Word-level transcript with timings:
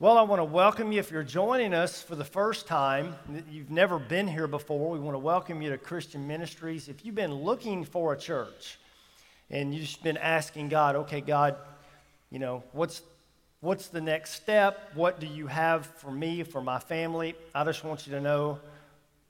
Well, 0.00 0.16
I 0.16 0.22
want 0.22 0.40
to 0.40 0.44
welcome 0.44 0.92
you 0.92 0.98
if 0.98 1.10
you're 1.10 1.22
joining 1.22 1.74
us 1.74 2.02
for 2.02 2.16
the 2.16 2.24
first 2.24 2.66
time. 2.66 3.16
You've 3.50 3.70
never 3.70 3.98
been 3.98 4.26
here 4.26 4.46
before. 4.46 4.88
We 4.88 4.98
want 4.98 5.14
to 5.14 5.18
welcome 5.18 5.60
you 5.60 5.68
to 5.68 5.76
Christian 5.76 6.26
Ministries. 6.26 6.88
If 6.88 7.04
you've 7.04 7.14
been 7.14 7.34
looking 7.34 7.84
for 7.84 8.14
a 8.14 8.16
church 8.16 8.78
and 9.50 9.74
you've 9.74 9.84
just 9.84 10.02
been 10.02 10.16
asking 10.16 10.70
God, 10.70 10.96
okay, 10.96 11.20
God, 11.20 11.56
you 12.30 12.38
know, 12.38 12.64
what's 12.72 13.02
what's 13.60 13.88
the 13.88 14.00
next 14.00 14.30
step? 14.30 14.90
What 14.94 15.20
do 15.20 15.26
you 15.26 15.46
have 15.48 15.84
for 15.84 16.10
me, 16.10 16.44
for 16.44 16.62
my 16.62 16.78
family? 16.78 17.34
I 17.54 17.62
just 17.64 17.84
want 17.84 18.06
you 18.06 18.14
to 18.14 18.22
know 18.22 18.58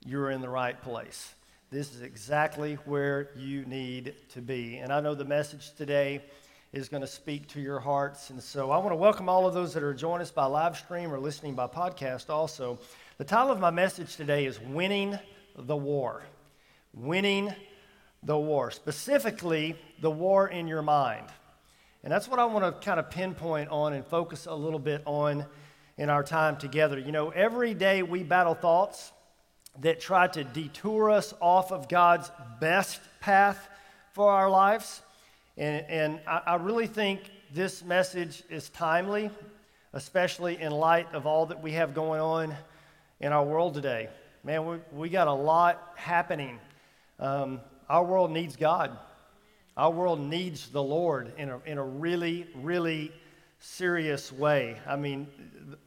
you're 0.07 0.30
in 0.30 0.41
the 0.41 0.48
right 0.48 0.80
place. 0.80 1.34
This 1.73 1.93
is 1.93 2.02
exactly 2.02 2.77
where 2.84 3.30
you 3.37 3.64
need 3.64 4.14
to 4.34 4.41
be. 4.41 4.77
And 4.77 4.93
I 4.93 5.00
know 5.00 5.16
the 5.16 5.25
message 5.25 5.73
today 5.75 6.23
is 6.73 6.88
going 6.88 7.01
to 7.01 7.06
speak 7.06 7.48
to 7.48 7.60
your 7.60 7.80
hearts. 7.80 8.30
And 8.30 8.41
so 8.41 8.70
I 8.70 8.79
want 8.79 8.91
to 8.91 8.97
welcome 8.97 9.29
all 9.29 9.45
of 9.45 9.55
those 9.55 9.74
that 9.74 9.83
are 9.83 9.92
joining 9.92 10.23
us 10.23 10.30
by 10.30 10.45
live 10.45 10.77
stream 10.77 11.12
or 11.12 11.19
listening 11.19 11.55
by 11.55 11.66
podcast 11.66 12.30
also. 12.30 12.79
The 13.19 13.24
title 13.24 13.51
of 13.51 13.59
my 13.59 13.70
message 13.70 14.15
today 14.15 14.46
is 14.46 14.60
Winning 14.60 15.19
the 15.59 15.77
War. 15.77 16.23
Winning 16.95 17.52
the 18.23 18.38
War. 18.38 18.70
Specifically, 18.70 19.77
the 20.01 20.12
war 20.12 20.46
in 20.46 20.69
your 20.69 20.83
mind. 20.83 21.27
And 22.05 22.12
that's 22.12 22.29
what 22.29 22.38
I 22.38 22.45
want 22.45 22.65
to 22.65 22.87
kind 22.87 23.01
of 23.01 23.10
pinpoint 23.10 23.68
on 23.71 23.93
and 23.93 24.07
focus 24.07 24.46
a 24.46 24.55
little 24.55 24.79
bit 24.79 25.02
on 25.07 25.46
in 25.98 26.09
our 26.09 26.23
time 26.23 26.57
together. 26.57 27.01
You 27.01 27.10
know, 27.10 27.30
every 27.30 27.74
day 27.74 28.05
we 28.05 28.23
battle 28.23 28.55
thoughts 28.55 29.10
that 29.80 30.01
try 30.01 30.29
to 30.29 30.45
detour 30.45 31.10
us 31.10 31.34
off 31.41 31.73
of 31.73 31.88
God's 31.88 32.30
best 32.60 33.01
path 33.21 33.68
for 34.12 34.30
our 34.30 34.48
lives. 34.48 35.02
And, 35.56 35.84
and 35.88 36.20
I, 36.27 36.42
I 36.46 36.54
really 36.56 36.86
think 36.86 37.20
this 37.52 37.84
message 37.84 38.43
is 38.48 38.68
timely, 38.70 39.30
especially 39.92 40.60
in 40.60 40.73
light 40.73 41.12
of 41.15 41.26
all 41.26 41.46
that 41.46 41.62
we 41.62 41.73
have 41.73 41.95
going 41.95 42.20
on 42.20 42.54
in 43.20 43.32
our 43.32 43.45
world 43.45 43.74
today. 43.74 44.09
Man, 44.45 44.66
we, 44.66 44.79
we 44.92 45.09
got 45.09 45.29
a 45.29 45.32
lot 45.32 45.92
happening. 45.96 46.59
Um, 47.18 47.60
our 47.88 48.04
world 48.04 48.30
needs 48.30 48.57
God. 48.57 48.96
Our 49.76 49.90
world 49.90 50.20
needs 50.20 50.68
the 50.68 50.82
Lord 50.82 51.32
in 51.37 51.51
a, 51.51 51.60
in 51.66 51.79
a 51.79 51.85
really, 51.85 52.46
really 52.54 53.12
serious 53.59 54.32
way. 54.32 54.79
I 54.87 54.96
mean, 54.96 55.26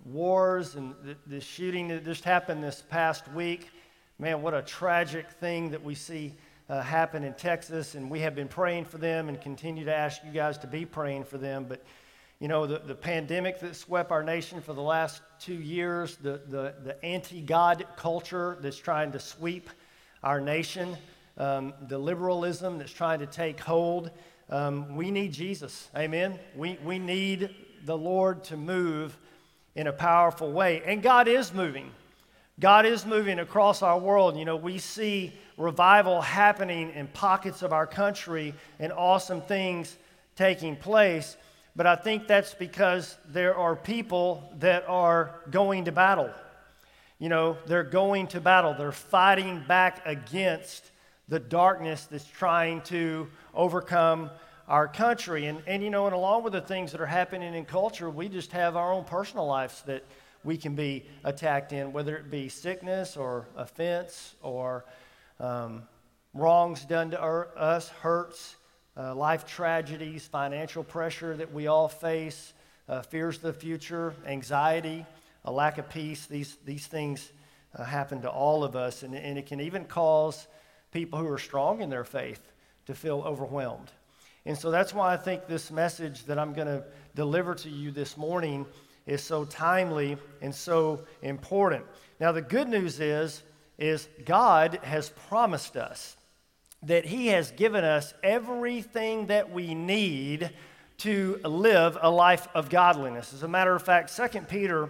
wars 0.05 0.75
and 0.75 0.93
the, 1.03 1.15
the 1.27 1.41
shooting 1.41 1.87
that 1.87 2.05
just 2.05 2.23
happened 2.23 2.63
this 2.63 2.83
past 2.89 3.27
week, 3.33 3.71
man, 4.19 4.41
what 4.41 4.53
a 4.53 4.61
tragic 4.61 5.29
thing 5.31 5.71
that 5.71 5.83
we 5.83 5.95
see 5.95 6.35
uh, 6.73 6.81
happen 6.81 7.23
in 7.23 7.35
Texas, 7.35 7.93
and 7.93 8.09
we 8.09 8.21
have 8.21 8.33
been 8.33 8.47
praying 8.47 8.85
for 8.85 8.97
them 8.97 9.29
and 9.29 9.39
continue 9.39 9.85
to 9.85 9.93
ask 9.93 10.23
you 10.25 10.31
guys 10.31 10.57
to 10.57 10.65
be 10.65 10.85
praying 10.85 11.23
for 11.23 11.37
them. 11.37 11.65
But, 11.69 11.83
you 12.39 12.47
know, 12.47 12.65
the, 12.65 12.79
the 12.79 12.95
pandemic 12.95 13.59
that 13.59 13.75
swept 13.75 14.09
our 14.09 14.23
nation 14.23 14.59
for 14.59 14.73
the 14.73 14.81
last 14.81 15.21
two 15.39 15.53
years, 15.53 16.17
the, 16.17 16.41
the, 16.47 16.73
the 16.83 17.05
anti 17.05 17.41
God 17.41 17.85
culture 17.95 18.57
that's 18.59 18.77
trying 18.77 19.11
to 19.11 19.19
sweep 19.19 19.69
our 20.23 20.41
nation, 20.41 20.97
um, 21.37 21.75
the 21.87 21.99
liberalism 21.99 22.79
that's 22.79 22.91
trying 22.91 23.19
to 23.19 23.27
take 23.27 23.59
hold. 23.59 24.09
Um, 24.49 24.95
we 24.95 25.11
need 25.11 25.31
Jesus. 25.31 25.89
Amen. 25.95 26.39
We, 26.55 26.79
we 26.83 26.97
need 26.97 27.51
the 27.85 27.97
Lord 27.97 28.45
to 28.45 28.57
move 28.57 29.15
in 29.75 29.85
a 29.85 29.93
powerful 29.93 30.51
way. 30.51 30.81
And 30.87 31.03
God 31.03 31.27
is 31.27 31.53
moving. 31.53 31.91
God 32.59 32.85
is 32.85 33.05
moving 33.05 33.39
across 33.39 33.81
our 33.81 33.97
world. 33.97 34.37
You 34.37 34.45
know, 34.45 34.55
we 34.55 34.77
see 34.77 35.33
revival 35.57 36.21
happening 36.21 36.91
in 36.91 37.07
pockets 37.07 37.61
of 37.61 37.73
our 37.73 37.87
country 37.87 38.53
and 38.79 38.93
awesome 38.93 39.41
things 39.41 39.95
taking 40.35 40.75
place. 40.75 41.35
But 41.75 41.87
I 41.87 41.95
think 41.95 42.27
that's 42.27 42.53
because 42.53 43.17
there 43.27 43.55
are 43.55 43.75
people 43.75 44.51
that 44.59 44.85
are 44.87 45.35
going 45.49 45.85
to 45.85 45.91
battle. 45.91 46.29
You 47.17 47.29
know, 47.29 47.57
they're 47.65 47.83
going 47.83 48.27
to 48.27 48.41
battle. 48.41 48.75
They're 48.77 48.91
fighting 48.91 49.63
back 49.67 50.05
against 50.05 50.91
the 51.27 51.39
darkness 51.39 52.05
that's 52.05 52.25
trying 52.25 52.81
to 52.81 53.27
overcome 53.55 54.29
our 54.67 54.87
country. 54.87 55.47
And, 55.47 55.61
and 55.65 55.81
you 55.81 55.89
know, 55.89 56.05
and 56.05 56.13
along 56.13 56.43
with 56.43 56.53
the 56.53 56.61
things 56.61 56.91
that 56.91 57.01
are 57.01 57.05
happening 57.07 57.55
in 57.55 57.65
culture, 57.65 58.09
we 58.09 58.29
just 58.29 58.51
have 58.51 58.75
our 58.75 58.91
own 58.91 59.05
personal 59.05 59.47
lives 59.47 59.81
that 59.83 60.03
we 60.43 60.57
can 60.57 60.75
be 60.75 61.05
attacked 61.23 61.73
in, 61.73 61.93
whether 61.93 62.15
it 62.15 62.29
be 62.29 62.49
sickness 62.49 63.17
or 63.17 63.47
offense 63.55 64.35
or 64.41 64.85
um, 65.39 65.83
wrongs 66.33 66.85
done 66.85 67.11
to 67.11 67.21
us, 67.21 67.89
hurts, 67.89 68.55
uh, 68.97 69.15
life 69.15 69.45
tragedies, 69.45 70.27
financial 70.27 70.83
pressure 70.83 71.35
that 71.37 71.51
we 71.53 71.67
all 71.67 71.87
face, 71.87 72.53
uh, 72.89 73.01
fears 73.01 73.37
of 73.37 73.43
the 73.43 73.53
future, 73.53 74.13
anxiety, 74.27 75.05
a 75.45 75.51
lack 75.51 75.77
of 75.77 75.89
peace. 75.89 76.25
These, 76.25 76.57
these 76.65 76.87
things 76.87 77.31
uh, 77.75 77.83
happen 77.83 78.21
to 78.21 78.29
all 78.29 78.63
of 78.63 78.75
us, 78.75 79.03
and, 79.03 79.15
and 79.15 79.37
it 79.37 79.45
can 79.45 79.61
even 79.61 79.85
cause 79.85 80.47
people 80.91 81.19
who 81.19 81.27
are 81.27 81.39
strong 81.39 81.81
in 81.81 81.89
their 81.89 82.03
faith 82.03 82.51
to 82.85 82.93
feel 82.93 83.21
overwhelmed. 83.25 83.91
And 84.45 84.57
so 84.57 84.71
that's 84.71 84.93
why 84.93 85.13
I 85.13 85.17
think 85.17 85.47
this 85.47 85.71
message 85.71 86.25
that 86.25 86.37
I'm 86.37 86.53
going 86.53 86.67
to 86.67 86.83
deliver 87.15 87.55
to 87.55 87.69
you 87.69 87.91
this 87.91 88.17
morning 88.17 88.65
is 89.05 89.21
so 89.21 89.45
timely 89.45 90.17
and 90.41 90.53
so 90.53 91.01
important. 91.21 91.85
Now, 92.19 92.31
the 92.31 92.41
good 92.41 92.67
news 92.67 92.99
is, 92.99 93.43
is 93.77 94.07
God 94.25 94.79
has 94.83 95.09
promised 95.27 95.75
us 95.75 96.15
that 96.83 97.05
He 97.05 97.27
has 97.27 97.51
given 97.51 97.83
us 97.83 98.13
everything 98.23 99.27
that 99.27 99.51
we 99.51 99.73
need 99.73 100.51
to 100.99 101.39
live 101.43 101.97
a 102.01 102.09
life 102.09 102.47
of 102.53 102.69
godliness. 102.69 103.33
As 103.33 103.43
a 103.43 103.47
matter 103.47 103.75
of 103.75 103.83
fact, 103.83 104.15
2 104.15 104.41
Peter 104.41 104.89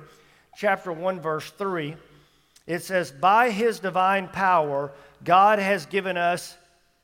chapter 0.56 0.92
1, 0.92 1.22
verse 1.22 1.50
3, 1.52 1.96
it 2.68 2.84
says, 2.84 3.12
By 3.12 3.50
His 3.50 3.80
divine 3.80 4.28
power, 4.28 4.92
God 5.24 5.60
has 5.60 5.86
given 5.86 6.18
us 6.18 6.58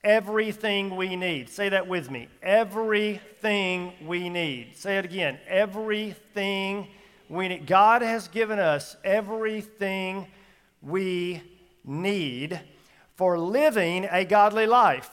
everything 0.04 0.96
we 0.96 1.16
need. 1.16 1.50
Say 1.50 1.70
that 1.70 1.88
with 1.88 2.10
me. 2.10 2.28
Everything 2.42 3.94
we 4.06 4.30
need. 4.30 4.76
Say 4.76 4.98
it 4.98 5.06
again. 5.06 5.40
Everything 5.48 6.88
we 7.30 7.48
need. 7.48 7.68
God 7.68 8.02
has 8.02 8.28
given 8.28 8.60
us 8.60 8.98
everything 9.04 10.28
we 10.82 11.42
need 11.86 12.60
for 13.16 13.38
living 13.38 14.08
a 14.10 14.26
godly 14.26 14.66
life. 14.66 15.10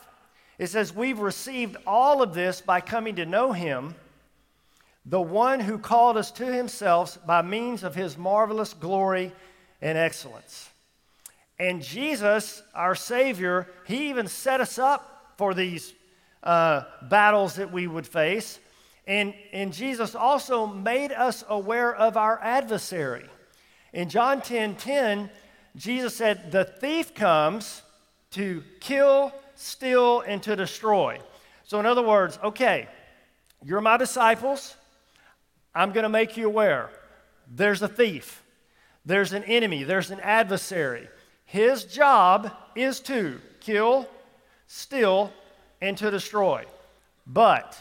It 0.59 0.69
says, 0.69 0.95
We've 0.95 1.19
received 1.19 1.77
all 1.87 2.23
of 2.23 2.35
this 2.35 2.61
by 2.61 2.81
coming 2.81 3.17
to 3.17 3.27
know 3.27 3.53
Him, 3.53 3.95
the 5.05 5.21
one 5.21 5.61
who 5.61 5.79
called 5.79 6.17
us 6.17 6.31
to 6.33 6.47
Himself 6.47 7.19
by 7.27 7.43
means 7.43 7.83
of 7.83 7.95
His 7.95 8.17
marvelous 8.17 8.73
glory 8.73 9.33
and 9.83 9.99
excellence. 9.99 10.71
And 11.59 11.83
Jesus, 11.83 12.63
our 12.75 12.95
Savior, 12.95 13.69
He 13.87 14.09
even 14.09 14.29
set 14.29 14.61
us 14.61 14.79
up 14.79 15.35
for 15.37 15.53
these 15.53 15.93
uh, 16.43 16.85
battles 17.03 17.57
that 17.57 17.73
we 17.73 17.87
would 17.87 18.07
face. 18.07 18.59
And, 19.07 19.35
and 19.53 19.73
Jesus 19.73 20.15
also 20.15 20.67
made 20.67 21.13
us 21.13 21.45
aware 21.49 21.95
of 21.95 22.17
our 22.17 22.41
adversary. 22.43 23.29
In 23.93 24.09
John 24.09 24.41
10 24.41 24.77
10, 24.77 25.31
Jesus 25.77 26.17
said, 26.17 26.51
The 26.51 26.65
thief 26.65 27.15
comes 27.15 27.83
to 28.33 28.63
kill, 28.81 29.33
steal, 29.55 30.21
and 30.21 30.43
to 30.43 30.57
destroy. 30.57 31.21
So, 31.65 31.79
in 31.81 31.87
other 31.87 32.03
words, 32.03 32.39
okay, 32.43 32.89
you're 33.65 33.81
my 33.81 33.97
disciples. 33.97 34.77
I'm 35.75 35.93
going 35.93 36.05
to 36.05 36.09
make 36.09 36.37
you 36.37 36.47
aware 36.47 36.91
there's 37.49 37.83
a 37.83 37.89
thief, 37.89 38.43
there's 39.05 39.33
an 39.33 39.45
enemy, 39.45 39.85
there's 39.85 40.11
an 40.11 40.21
adversary. 40.21 41.09
His 41.45 41.85
job 41.85 42.51
is 42.75 42.99
to 43.01 43.41
kill, 43.61 44.09
steal, 44.67 45.33
and 45.81 45.97
to 45.99 46.11
destroy. 46.11 46.65
But 47.27 47.81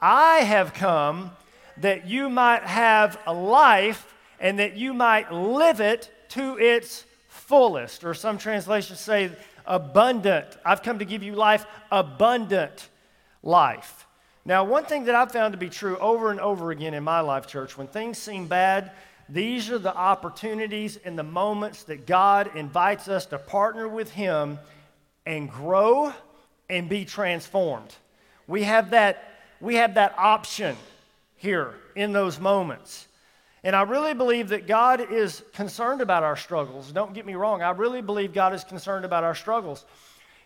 I 0.00 0.38
have 0.38 0.74
come 0.74 1.30
that 1.78 2.06
you 2.06 2.28
might 2.28 2.62
have 2.62 3.18
a 3.26 3.32
life 3.32 4.14
and 4.40 4.58
that 4.58 4.76
you 4.76 4.94
might 4.94 5.32
live 5.32 5.80
it 5.80 6.10
to 6.30 6.58
its 6.58 7.04
fullest. 7.28 8.04
Or 8.04 8.14
some 8.14 8.38
translations 8.38 9.00
say 9.00 9.30
abundant. 9.66 10.46
I've 10.64 10.82
come 10.82 10.98
to 10.98 11.04
give 11.04 11.22
you 11.22 11.34
life, 11.34 11.66
abundant 11.90 12.88
life. 13.42 14.06
Now, 14.44 14.64
one 14.64 14.84
thing 14.84 15.04
that 15.04 15.14
I've 15.14 15.32
found 15.32 15.52
to 15.52 15.58
be 15.58 15.70
true 15.70 15.96
over 15.98 16.30
and 16.30 16.38
over 16.38 16.70
again 16.70 16.92
in 16.92 17.02
my 17.02 17.20
life, 17.20 17.46
church, 17.46 17.78
when 17.78 17.86
things 17.86 18.18
seem 18.18 18.46
bad, 18.46 18.92
these 19.28 19.70
are 19.70 19.78
the 19.78 19.94
opportunities 19.94 20.98
and 20.98 21.18
the 21.18 21.22
moments 21.22 21.84
that 21.84 22.06
God 22.06 22.54
invites 22.54 23.08
us 23.08 23.24
to 23.26 23.38
partner 23.38 23.88
with 23.88 24.10
Him 24.10 24.58
and 25.24 25.50
grow 25.50 26.12
and 26.68 26.88
be 26.88 27.06
transformed. 27.06 27.94
We 28.46 28.64
have 28.64 28.90
that 28.90 29.33
we 29.60 29.76
have 29.76 29.94
that 29.94 30.14
option 30.18 30.76
here 31.36 31.74
in 31.94 32.12
those 32.12 32.40
moments. 32.40 33.06
And 33.62 33.74
I 33.74 33.82
really 33.82 34.12
believe 34.12 34.50
that 34.50 34.66
God 34.66 35.12
is 35.12 35.42
concerned 35.54 36.00
about 36.00 36.22
our 36.22 36.36
struggles. 36.36 36.92
Don't 36.92 37.14
get 37.14 37.24
me 37.24 37.34
wrong. 37.34 37.62
I 37.62 37.70
really 37.70 38.02
believe 38.02 38.34
God 38.34 38.52
is 38.52 38.62
concerned 38.62 39.04
about 39.04 39.24
our 39.24 39.34
struggles. 39.34 39.86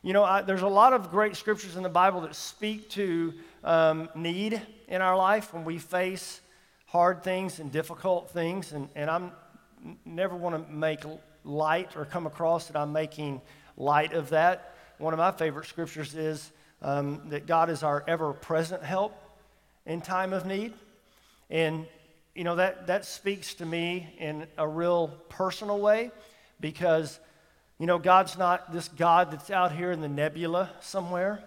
You 0.03 0.13
know, 0.13 0.23
I, 0.23 0.43
there's 0.43 0.63
a 0.63 0.69
lot 0.69 0.93
of 0.93 1.11
great 1.11 1.35
scriptures 1.35 1.77
in 1.77 1.83
the 1.83 1.89
Bible 1.89 2.21
that 2.21 2.37
speak 2.37 2.89
to 2.91 3.35
um, 3.65 4.09
need 4.15 4.63
in 4.87 5.03
our 5.03 5.17
life 5.17 5.53
when 5.53 5.65
we 5.65 5.79
face 5.79 6.41
hard 6.87 7.25
things 7.25 7.59
and 7.59 7.73
difficult 7.73 8.31
things, 8.31 8.73
and, 8.73 8.89
and 8.95 9.11
I'm 9.11 9.33
never 10.05 10.37
want 10.37 10.55
to 10.55 10.73
make 10.73 11.01
light 11.45 11.97
or 11.97 12.05
come 12.05 12.27
across 12.27 12.69
that 12.69 12.77
I'm 12.77 12.93
making 12.93 13.41
light 13.77 14.13
of 14.13 14.31
that. 14.31 14.75
One 14.99 15.13
of 15.13 15.19
my 15.19 15.33
favorite 15.33 15.67
scriptures 15.67 16.15
is 16.15 16.51
um, 16.83 17.29
that 17.31 17.47
God 17.47 17.71
is 17.71 17.83
our 17.83 18.05
ever 18.07 18.33
present 18.33 18.83
help 18.83 19.17
in 19.87 20.01
time 20.01 20.33
of 20.33 20.47
need. 20.47 20.75
And, 21.51 21.87
you 22.35 22.45
know, 22.45 22.57
that, 22.57 22.87
that 22.87 23.05
speaks 23.05 23.55
to 23.55 23.67
me 23.67 24.15
in 24.19 24.47
a 24.57 24.69
real 24.69 25.09
personal 25.29 25.81
way 25.81 26.11
because, 26.61 27.19
you 27.79 27.87
know, 27.87 27.99
God's 27.99 28.39
not 28.39 28.73
this 28.73 28.89
God 28.89 29.31
that's 29.33 29.51
out 29.51 29.73
here 29.73 29.91
in 29.91 30.01
the 30.01 30.09
nebula 30.09 30.71
somewhere, 30.81 31.43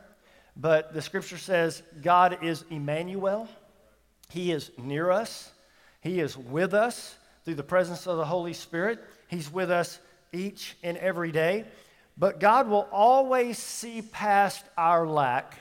but 0.56 0.94
the 0.94 1.02
scripture 1.02 1.38
says 1.38 1.82
God 2.02 2.40
is 2.44 2.66
Emmanuel. 2.70 3.48
He 4.30 4.52
is 4.52 4.72
near 4.78 5.12
us, 5.12 5.52
He 6.02 6.20
is 6.20 6.38
with 6.38 6.74
us 6.74 7.16
through 7.46 7.56
the 7.56 7.64
presence 7.64 8.08
of 8.08 8.18
the 8.18 8.26
Holy 8.26 8.54
Spirit. 8.54 9.00
He's 9.28 9.52
with 9.52 9.72
us 9.72 10.00
each 10.32 10.76
and 10.84 10.98
every 10.98 11.32
day. 11.32 11.66
But 12.18 12.40
God 12.40 12.68
will 12.68 12.88
always 12.92 13.58
see 13.58 14.02
past 14.02 14.66
our 14.78 15.08
lack, 15.08 15.58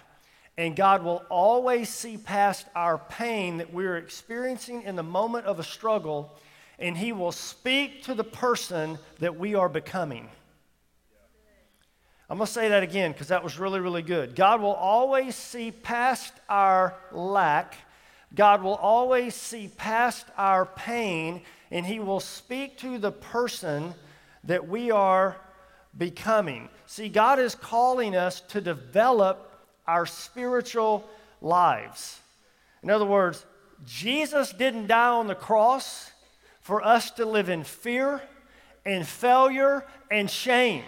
and 0.58 0.76
God 0.76 1.02
will 1.02 1.22
always 1.30 1.88
see 1.88 2.16
past 2.16 2.66
our 2.74 2.98
pain 2.98 3.58
that 3.58 3.72
we're 3.72 3.96
experiencing 3.96 4.82
in 4.82 4.96
the 4.96 5.02
moment 5.02 5.46
of 5.46 5.58
a 5.58 5.64
struggle, 5.64 6.38
and 6.78 6.96
He 6.96 7.12
will 7.12 7.32
speak 7.32 8.02
to 8.04 8.14
the 8.14 8.24
person 8.24 8.98
that 9.20 9.38
we 9.38 9.54
are 9.54 9.68
becoming. 9.68 10.28
I'm 12.28 12.36
going 12.36 12.46
to 12.46 12.52
say 12.52 12.68
that 12.68 12.84
again 12.84 13.10
because 13.10 13.28
that 13.28 13.42
was 13.42 13.58
really, 13.58 13.80
really 13.80 14.02
good. 14.02 14.36
God 14.36 14.60
will 14.60 14.74
always 14.74 15.34
see 15.34 15.72
past 15.72 16.32
our 16.48 16.94
lack. 17.10 17.76
God 18.34 18.62
will 18.62 18.76
always 18.76 19.34
see 19.34 19.68
past 19.76 20.26
our 20.36 20.64
pain, 20.64 21.42
and 21.72 21.84
He 21.84 21.98
will 21.98 22.20
speak 22.20 22.78
to 22.78 22.98
the 22.98 23.10
person 23.10 23.94
that 24.44 24.68
we 24.68 24.92
are 24.92 25.36
becoming. 26.00 26.70
See, 26.86 27.10
God 27.10 27.38
is 27.38 27.54
calling 27.54 28.16
us 28.16 28.40
to 28.48 28.60
develop 28.62 29.52
our 29.86 30.06
spiritual 30.06 31.08
lives. 31.42 32.18
In 32.82 32.88
other 32.88 33.04
words, 33.04 33.44
Jesus 33.86 34.50
didn't 34.52 34.86
die 34.86 35.10
on 35.10 35.26
the 35.26 35.34
cross 35.34 36.10
for 36.62 36.82
us 36.82 37.10
to 37.12 37.26
live 37.26 37.50
in 37.50 37.64
fear 37.64 38.22
and 38.86 39.06
failure 39.06 39.84
and 40.10 40.28
shame. 40.30 40.84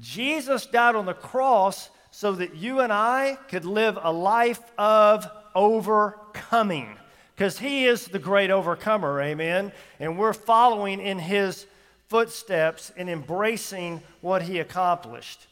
Jesus 0.00 0.66
died 0.66 0.96
on 0.96 1.06
the 1.06 1.14
cross 1.14 1.88
so 2.10 2.32
that 2.32 2.56
you 2.56 2.80
and 2.80 2.92
I 2.92 3.38
could 3.48 3.64
live 3.64 3.96
a 4.02 4.12
life 4.12 4.62
of 4.76 5.24
overcoming 5.54 6.96
because 7.34 7.60
he 7.60 7.86
is 7.86 8.06
the 8.06 8.18
great 8.18 8.50
overcomer, 8.50 9.20
amen. 9.20 9.70
And 10.00 10.18
we're 10.18 10.32
following 10.32 11.00
in 11.00 11.20
his 11.20 11.66
footsteps 12.08 12.92
and 12.96 13.10
embracing 13.10 14.02
what 14.20 14.42
he 14.42 14.58
accomplished. 14.58 15.46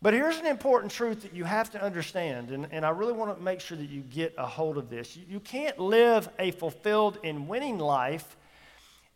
But 0.00 0.14
here's 0.14 0.38
an 0.38 0.46
important 0.46 0.92
truth 0.92 1.22
that 1.22 1.34
you 1.34 1.42
have 1.42 1.70
to 1.72 1.82
understand, 1.82 2.50
and, 2.50 2.68
and 2.70 2.86
I 2.86 2.90
really 2.90 3.12
want 3.12 3.36
to 3.36 3.42
make 3.42 3.60
sure 3.60 3.76
that 3.76 3.88
you 3.90 4.02
get 4.02 4.32
a 4.38 4.46
hold 4.46 4.78
of 4.78 4.88
this. 4.88 5.16
You, 5.16 5.24
you 5.28 5.40
can't 5.40 5.78
live 5.78 6.28
a 6.38 6.52
fulfilled 6.52 7.18
and 7.24 7.48
winning 7.48 7.78
life 7.78 8.36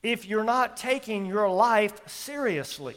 if 0.03 0.27
you're 0.27 0.43
not 0.43 0.77
taking 0.77 1.25
your 1.25 1.49
life 1.49 2.09
seriously. 2.09 2.97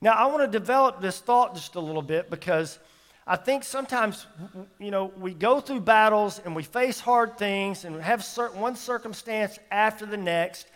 Now, 0.00 0.12
I 0.12 0.26
want 0.26 0.40
to 0.40 0.58
develop 0.58 1.00
this 1.00 1.20
thought 1.20 1.54
just 1.54 1.76
a 1.76 1.80
little 1.80 2.02
bit 2.02 2.30
because 2.30 2.80
I 3.26 3.36
think 3.36 3.64
sometimes, 3.64 4.26
you 4.78 4.90
know, 4.90 5.12
we 5.18 5.34
go 5.34 5.60
through 5.60 5.80
battles 5.80 6.40
and 6.44 6.54
we 6.54 6.62
face 6.62 7.00
hard 7.00 7.38
things 7.38 7.84
and 7.84 8.00
have 8.00 8.24
certain, 8.24 8.60
one 8.60 8.76
circumstance 8.76 9.58
after 9.70 10.04
the 10.04 10.16
next, 10.16 10.66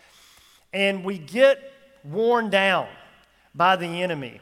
and 0.73 1.03
we 1.03 1.17
get 1.17 1.59
worn 2.03 2.49
down 2.49 2.87
by 3.53 3.75
the 3.75 4.01
enemy. 4.01 4.39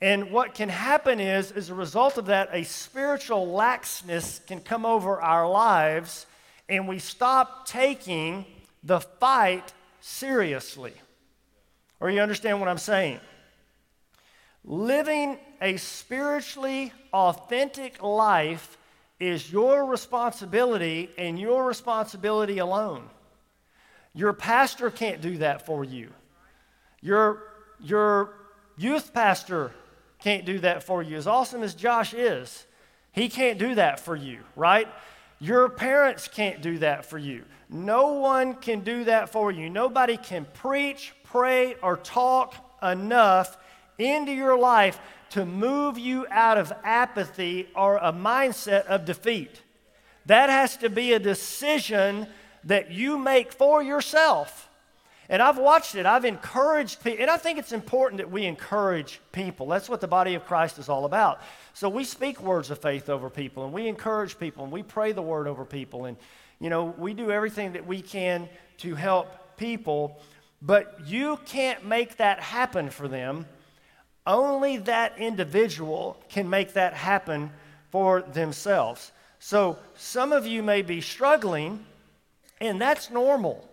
And 0.00 0.30
what 0.30 0.54
can 0.54 0.68
happen 0.68 1.18
is, 1.18 1.50
as 1.50 1.70
a 1.70 1.74
result 1.74 2.18
of 2.18 2.26
that, 2.26 2.50
a 2.52 2.64
spiritual 2.64 3.46
laxness 3.48 4.44
can 4.46 4.60
come 4.60 4.86
over 4.86 5.20
our 5.20 5.48
lives, 5.48 6.26
and 6.68 6.86
we 6.86 6.98
stop 6.98 7.66
taking 7.66 8.44
the 8.82 9.00
fight 9.00 9.72
seriously. 10.00 10.92
Or 12.00 12.10
you 12.10 12.20
understand 12.20 12.60
what 12.60 12.68
I'm 12.68 12.78
saying? 12.78 13.18
Living 14.64 15.38
a 15.60 15.76
spiritually 15.78 16.92
authentic 17.12 18.02
life 18.02 18.78
is 19.18 19.50
your 19.50 19.86
responsibility 19.86 21.10
and 21.18 21.38
your 21.40 21.64
responsibility 21.64 22.58
alone. 22.58 23.02
Your 24.14 24.32
pastor 24.32 24.90
can't 24.90 25.20
do 25.20 25.38
that 25.38 25.66
for 25.66 25.84
you. 25.84 26.10
Your, 27.00 27.42
your 27.80 28.34
youth 28.76 29.12
pastor 29.12 29.72
can't 30.20 30.44
do 30.44 30.58
that 30.60 30.82
for 30.82 31.02
you. 31.02 31.16
As 31.16 31.26
awesome 31.26 31.62
as 31.62 31.74
Josh 31.74 32.14
is, 32.14 32.66
he 33.12 33.28
can't 33.28 33.58
do 33.58 33.74
that 33.76 34.00
for 34.00 34.16
you, 34.16 34.40
right? 34.56 34.88
Your 35.40 35.68
parents 35.68 36.28
can't 36.28 36.60
do 36.60 36.78
that 36.78 37.04
for 37.04 37.18
you. 37.18 37.44
No 37.70 38.14
one 38.14 38.54
can 38.54 38.80
do 38.80 39.04
that 39.04 39.28
for 39.28 39.52
you. 39.52 39.70
Nobody 39.70 40.16
can 40.16 40.46
preach, 40.54 41.14
pray, 41.24 41.76
or 41.82 41.96
talk 41.96 42.54
enough 42.82 43.56
into 43.98 44.32
your 44.32 44.58
life 44.58 44.98
to 45.30 45.44
move 45.44 45.98
you 45.98 46.26
out 46.30 46.58
of 46.58 46.72
apathy 46.82 47.68
or 47.76 47.98
a 47.98 48.12
mindset 48.12 48.86
of 48.86 49.04
defeat. 49.04 49.62
That 50.26 50.50
has 50.50 50.76
to 50.78 50.88
be 50.88 51.12
a 51.12 51.18
decision 51.18 52.26
that 52.64 52.90
you 52.90 53.18
make 53.18 53.52
for 53.52 53.82
yourself. 53.82 54.68
And 55.30 55.42
I've 55.42 55.58
watched 55.58 55.94
it. 55.94 56.06
I've 56.06 56.24
encouraged 56.24 57.02
people. 57.04 57.20
And 57.20 57.30
I 57.30 57.36
think 57.36 57.58
it's 57.58 57.72
important 57.72 58.18
that 58.18 58.30
we 58.30 58.46
encourage 58.46 59.20
people. 59.32 59.66
That's 59.66 59.88
what 59.88 60.00
the 60.00 60.08
body 60.08 60.34
of 60.34 60.46
Christ 60.46 60.78
is 60.78 60.88
all 60.88 61.04
about. 61.04 61.42
So 61.74 61.88
we 61.88 62.04
speak 62.04 62.40
words 62.40 62.70
of 62.70 62.78
faith 62.78 63.10
over 63.10 63.28
people 63.28 63.64
and 63.64 63.72
we 63.72 63.88
encourage 63.88 64.38
people 64.38 64.64
and 64.64 64.72
we 64.72 64.82
pray 64.82 65.12
the 65.12 65.22
word 65.22 65.46
over 65.46 65.66
people. 65.66 66.06
And, 66.06 66.16
you 66.60 66.70
know, 66.70 66.94
we 66.96 67.12
do 67.12 67.30
everything 67.30 67.72
that 67.74 67.86
we 67.86 68.00
can 68.00 68.48
to 68.78 68.94
help 68.94 69.56
people. 69.58 70.18
But 70.62 70.98
you 71.04 71.38
can't 71.44 71.84
make 71.84 72.16
that 72.16 72.40
happen 72.40 72.88
for 72.88 73.06
them. 73.06 73.44
Only 74.26 74.78
that 74.78 75.18
individual 75.18 76.22
can 76.30 76.48
make 76.48 76.72
that 76.72 76.94
happen 76.94 77.50
for 77.90 78.22
themselves. 78.22 79.12
So 79.40 79.78
some 79.94 80.32
of 80.32 80.46
you 80.46 80.62
may 80.62 80.82
be 80.82 81.00
struggling 81.02 81.84
and 82.60 82.80
that's 82.80 83.10
normal. 83.10 83.68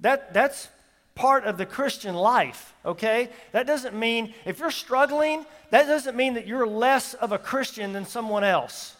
That, 0.00 0.32
that's 0.32 0.68
part 1.14 1.44
of 1.44 1.58
the 1.58 1.66
Christian 1.66 2.14
life, 2.14 2.74
okay? 2.84 3.28
That 3.52 3.66
doesn't 3.66 3.94
mean, 3.94 4.34
if 4.44 4.58
you're 4.58 4.70
struggling, 4.70 5.44
that 5.70 5.86
doesn't 5.86 6.16
mean 6.16 6.34
that 6.34 6.46
you're 6.46 6.66
less 6.66 7.14
of 7.14 7.32
a 7.32 7.38
Christian 7.38 7.92
than 7.92 8.06
someone 8.06 8.44
else. 8.44 8.96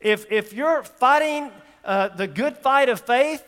If, 0.00 0.30
if 0.32 0.52
you're 0.52 0.82
fighting 0.82 1.50
uh, 1.84 2.08
the 2.08 2.26
good 2.26 2.56
fight 2.56 2.88
of 2.88 3.00
faith, 3.00 3.44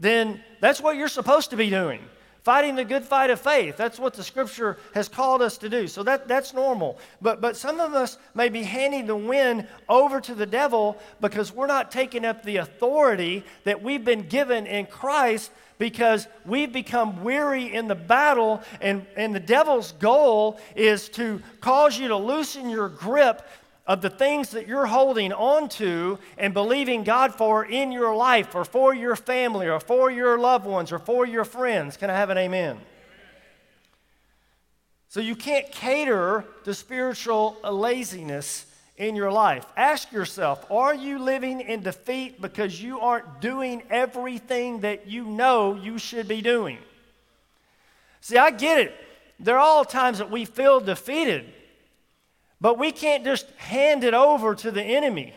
then 0.00 0.42
that's 0.60 0.80
what 0.80 0.96
you're 0.96 1.08
supposed 1.08 1.50
to 1.50 1.56
be 1.56 1.70
doing 1.70 2.00
fighting 2.46 2.76
the 2.76 2.84
good 2.84 3.02
fight 3.02 3.28
of 3.28 3.40
faith. 3.40 3.76
That's 3.76 3.98
what 3.98 4.14
the 4.14 4.22
scripture 4.22 4.78
has 4.94 5.08
called 5.08 5.42
us 5.42 5.58
to 5.58 5.68
do. 5.68 5.88
So 5.88 6.04
that, 6.04 6.28
that's 6.28 6.54
normal. 6.54 6.96
But, 7.20 7.40
but 7.40 7.56
some 7.56 7.80
of 7.80 7.92
us 7.92 8.18
may 8.36 8.50
be 8.50 8.62
handing 8.62 9.08
the 9.08 9.16
win 9.16 9.66
over 9.88 10.20
to 10.20 10.32
the 10.32 10.46
devil 10.46 10.96
because 11.20 11.52
we're 11.52 11.66
not 11.66 11.90
taking 11.90 12.24
up 12.24 12.44
the 12.44 12.58
authority 12.58 13.42
that 13.64 13.82
we've 13.82 14.04
been 14.04 14.28
given 14.28 14.64
in 14.68 14.86
Christ 14.86 15.50
because 15.78 16.28
we've 16.44 16.72
become 16.72 17.24
weary 17.24 17.74
in 17.74 17.88
the 17.88 17.96
battle, 17.96 18.62
and, 18.80 19.04
and 19.16 19.34
the 19.34 19.40
devil's 19.40 19.90
goal 19.92 20.60
is 20.76 21.08
to 21.08 21.42
cause 21.60 21.98
you 21.98 22.06
to 22.06 22.16
loosen 22.16 22.70
your 22.70 22.88
grip 22.88 23.42
of 23.86 24.02
the 24.02 24.10
things 24.10 24.50
that 24.50 24.66
you're 24.66 24.86
holding 24.86 25.32
on 25.32 25.68
to 25.68 26.18
and 26.36 26.52
believing 26.52 27.04
God 27.04 27.34
for 27.34 27.64
in 27.64 27.92
your 27.92 28.14
life 28.14 28.54
or 28.54 28.64
for 28.64 28.94
your 28.94 29.14
family 29.14 29.68
or 29.68 29.78
for 29.78 30.10
your 30.10 30.38
loved 30.38 30.66
ones 30.66 30.90
or 30.90 30.98
for 30.98 31.24
your 31.24 31.44
friends. 31.44 31.96
Can 31.96 32.10
I 32.10 32.14
have 32.14 32.30
an 32.30 32.38
amen? 32.38 32.78
So 35.08 35.20
you 35.20 35.36
can't 35.36 35.70
cater 35.70 36.44
to 36.64 36.74
spiritual 36.74 37.56
laziness 37.62 38.66
in 38.96 39.14
your 39.14 39.30
life. 39.30 39.64
Ask 39.76 40.10
yourself 40.10 40.68
are 40.70 40.94
you 40.94 41.18
living 41.18 41.60
in 41.60 41.82
defeat 41.82 42.40
because 42.40 42.82
you 42.82 43.00
aren't 43.00 43.40
doing 43.40 43.82
everything 43.88 44.80
that 44.80 45.06
you 45.06 45.24
know 45.24 45.74
you 45.74 45.98
should 45.98 46.26
be 46.26 46.42
doing? 46.42 46.78
See, 48.20 48.36
I 48.36 48.50
get 48.50 48.80
it. 48.80 48.94
There 49.38 49.56
are 49.56 49.60
all 49.60 49.84
times 49.84 50.18
that 50.18 50.30
we 50.30 50.44
feel 50.44 50.80
defeated. 50.80 51.52
But 52.60 52.78
we 52.78 52.92
can't 52.92 53.24
just 53.24 53.50
hand 53.56 54.04
it 54.04 54.14
over 54.14 54.54
to 54.54 54.70
the 54.70 54.82
enemy. 54.82 55.34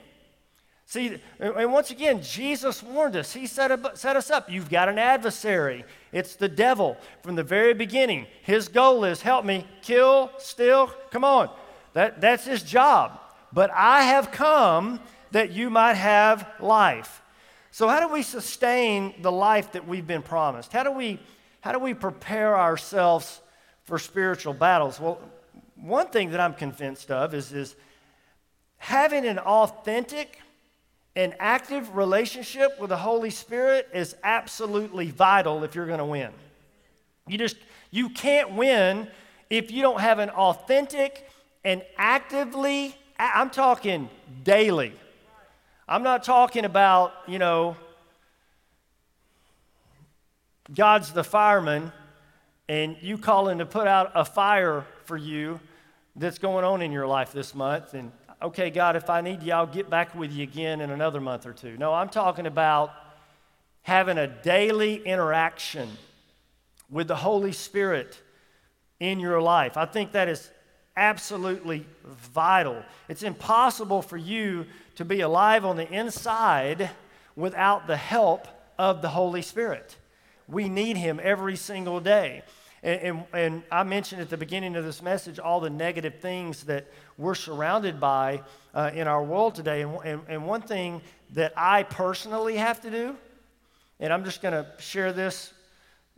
See, 0.85 1.19
and 1.39 1.71
once 1.71 1.91
again, 1.91 2.23
Jesus 2.23 2.81
warned 2.81 3.15
us. 3.15 3.31
He 3.31 3.45
set, 3.45 3.69
up, 3.69 3.95
set 3.95 4.15
us 4.15 4.31
up. 4.31 4.49
You've 4.49 4.71
got 4.71 4.89
an 4.89 4.97
adversary. 4.97 5.85
It's 6.11 6.35
the 6.35 6.49
devil 6.49 6.97
from 7.21 7.35
the 7.35 7.43
very 7.43 7.75
beginning. 7.75 8.25
His 8.41 8.67
goal 8.67 9.03
is 9.03 9.21
help 9.21 9.45
me 9.45 9.67
kill, 9.83 10.31
steal. 10.39 10.87
Come 11.11 11.23
on. 11.23 11.51
That, 11.93 12.21
that's 12.21 12.43
his 12.43 12.63
job. 12.63 13.19
But 13.53 13.69
I 13.71 14.01
have 14.01 14.31
come 14.31 14.99
that 15.29 15.51
you 15.51 15.69
might 15.69 15.93
have 15.93 16.49
life. 16.59 17.21
So, 17.69 17.87
how 17.87 17.99
do 17.99 18.11
we 18.11 18.23
sustain 18.23 19.13
the 19.21 19.31
life 19.31 19.73
that 19.73 19.87
we've 19.87 20.07
been 20.07 20.23
promised? 20.23 20.71
How 20.71 20.81
do 20.81 20.91
we, 20.91 21.19
how 21.61 21.71
do 21.71 21.77
we 21.77 21.93
prepare 21.93 22.57
ourselves 22.57 23.41
for 23.85 23.99
spiritual 23.99 24.53
battles? 24.53 24.99
Well, 24.99 25.19
one 25.81 26.07
thing 26.07 26.31
that 26.31 26.39
I'm 26.39 26.53
convinced 26.53 27.11
of 27.11 27.33
is, 27.33 27.51
is 27.53 27.75
having 28.77 29.25
an 29.25 29.39
authentic 29.39 30.39
and 31.15 31.35
active 31.39 31.95
relationship 31.95 32.79
with 32.79 32.89
the 32.89 32.97
Holy 32.97 33.29
Spirit 33.29 33.87
is 33.93 34.15
absolutely 34.23 35.11
vital 35.11 35.63
if 35.63 35.75
you're 35.75 35.87
going 35.87 35.99
to 35.99 36.05
win. 36.05 36.31
You 37.27 37.37
just 37.37 37.57
you 37.91 38.09
can't 38.09 38.53
win 38.53 39.07
if 39.49 39.71
you 39.71 39.81
don't 39.81 39.99
have 39.99 40.19
an 40.19 40.29
authentic 40.29 41.29
and 41.63 41.83
actively 41.97 42.95
I'm 43.17 43.49
talking 43.49 44.09
daily. 44.43 44.93
I'm 45.87 46.03
not 46.03 46.23
talking 46.23 46.63
about, 46.63 47.11
you 47.27 47.37
know, 47.37 47.75
God's 50.73 51.11
the 51.11 51.23
fireman 51.23 51.91
and 52.69 52.95
you 53.01 53.17
calling 53.17 53.57
to 53.57 53.65
put 53.65 53.87
out 53.87 54.11
a 54.15 54.23
fire 54.23 54.85
for 55.03 55.17
you 55.17 55.59
that's 56.19 56.37
going 56.37 56.65
on 56.65 56.81
in 56.81 56.91
your 56.91 57.07
life 57.07 57.31
this 57.31 57.55
month 57.55 57.93
and 57.93 58.11
okay, 58.41 58.69
God, 58.69 58.95
if 58.95 59.09
I 59.09 59.21
need 59.21 59.43
you, 59.43 59.53
I'll 59.53 59.67
get 59.67 59.89
back 59.89 60.15
with 60.15 60.31
you 60.31 60.43
again 60.43 60.81
in 60.81 60.91
another 60.91 61.19
month 61.19 61.45
or 61.45 61.53
two. 61.53 61.77
No, 61.77 61.93
I'm 61.93 62.09
talking 62.09 62.45
about 62.45 62.91
having 63.81 64.17
a 64.17 64.27
daily 64.27 64.95
interaction 64.95 65.89
with 66.89 67.07
the 67.07 67.15
Holy 67.15 67.51
Spirit 67.51 68.21
in 68.99 69.19
your 69.19 69.41
life. 69.41 69.77
I 69.77 69.85
think 69.85 70.13
that 70.13 70.27
is 70.27 70.49
absolutely 70.95 71.85
vital. 72.05 72.83
It's 73.07 73.23
impossible 73.23 74.01
for 74.01 74.17
you 74.17 74.65
to 74.95 75.05
be 75.05 75.21
alive 75.21 75.65
on 75.65 75.77
the 75.77 75.89
inside 75.89 76.89
without 77.35 77.87
the 77.87 77.97
help 77.97 78.47
of 78.77 79.01
the 79.01 79.09
Holy 79.09 79.41
Spirit. 79.41 79.95
We 80.47 80.67
need 80.67 80.97
Him 80.97 81.19
every 81.21 81.55
single 81.55 81.99
day. 81.99 82.43
And, 82.81 83.01
and, 83.01 83.23
and, 83.33 83.63
I 83.71 83.83
mentioned 83.83 84.21
at 84.21 84.29
the 84.29 84.37
beginning 84.37 84.75
of 84.75 84.85
this 84.85 85.01
message 85.01 85.37
all 85.37 85.59
the 85.59 85.69
negative 85.69 86.19
things 86.19 86.63
that 86.65 86.87
we're 87.17 87.35
surrounded 87.35 87.99
by 87.99 88.41
uh, 88.73 88.91
in 88.93 89.07
our 89.07 89.23
world 89.23 89.55
today. 89.55 89.81
And, 89.81 89.97
and, 90.05 90.21
and 90.27 90.45
one 90.45 90.61
thing 90.61 91.01
that 91.33 91.53
I 91.57 91.83
personally 91.83 92.55
have 92.55 92.81
to 92.81 92.91
do, 92.91 93.15
and 93.99 94.13
I'm 94.13 94.23
just 94.23 94.41
going 94.41 94.53
to 94.53 94.65
share 94.79 95.11
this 95.11 95.53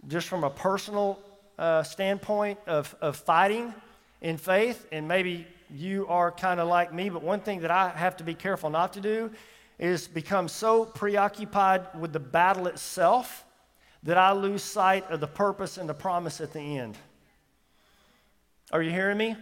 just 0.07 0.27
from 0.27 0.43
a 0.43 0.49
personal 0.49 1.19
uh, 1.57 1.83
standpoint 1.83 2.59
of, 2.67 2.95
of 3.01 3.15
fighting 3.15 3.73
in 4.21 4.37
faith, 4.37 4.85
and 4.91 5.07
maybe 5.07 5.47
you 5.73 6.05
are 6.07 6.31
kind 6.31 6.59
of 6.59 6.67
like 6.67 6.93
me, 6.93 7.09
but 7.09 7.23
one 7.23 7.39
thing 7.39 7.61
that 7.61 7.71
I 7.71 7.89
have 7.89 8.17
to 8.17 8.23
be 8.23 8.33
careful 8.33 8.69
not 8.69 8.93
to 8.93 9.01
do 9.01 9.31
is 9.79 10.07
become 10.07 10.47
so 10.47 10.85
preoccupied 10.85 11.81
with 11.99 12.13
the 12.13 12.19
battle 12.19 12.67
itself 12.67 13.45
that 14.03 14.17
I 14.17 14.31
lose 14.31 14.63
sight 14.63 15.10
of 15.10 15.20
the 15.20 15.27
purpose 15.27 15.77
and 15.77 15.88
the 15.88 15.93
promise 15.93 16.41
at 16.41 16.53
the 16.53 16.77
end. 16.77 16.98
Are 18.72 18.81
you 18.81 18.89
hearing 18.89 19.17
me? 19.17 19.36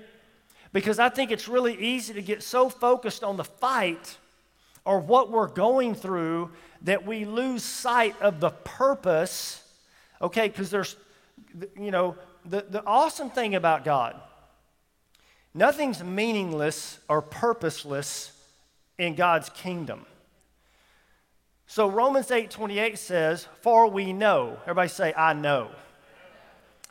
Because 0.74 1.00
I 1.00 1.10
think 1.10 1.32
it's 1.32 1.48
really 1.48 1.76
easy 1.76 2.14
to 2.14 2.22
get 2.22 2.44
so 2.44 2.70
focused 2.70 3.24
on 3.24 3.38
the 3.38 3.44
fight 3.44 4.18
or 4.86 5.00
what 5.00 5.32
we're 5.32 5.48
going 5.48 5.96
through 5.96 6.52
that 6.82 7.06
we 7.06 7.26
lose 7.26 7.64
sight 7.64 8.20
of 8.22 8.40
the 8.40 8.50
purpose. 8.50 9.64
Okay, 10.22 10.48
because 10.48 10.70
there's, 10.70 10.96
you 11.80 11.92
know, 11.92 12.16
the, 12.46 12.66
the 12.70 12.84
awesome 12.86 13.30
thing 13.30 13.56
about 13.56 13.84
God, 13.84 14.20
nothing's 15.54 16.04
meaningless 16.04 17.00
or 17.08 17.22
purposeless 17.22 18.32
in 18.98 19.16
God's 19.16 19.50
kingdom. 19.50 20.06
So 21.72 21.88
Romans 21.88 22.32
8 22.32 22.50
28 22.50 22.98
says, 22.98 23.48
For 23.62 23.88
we 23.88 24.12
know. 24.12 24.58
Everybody 24.64 24.90
say, 24.90 25.14
I 25.14 25.34
know. 25.34 25.70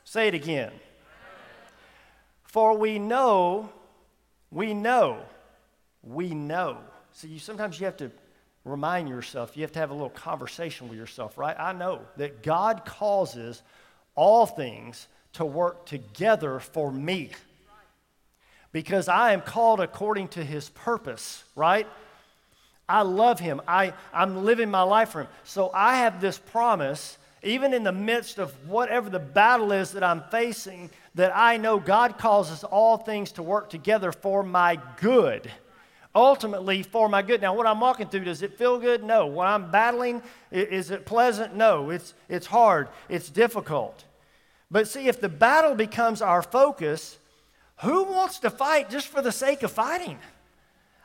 Say 0.05 0.29
it 0.29 0.35
again. 0.35 0.71
For 2.45 2.79
we 2.79 3.01
know, 3.01 3.71
we 4.53 4.75
know, 4.75 5.19
we 6.05 6.33
know. 6.33 6.79
So 7.11 7.27
you, 7.27 7.41
sometimes 7.41 7.81
you 7.81 7.87
have 7.87 7.97
to 7.97 8.13
remind 8.65 9.09
yourself, 9.09 9.57
you 9.57 9.63
have 9.63 9.73
to 9.73 9.81
have 9.81 9.91
a 9.91 9.95
little 9.95 10.11
conversation 10.11 10.89
with 10.89 10.97
yourself, 10.97 11.37
right? 11.37 11.57
I 11.59 11.73
know 11.73 12.03
that 12.17 12.45
God 12.45 12.85
causes 12.85 13.65
all 14.15 14.47
things 14.47 15.09
to 15.33 15.45
work 15.45 15.87
together 15.87 16.61
for 16.61 16.93
me 16.93 17.33
because 18.71 19.09
I 19.09 19.33
am 19.33 19.41
called 19.41 19.81
according 19.81 20.29
to 20.29 20.45
his 20.45 20.69
purpose, 20.69 21.43
right? 21.57 21.89
I 22.89 23.03
love 23.03 23.39
him. 23.39 23.61
I, 23.69 23.93
I'm 24.13 24.45
living 24.45 24.71
my 24.71 24.83
life 24.83 25.11
for 25.11 25.23
him. 25.23 25.29
So 25.45 25.71
I 25.75 25.97
have 25.97 26.21
this 26.21 26.39
promise, 26.39 27.19
even 27.43 27.75
in 27.75 27.85
the 27.85 27.93
midst 27.93 28.39
of 28.39 28.53
whatever 28.67 29.11
the 29.11 29.19
battle 29.19 29.73
is 29.73 29.93
that 29.93 30.03
I'm 30.03 30.23
facing, 30.31 30.91
that 31.15 31.37
I 31.37 31.59
know 31.59 31.79
God 31.79 32.17
causes 32.17 32.65
all 32.65 32.97
things 32.97 33.33
to 33.33 33.43
work 33.43 33.69
together 33.69 34.13
for 34.13 34.43
my 34.43 34.81
good. 35.01 35.51
Ultimately, 36.15 36.83
for 36.83 37.09
my 37.09 37.21
good. 37.21 37.43
Now, 37.43 37.55
what 37.55 37.67
I'm 37.67 37.81
walking 37.81 38.09
through, 38.09 38.25
does 38.25 38.43
it 38.43 38.57
feel 38.57 38.79
good? 38.79 39.05
No. 39.05 39.27
When 39.27 39.47
I'm 39.47 39.71
battling, 39.71 40.23
is 40.51 40.91
it 40.91 41.05
pleasant? 41.05 41.55
No. 41.55 41.91
It's, 41.91 42.15
it's 42.29 42.47
hard, 42.47 42.89
it's 43.09 43.29
difficult. 43.29 44.05
But 44.71 44.89
see, 44.89 45.09
if 45.09 45.21
the 45.21 45.29
battle 45.29 45.75
becomes 45.75 46.23
our 46.23 46.43
focus, 46.43 47.19
who 47.83 48.05
wants 48.05 48.39
to 48.41 48.51
fight 48.51 48.91
just 48.91 49.09
for 49.09 49.23
the 49.23 49.33
sake 49.33 49.63
of 49.63 49.71
fighting? 49.71 50.19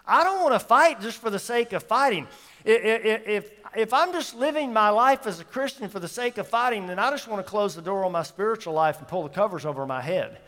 I 0.05 0.23
don't 0.23 0.41
want 0.41 0.53
to 0.53 0.59
fight 0.59 1.01
just 1.01 1.19
for 1.19 1.29
the 1.29 1.39
sake 1.39 1.73
of 1.73 1.83
fighting. 1.83 2.27
If, 2.65 3.49
if, 3.75 3.93
I'm 3.93 4.11
just 4.11 4.35
living 4.35 4.73
my 4.73 4.89
life 4.89 5.25
as 5.27 5.39
a 5.39 5.43
Christian 5.43 5.89
for 5.89 5.99
the 5.99 6.07
sake 6.07 6.37
of 6.37 6.47
fighting, 6.47 6.87
then 6.87 6.99
I 6.99 7.09
just 7.09 7.27
want 7.27 7.45
to 7.45 7.49
close 7.49 7.75
the 7.75 7.81
door 7.81 8.05
on 8.05 8.11
my 8.11 8.23
spiritual 8.23 8.73
life 8.73 8.99
and 8.99 9.07
pull 9.07 9.23
the 9.23 9.29
covers 9.29 9.65
over 9.65 9.85
my 9.85 10.01
head. 10.01 10.39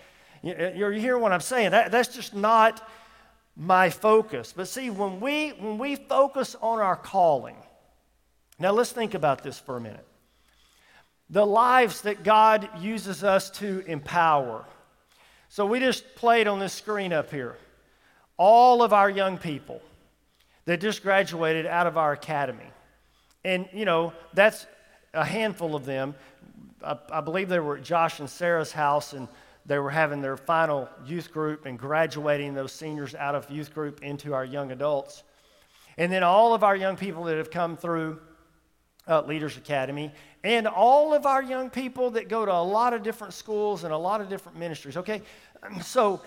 Uh, 0.46 0.72
you, 0.74 0.90
you 0.90 1.00
hear 1.00 1.18
what 1.18 1.32
I'm 1.32 1.42
saying? 1.42 1.72
That, 1.72 1.92
that's 1.92 2.14
just 2.14 2.34
not 2.34 2.88
my 3.56 3.90
focus. 3.90 4.54
But 4.56 4.68
see, 4.68 4.90
when 4.90 5.20
we, 5.20 5.50
when 5.50 5.78
we 5.78 5.96
focus 5.96 6.56
on 6.62 6.80
our 6.80 6.96
calling, 6.96 7.56
now 8.60 8.72
let's 8.72 8.92
think 8.92 9.14
about 9.14 9.44
this 9.44 9.60
for 9.60 9.78
a 9.78 9.82
minute. 9.82 10.06
The 11.30 11.46
lives 11.46 12.02
that 12.02 12.24
God 12.24 12.70
uses 12.80 13.24
us 13.24 13.50
to 13.52 13.84
empower. 13.88 14.66
So 15.50 15.66
we 15.66 15.80
just 15.80 16.16
played 16.16 16.48
on 16.48 16.60
this 16.60 16.74
screen 16.74 17.14
up 17.14 17.32
here 17.32 17.58
all 18.38 18.84
of 18.84 18.94
our 18.94 19.10
young 19.10 19.38
people 19.38 19.82
that 20.66 20.82
just 20.82 21.04
graduated 21.04 21.66
out 21.66 21.88
of 21.88 21.98
our 21.98 22.14
academy. 22.14 22.66
And, 23.44 23.68
you 23.72 23.86
know, 23.86 24.14
that's 24.34 24.66
a 25.14 25.24
handful 25.24 25.76
of 25.76 25.86
them. 25.86 26.16
I, 26.84 26.98
I, 27.12 27.22
believe 27.22 27.50
they 27.50 27.60
were 27.60 27.78
at 27.78 27.84
Josh 27.84 28.20
and 28.20 28.30
Sarah's 28.30 28.72
house 28.72 29.14
and 29.14 29.28
they 29.66 29.80
were 29.80 29.92
having 29.92 30.22
their 30.22 30.38
final 30.38 30.90
youth 31.06 31.32
group 31.32 31.66
and 31.66 31.78
graduating 31.78 32.54
those 32.54 32.72
seniors 32.72 33.16
out 33.16 33.36
of 33.36 33.50
youth 33.50 33.74
group 33.74 34.04
into 34.04 34.34
our 34.34 34.46
young 34.46 34.72
adults. 34.72 35.24
And 35.98 36.12
then 36.12 36.24
all 36.24 36.54
of 36.54 36.64
our 36.64 36.76
young 36.76 36.98
people 36.98 37.24
that 37.26 37.38
have 37.38 37.52
come 37.52 37.78
through 37.78 38.20
uh, 39.08 39.22
Leaders 39.22 39.58
Academy, 39.58 40.12
and 40.44 40.68
all 40.68 41.14
of 41.14 41.26
our 41.26 41.42
young 41.42 41.70
people 41.70 42.12
that 42.12 42.28
go 42.28 42.46
to 42.46 42.52
a 42.52 42.64
lot 42.64 42.94
of 42.94 43.04
different 43.04 43.34
schools 43.34 43.84
and 43.84 43.94
a 43.94 43.98
lot 43.98 44.22
of 44.22 44.30
different 44.30 44.58
ministries. 44.58 44.98
Okay, 44.98 45.22
so 45.82 46.22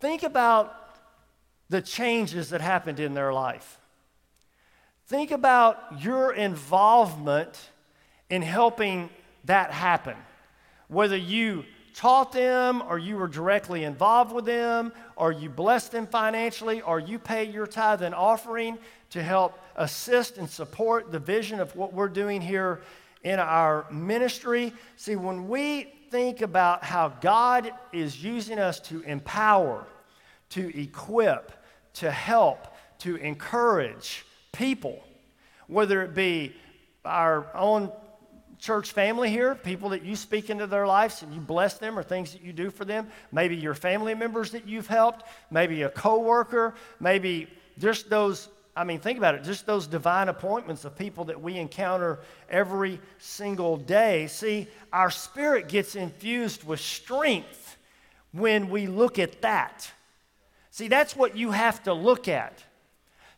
think 0.00 0.22
about 0.22 0.81
the 1.72 1.80
changes 1.80 2.50
that 2.50 2.60
happened 2.60 3.00
in 3.00 3.14
their 3.14 3.32
life. 3.32 3.80
Think 5.06 5.30
about 5.30 6.02
your 6.04 6.34
involvement 6.34 7.70
in 8.28 8.42
helping 8.42 9.08
that 9.44 9.70
happen. 9.70 10.14
Whether 10.88 11.16
you 11.16 11.64
taught 11.94 12.30
them, 12.32 12.82
or 12.82 12.98
you 12.98 13.16
were 13.16 13.26
directly 13.26 13.84
involved 13.84 14.32
with 14.32 14.44
them, 14.44 14.92
or 15.16 15.32
you 15.32 15.48
blessed 15.48 15.92
them 15.92 16.06
financially, 16.06 16.82
or 16.82 17.00
you 17.00 17.18
pay 17.18 17.44
your 17.44 17.66
tithe 17.66 18.02
and 18.02 18.14
offering 18.14 18.76
to 19.08 19.22
help 19.22 19.58
assist 19.76 20.36
and 20.36 20.50
support 20.50 21.10
the 21.10 21.18
vision 21.18 21.58
of 21.58 21.74
what 21.74 21.94
we're 21.94 22.06
doing 22.06 22.42
here 22.42 22.82
in 23.24 23.38
our 23.38 23.86
ministry. 23.90 24.74
See, 24.96 25.16
when 25.16 25.48
we 25.48 25.84
think 26.10 26.42
about 26.42 26.84
how 26.84 27.08
God 27.08 27.72
is 27.94 28.22
using 28.22 28.58
us 28.58 28.78
to 28.80 29.00
empower, 29.04 29.86
to 30.50 30.78
equip, 30.78 31.50
to 31.94 32.10
help, 32.10 32.66
to 33.00 33.16
encourage 33.16 34.24
people, 34.52 35.02
whether 35.66 36.02
it 36.02 36.14
be 36.14 36.54
our 37.04 37.46
own 37.54 37.90
church 38.58 38.92
family 38.92 39.28
here, 39.28 39.56
people 39.56 39.88
that 39.88 40.04
you 40.04 40.14
speak 40.14 40.48
into 40.48 40.66
their 40.66 40.86
lives 40.86 41.22
and 41.22 41.34
you 41.34 41.40
bless 41.40 41.78
them 41.78 41.98
or 41.98 42.02
things 42.02 42.32
that 42.32 42.42
you 42.42 42.52
do 42.52 42.70
for 42.70 42.84
them, 42.84 43.08
maybe 43.32 43.56
your 43.56 43.74
family 43.74 44.14
members 44.14 44.52
that 44.52 44.68
you've 44.68 44.86
helped, 44.86 45.24
maybe 45.50 45.82
a 45.82 45.88
coworker, 45.88 46.74
maybe 47.00 47.48
just 47.78 48.08
those 48.08 48.48
I 48.74 48.84
mean, 48.84 49.00
think 49.00 49.18
about 49.18 49.34
it, 49.34 49.44
just 49.44 49.66
those 49.66 49.86
divine 49.86 50.28
appointments 50.28 50.86
of 50.86 50.96
people 50.96 51.24
that 51.26 51.42
we 51.42 51.58
encounter 51.58 52.20
every 52.48 53.00
single 53.18 53.76
day. 53.76 54.28
See, 54.28 54.66
our 54.92 55.10
spirit 55.10 55.68
gets 55.68 55.94
infused 55.94 56.64
with 56.64 56.80
strength 56.80 57.76
when 58.32 58.70
we 58.70 58.86
look 58.86 59.18
at 59.18 59.42
that. 59.42 59.90
See, 60.82 60.88
that's 60.88 61.14
what 61.14 61.36
you 61.36 61.52
have 61.52 61.80
to 61.84 61.94
look 61.94 62.26
at. 62.26 62.64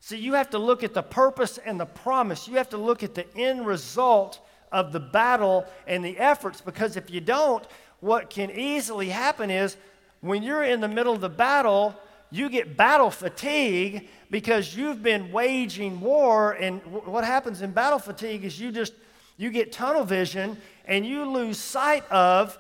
See, 0.01 0.17
you 0.17 0.33
have 0.33 0.49
to 0.49 0.59
look 0.59 0.83
at 0.83 0.95
the 0.95 1.03
purpose 1.03 1.59
and 1.59 1.79
the 1.79 1.85
promise. 1.85 2.49
You 2.49 2.55
have 2.55 2.71
to 2.71 2.79
look 2.79 3.03
at 3.03 3.15
the 3.15 3.27
end 3.37 3.67
result 3.67 4.41
of 4.73 4.93
the 4.93 5.01
battle 5.01 5.67
and 5.87 6.03
the 6.03 6.17
efforts 6.17 6.63
because 6.63 6.97
if 6.97 7.11
you 7.11 7.21
don't, 7.21 7.63
what 8.01 8.31
can 8.31 8.51
easily 8.51 9.11
happen 9.11 9.51
is 9.51 9.77
when 10.23 10.43
you're 10.43 10.63
in 10.63 10.81
the 10.81 10.89
middle 10.89 11.13
of 11.13 11.21
the 11.21 11.29
battle, 11.29 11.95
you 12.31 12.49
get 12.49 12.79
battle 12.79 13.11
fatigue 13.11 14.09
because 14.31 14.75
you've 14.75 15.03
been 15.03 15.31
waging 15.31 16.01
war 16.01 16.53
and 16.53 16.81
what 16.87 17.25
happens 17.25 17.61
in 17.61 17.73
battle 17.73 17.99
fatigue 17.99 18.43
is 18.47 18.59
you 18.59 18.73
just 18.73 18.95
you 19.37 19.51
get 19.51 19.71
tunnel 19.71 20.05
vision 20.05 20.57
and 20.87 21.05
you 21.05 21.27
lose 21.27 21.59
sight 21.59 22.11
of 22.11 22.57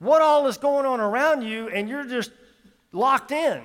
what 0.00 0.20
all 0.20 0.48
is 0.48 0.58
going 0.58 0.84
on 0.84 0.98
around 0.98 1.42
you 1.42 1.68
and 1.68 1.88
you're 1.88 2.08
just 2.08 2.32
locked 2.90 3.30
in. 3.30 3.62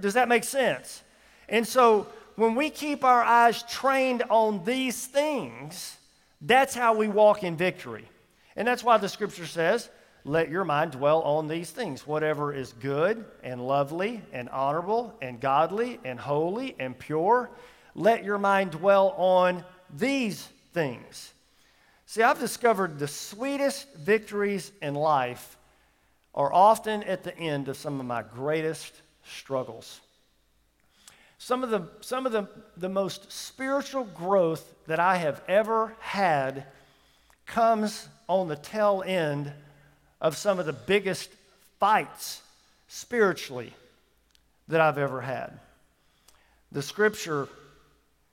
Does 0.00 0.14
that 0.14 0.28
make 0.28 0.44
sense? 0.44 1.02
And 1.48 1.66
so 1.66 2.06
when 2.36 2.54
we 2.54 2.70
keep 2.70 3.04
our 3.04 3.22
eyes 3.22 3.62
trained 3.64 4.22
on 4.30 4.64
these 4.64 5.06
things, 5.06 5.96
that's 6.40 6.74
how 6.74 6.94
we 6.94 7.08
walk 7.08 7.44
in 7.44 7.56
victory. 7.56 8.08
And 8.56 8.66
that's 8.66 8.82
why 8.82 8.98
the 8.98 9.08
scripture 9.08 9.46
says, 9.46 9.88
let 10.24 10.50
your 10.50 10.64
mind 10.64 10.92
dwell 10.92 11.22
on 11.22 11.48
these 11.48 11.70
things. 11.70 12.06
Whatever 12.06 12.52
is 12.52 12.72
good 12.74 13.24
and 13.42 13.66
lovely 13.66 14.22
and 14.32 14.48
honorable 14.48 15.14
and 15.20 15.40
godly 15.40 15.98
and 16.04 16.18
holy 16.18 16.76
and 16.78 16.98
pure, 16.98 17.50
let 17.94 18.24
your 18.24 18.38
mind 18.38 18.70
dwell 18.72 19.10
on 19.16 19.64
these 19.96 20.48
things. 20.72 21.32
See, 22.06 22.22
I've 22.22 22.38
discovered 22.38 22.98
the 22.98 23.08
sweetest 23.08 23.94
victories 23.96 24.70
in 24.80 24.94
life 24.94 25.56
are 26.34 26.52
often 26.52 27.02
at 27.02 27.24
the 27.24 27.36
end 27.36 27.68
of 27.68 27.76
some 27.76 28.00
of 28.00 28.06
my 28.06 28.22
greatest 28.22 29.01
struggles. 29.24 30.00
Some 31.38 31.64
of 31.64 31.70
the, 31.70 31.88
some 32.02 32.24
of 32.24 32.32
the, 32.32 32.48
the 32.76 32.88
most 32.88 33.32
spiritual 33.32 34.04
growth 34.04 34.64
that 34.86 35.00
I 35.00 35.16
have 35.16 35.42
ever 35.48 35.94
had 35.98 36.66
comes 37.46 38.08
on 38.28 38.48
the 38.48 38.56
tail 38.56 39.02
end 39.04 39.52
of 40.20 40.36
some 40.36 40.58
of 40.58 40.66
the 40.66 40.72
biggest 40.72 41.30
fights 41.80 42.42
spiritually 42.86 43.72
that 44.68 44.80
I've 44.80 44.98
ever 44.98 45.20
had. 45.20 45.58
The 46.70 46.80
scripture 46.80 47.48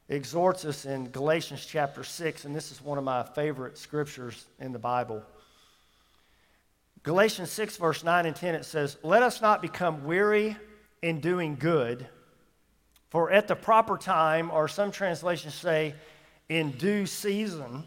exhorts 0.08 0.63
us 0.65 0.86
in 0.86 1.10
Galatians 1.10 1.65
chapter 1.65 2.03
6, 2.03 2.46
and 2.46 2.55
this 2.55 2.72
is 2.72 2.81
one 2.81 2.98
of 2.98 3.03
my 3.03 3.24
favorite 3.24 3.77
scriptures 3.77 4.46
in 4.60 4.72
the 4.72 4.79
Bible. 4.79 5.24
Galatians 7.03 7.50
6, 7.51 7.77
verse 7.77 8.03
9 8.03 8.25
and 8.25 8.36
10, 8.36 8.55
it 8.55 8.65
says, 8.65 8.98
Let 9.03 9.24
us 9.24 9.41
not 9.41 9.62
become 9.62 10.05
weary 10.05 10.58
in 11.01 11.20
doing 11.20 11.56
good 11.56 12.08
for 13.10 13.32
at 13.32 13.48
the 13.48 13.56
proper 13.56 13.98
time, 13.98 14.51
or 14.51 14.68
some 14.68 14.91
translations 14.91 15.56
say, 15.56 15.96
in 16.48 16.72
due 16.72 17.06
season, 17.06 17.84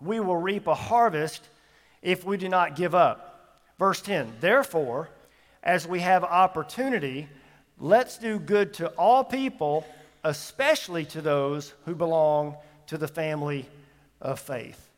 we 0.00 0.20
will 0.20 0.36
reap 0.36 0.66
a 0.66 0.74
harvest 0.74 1.48
if 2.02 2.24
we 2.24 2.36
do 2.36 2.48
not 2.48 2.76
give 2.76 2.94
up. 2.94 3.60
Verse 3.78 4.00
10 4.02 4.34
Therefore, 4.40 5.08
as 5.62 5.86
we 5.86 6.00
have 6.00 6.24
opportunity, 6.24 7.28
let's 7.78 8.18
do 8.18 8.38
good 8.38 8.74
to 8.74 8.88
all 8.90 9.22
people, 9.22 9.86
especially 10.24 11.04
to 11.06 11.20
those 11.20 11.72
who 11.84 11.94
belong 11.94 12.56
to 12.88 12.98
the 12.98 13.08
family 13.08 13.68
of 14.20 14.40
faith. 14.40 14.90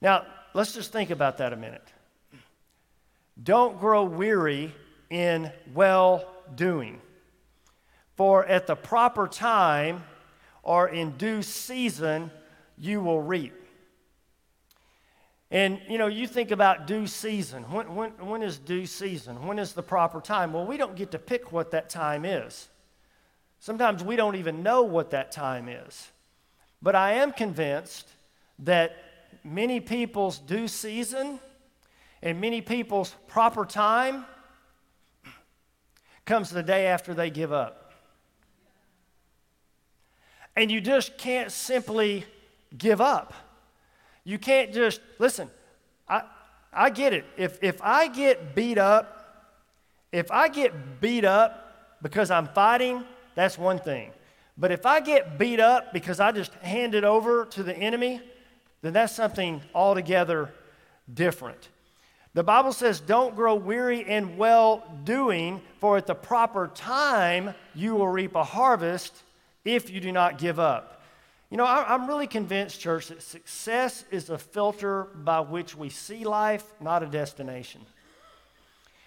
Now, 0.00 0.26
let's 0.54 0.72
just 0.72 0.90
think 0.90 1.10
about 1.10 1.38
that 1.38 1.52
a 1.52 1.56
minute. 1.56 1.86
Don't 3.42 3.78
grow 3.78 4.04
weary 4.04 4.74
in 5.10 5.50
well 5.74 6.24
doing. 6.54 7.00
For 8.16 8.44
at 8.46 8.66
the 8.66 8.76
proper 8.76 9.28
time 9.28 10.04
or 10.62 10.88
in 10.88 11.12
due 11.12 11.42
season, 11.42 12.30
you 12.78 13.00
will 13.00 13.20
reap. 13.20 13.54
And 15.50 15.80
you 15.88 15.98
know, 15.98 16.08
you 16.08 16.26
think 16.26 16.50
about 16.50 16.86
due 16.86 17.06
season. 17.06 17.62
When, 17.70 17.94
when, 17.94 18.10
when 18.26 18.42
is 18.42 18.58
due 18.58 18.86
season? 18.86 19.46
When 19.46 19.58
is 19.58 19.72
the 19.72 19.82
proper 19.82 20.20
time? 20.20 20.52
Well, 20.52 20.66
we 20.66 20.76
don't 20.76 20.96
get 20.96 21.12
to 21.12 21.18
pick 21.18 21.52
what 21.52 21.70
that 21.70 21.88
time 21.88 22.24
is. 22.24 22.68
Sometimes 23.60 24.02
we 24.02 24.16
don't 24.16 24.36
even 24.36 24.62
know 24.62 24.82
what 24.82 25.10
that 25.10 25.30
time 25.32 25.68
is. 25.68 26.10
But 26.82 26.94
I 26.94 27.14
am 27.14 27.32
convinced 27.32 28.08
that 28.60 28.96
many 29.44 29.80
people's 29.80 30.38
due 30.38 30.68
season 30.68 31.38
and 32.22 32.40
many 32.40 32.60
people's 32.60 33.14
proper 33.28 33.64
time 33.64 34.24
comes 36.26 36.50
the 36.50 36.62
day 36.62 36.86
after 36.86 37.14
they 37.14 37.30
give 37.30 37.52
up. 37.52 37.92
And 40.56 40.70
you 40.70 40.80
just 40.80 41.16
can't 41.16 41.52
simply 41.52 42.24
give 42.76 43.00
up. 43.00 43.32
You 44.24 44.38
can't 44.38 44.74
just, 44.74 45.00
listen, 45.18 45.48
I, 46.08 46.22
I 46.72 46.90
get 46.90 47.12
it. 47.12 47.24
If, 47.36 47.62
if 47.62 47.80
I 47.80 48.08
get 48.08 48.54
beat 48.54 48.76
up, 48.76 49.12
if 50.12 50.30
I 50.30 50.48
get 50.48 51.00
beat 51.00 51.24
up 51.24 51.98
because 52.02 52.30
I'm 52.30 52.48
fighting, 52.48 53.04
that's 53.34 53.56
one 53.56 53.78
thing. 53.78 54.10
But 54.58 54.72
if 54.72 54.86
I 54.86 55.00
get 55.00 55.38
beat 55.38 55.60
up 55.60 55.92
because 55.92 56.18
I 56.18 56.32
just 56.32 56.52
hand 56.54 56.94
it 56.94 57.04
over 57.04 57.44
to 57.46 57.62
the 57.62 57.76
enemy, 57.76 58.20
then 58.82 58.94
that's 58.94 59.14
something 59.14 59.62
altogether 59.74 60.52
different. 61.12 61.68
The 62.36 62.44
Bible 62.44 62.74
says, 62.74 63.00
Don't 63.00 63.34
grow 63.34 63.54
weary 63.54 64.06
in 64.06 64.36
well 64.36 64.84
doing, 65.04 65.62
for 65.80 65.96
at 65.96 66.06
the 66.06 66.14
proper 66.14 66.70
time 66.74 67.54
you 67.74 67.94
will 67.94 68.08
reap 68.08 68.34
a 68.34 68.44
harvest 68.44 69.22
if 69.64 69.88
you 69.88 70.02
do 70.02 70.12
not 70.12 70.36
give 70.36 70.60
up. 70.60 71.02
You 71.48 71.56
know, 71.56 71.64
I, 71.64 71.94
am 71.94 72.06
really 72.06 72.26
convinced, 72.26 72.78
church, 72.78 73.08
that 73.08 73.22
success 73.22 74.04
is 74.10 74.28
a 74.28 74.36
filter 74.36 75.04
by 75.14 75.40
which 75.40 75.74
we 75.74 75.88
see 75.88 76.26
life, 76.26 76.62
not 76.78 77.02
a 77.02 77.06
destination. 77.06 77.86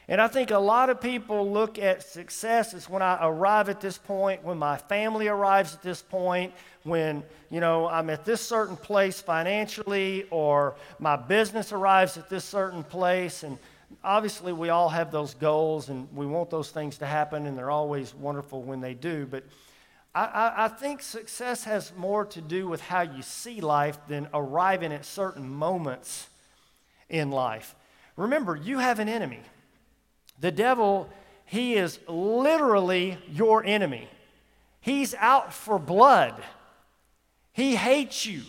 And 0.10 0.20
I 0.20 0.28
think 0.28 0.50
a 0.50 0.58
lot 0.58 0.90
of 0.90 1.00
people 1.00 1.52
look 1.52 1.78
at 1.78 2.02
success 2.02 2.74
as 2.74 2.90
when 2.90 3.04
I 3.04 3.20
arrive 3.22 3.70
at 3.70 3.80
this 3.80 4.00
point, 4.00 4.44
when 4.44 4.58
my 4.58 4.76
family 4.76 5.28
arrives 5.28 5.76
at 5.76 5.84
this 5.84 6.02
point, 6.02 6.52
when, 6.82 7.22
you 7.52 7.60
know, 7.60 7.88
I'm 7.88 8.10
at 8.10 8.26
this 8.26 8.42
certain 8.42 8.76
place 8.76 9.22
financially, 9.22 10.26
or 10.32 10.74
my 10.98 11.16
business 11.16 11.72
arrives 11.72 12.18
at 12.18 12.28
this 12.28 12.44
certain 12.44 12.84
place. 12.84 13.44
And 13.44 13.60
obviously, 14.04 14.52
we 14.52 14.70
all 14.70 14.90
have 14.90 15.12
those 15.12 15.36
goals 15.36 15.90
and 15.90 16.08
we 16.16 16.26
want 16.26 16.50
those 16.50 16.72
things 16.72 16.98
to 16.98 17.06
happen, 17.06 17.46
and 17.46 17.56
they're 17.56 17.70
always 17.70 18.16
wonderful 18.16 18.64
when 18.64 18.82
they 18.82 18.96
do. 18.96 19.28
But 19.28 19.44
I, 20.16 20.26
I, 20.26 20.66
I 20.66 20.68
think 20.70 21.04
success 21.04 21.66
has 21.66 21.94
more 21.96 22.26
to 22.26 22.42
do 22.42 22.68
with 22.68 22.82
how 22.82 23.02
you 23.02 23.22
see 23.22 23.62
life 23.62 24.00
than 24.08 24.28
arriving 24.34 24.92
at 24.92 25.06
certain 25.06 25.48
moments 25.48 26.30
in 27.10 27.30
life. 27.30 27.76
Remember, 28.18 28.56
you 28.56 28.80
have 28.80 28.98
an 28.98 29.08
enemy. 29.08 29.42
The 30.40 30.52
devil, 30.52 31.10
he 31.46 31.76
is 31.76 32.00
literally 32.08 33.18
your 33.30 33.64
enemy. 33.66 34.08
He's 34.82 35.14
out 35.16 35.54
for 35.54 35.78
blood. 35.78 36.42
He 37.52 37.76
hates 37.76 38.26
you. 38.26 38.44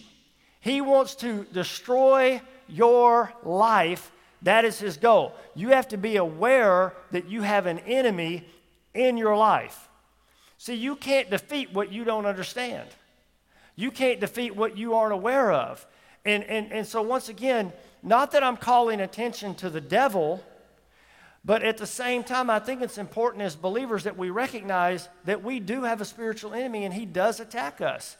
He 0.61 0.81
wants 0.81 1.15
to 1.17 1.45
destroy 1.53 2.41
your 2.69 3.33
life. 3.43 4.13
That 4.43 4.65
is 4.65 4.79
his 4.79 4.97
goal. 4.97 5.35
You 5.55 5.71
have 5.71 5.89
to 5.89 5.97
be 5.97 6.17
aware 6.17 6.95
that 7.11 7.29
you 7.29 7.43
have 7.43 7.67
an 7.67 7.81
enemy 7.81 8.47
in 8.95 9.17
your 9.17 9.37
life. 9.37 9.89
See, 10.59 10.75
you 10.75 10.95
can't 10.97 11.31
defeat 11.31 11.73
what 11.73 11.91
you 11.91 12.05
don't 12.05 12.27
understand. 12.27 12.89
You 13.77 13.91
can't 13.91 14.21
defeat 14.21 14.55
what 14.55 14.77
you 14.77 14.95
aren't 14.95 15.15
aware 15.15 15.51
of. 15.53 15.87
And, 16.25 16.45
and, 16.45 16.71
and 16.71 16.87
so, 16.87 17.01
once 17.01 17.31
again, 17.31 17.73
not 18.03 18.33
that 18.33 18.45
I'm 18.45 18.59
calling 18.59 19.01
attention 19.01 19.55
to 19.57 19.71
the 19.71 19.81
devil, 19.81 20.45
but 21.45 21.63
at 21.63 21.79
the 21.79 21.87
same 21.87 22.23
time, 22.23 22.51
I 22.51 22.59
think 22.59 22.83
it's 22.83 22.99
important 22.99 23.43
as 23.43 23.57
believers 23.57 24.05
that 24.05 24.19
we 24.19 24.31
recognize 24.31 25.09
that 25.25 25.43
we 25.43 25.59
do 25.59 25.85
have 25.85 26.01
a 26.01 26.05
spiritual 26.05 26.53
enemy 26.53 26.85
and 26.85 26.93
he 26.93 27.07
does 27.07 27.41
attack 27.41 27.81
us. 27.81 28.17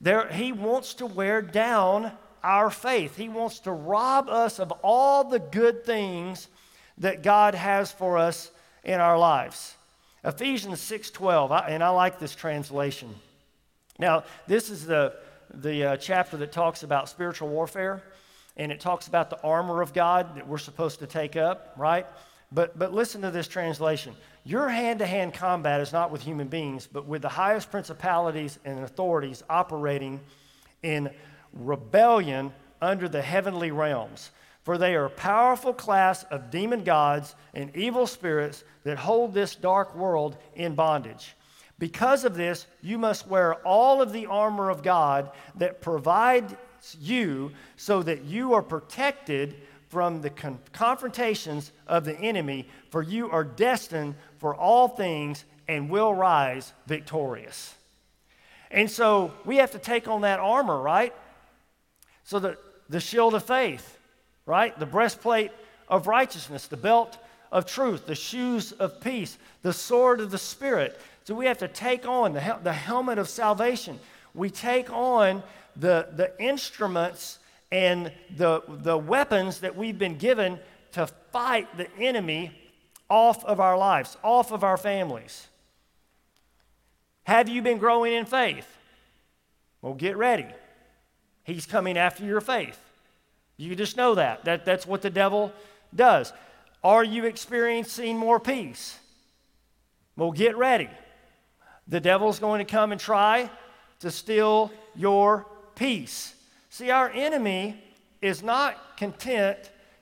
There, 0.00 0.28
he 0.28 0.52
wants 0.52 0.94
to 0.94 1.06
wear 1.06 1.42
down 1.42 2.12
our 2.42 2.70
faith, 2.70 3.16
he 3.16 3.28
wants 3.28 3.60
to 3.60 3.72
rob 3.72 4.28
us 4.28 4.58
of 4.58 4.72
all 4.82 5.22
the 5.24 5.38
good 5.38 5.84
things 5.84 6.48
that 6.98 7.22
God 7.22 7.54
has 7.54 7.92
for 7.92 8.18
us 8.18 8.50
in 8.82 9.00
our 9.00 9.16
lives. 9.16 9.76
Ephesians 10.24 10.80
6:12, 10.80 11.68
and 11.68 11.84
I 11.84 11.90
like 11.90 12.18
this 12.18 12.34
translation. 12.34 13.14
Now, 13.98 14.24
this 14.46 14.70
is 14.70 14.86
the, 14.86 15.14
the 15.52 15.84
uh, 15.84 15.96
chapter 15.98 16.36
that 16.38 16.50
talks 16.50 16.82
about 16.82 17.08
spiritual 17.08 17.48
warfare, 17.48 18.02
and 18.56 18.72
it 18.72 18.80
talks 18.80 19.06
about 19.06 19.30
the 19.30 19.40
armor 19.42 19.82
of 19.82 19.92
God 19.92 20.34
that 20.36 20.48
we're 20.48 20.58
supposed 20.58 20.98
to 21.00 21.06
take 21.06 21.36
up, 21.36 21.74
right? 21.76 22.06
But, 22.54 22.78
but 22.78 22.92
listen 22.92 23.22
to 23.22 23.30
this 23.30 23.48
translation. 23.48 24.14
Your 24.44 24.68
hand 24.68 24.98
to 24.98 25.06
hand 25.06 25.34
combat 25.34 25.80
is 25.80 25.92
not 25.92 26.10
with 26.10 26.22
human 26.22 26.48
beings, 26.48 26.86
but 26.90 27.06
with 27.06 27.22
the 27.22 27.28
highest 27.28 27.70
principalities 27.70 28.58
and 28.64 28.80
authorities 28.80 29.42
operating 29.48 30.20
in 30.82 31.10
rebellion 31.52 32.52
under 32.80 33.08
the 33.08 33.22
heavenly 33.22 33.70
realms. 33.70 34.30
For 34.64 34.78
they 34.78 34.94
are 34.94 35.06
a 35.06 35.10
powerful 35.10 35.72
class 35.72 36.24
of 36.24 36.50
demon 36.50 36.84
gods 36.84 37.34
and 37.54 37.74
evil 37.74 38.06
spirits 38.06 38.64
that 38.84 38.98
hold 38.98 39.34
this 39.34 39.54
dark 39.54 39.96
world 39.96 40.36
in 40.54 40.74
bondage. 40.74 41.34
Because 41.78 42.24
of 42.24 42.36
this, 42.36 42.66
you 42.80 42.98
must 42.98 43.26
wear 43.26 43.54
all 43.66 44.00
of 44.00 44.12
the 44.12 44.26
armor 44.26 44.70
of 44.70 44.82
God 44.82 45.32
that 45.56 45.80
provides 45.80 46.54
you 47.00 47.52
so 47.76 48.02
that 48.02 48.24
you 48.24 48.54
are 48.54 48.62
protected 48.62 49.56
from 49.92 50.22
the 50.22 50.30
con- 50.30 50.58
confrontations 50.72 51.70
of 51.86 52.06
the 52.06 52.18
enemy, 52.18 52.66
for 52.88 53.02
you 53.02 53.30
are 53.30 53.44
destined 53.44 54.14
for 54.38 54.56
all 54.56 54.88
things 54.88 55.44
and 55.68 55.90
will 55.90 56.14
rise 56.14 56.72
victorious. 56.86 57.74
And 58.70 58.90
so 58.90 59.32
we 59.44 59.58
have 59.58 59.72
to 59.72 59.78
take 59.78 60.08
on 60.08 60.22
that 60.22 60.40
armor, 60.40 60.80
right? 60.80 61.14
So 62.24 62.38
the, 62.38 62.56
the 62.88 63.00
shield 63.00 63.34
of 63.34 63.44
faith, 63.44 63.98
right? 64.46 64.76
The 64.78 64.86
breastplate 64.86 65.50
of 65.88 66.06
righteousness, 66.06 66.68
the 66.68 66.78
belt 66.78 67.18
of 67.50 67.66
truth, 67.66 68.06
the 68.06 68.14
shoes 68.14 68.72
of 68.72 68.98
peace, 68.98 69.36
the 69.60 69.74
sword 69.74 70.20
of 70.20 70.30
the 70.30 70.38
Spirit. 70.38 70.98
So 71.24 71.34
we 71.34 71.44
have 71.44 71.58
to 71.58 71.68
take 71.68 72.08
on 72.08 72.32
the, 72.32 72.40
hel- 72.40 72.60
the 72.62 72.72
helmet 72.72 73.18
of 73.18 73.28
salvation. 73.28 74.00
We 74.32 74.48
take 74.48 74.90
on 74.90 75.42
the, 75.76 76.08
the 76.16 76.32
instruments 76.42 77.40
and 77.72 78.12
the, 78.36 78.62
the 78.68 78.96
weapons 78.96 79.60
that 79.60 79.74
we've 79.74 79.98
been 79.98 80.18
given 80.18 80.60
to 80.92 81.06
fight 81.32 81.74
the 81.78 81.90
enemy 81.96 82.52
off 83.08 83.42
of 83.46 83.60
our 83.60 83.78
lives, 83.78 84.16
off 84.22 84.52
of 84.52 84.62
our 84.62 84.76
families. 84.76 85.48
Have 87.24 87.48
you 87.48 87.62
been 87.62 87.78
growing 87.78 88.12
in 88.12 88.26
faith? 88.26 88.68
Well, 89.80 89.94
get 89.94 90.18
ready. 90.18 90.46
He's 91.44 91.64
coming 91.64 91.96
after 91.96 92.24
your 92.24 92.42
faith. 92.42 92.78
You 93.56 93.74
just 93.74 93.96
know 93.96 94.16
that. 94.16 94.44
that 94.44 94.66
that's 94.66 94.86
what 94.86 95.00
the 95.00 95.10
devil 95.10 95.50
does. 95.94 96.32
Are 96.84 97.02
you 97.02 97.24
experiencing 97.24 98.18
more 98.18 98.38
peace? 98.38 98.98
Well, 100.14 100.32
get 100.32 100.58
ready. 100.58 100.90
The 101.88 102.00
devil's 102.00 102.38
going 102.38 102.64
to 102.64 102.70
come 102.70 102.92
and 102.92 103.00
try 103.00 103.50
to 104.00 104.10
steal 104.10 104.70
your 104.94 105.46
peace. 105.74 106.34
See, 106.72 106.90
our 106.90 107.10
enemy 107.10 107.76
is 108.22 108.42
not 108.42 108.96
content 108.96 109.58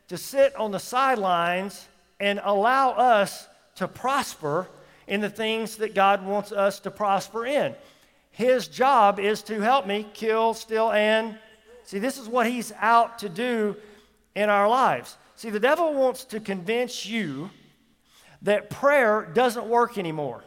to 0.06 0.16
sit 0.16 0.54
on 0.54 0.70
the 0.70 0.78
sidelines 0.78 1.88
and 2.20 2.40
allow 2.44 2.90
us 2.90 3.48
to 3.74 3.88
prosper 3.88 4.68
in 5.09 5.20
the 5.20 5.28
things 5.28 5.78
that 5.78 5.96
God 5.96 6.24
wants 6.24 6.52
us 6.52 6.78
to 6.80 6.92
prosper 6.92 7.44
in. 7.44 7.74
His 8.30 8.68
job 8.68 9.18
is 9.18 9.42
to 9.42 9.61
help 9.61 9.85
me 9.85 10.06
kill, 10.14 10.54
steal, 10.54 10.92
and 10.92 11.37
see, 11.83 11.98
this 11.98 12.18
is 12.18 12.28
what 12.28 12.46
he's 12.46 12.70
out 12.78 13.18
to 13.18 13.28
do 13.28 13.74
in 14.37 14.48
our 14.48 14.68
lives. 14.68 15.16
See, 15.35 15.50
the 15.50 15.59
devil 15.59 15.92
wants 15.92 16.24
to 16.26 16.38
convince 16.38 17.04
you 17.04 17.50
that 18.42 18.70
prayer 18.70 19.28
doesn't 19.35 19.66
work 19.66 19.98
anymore. 19.98 20.44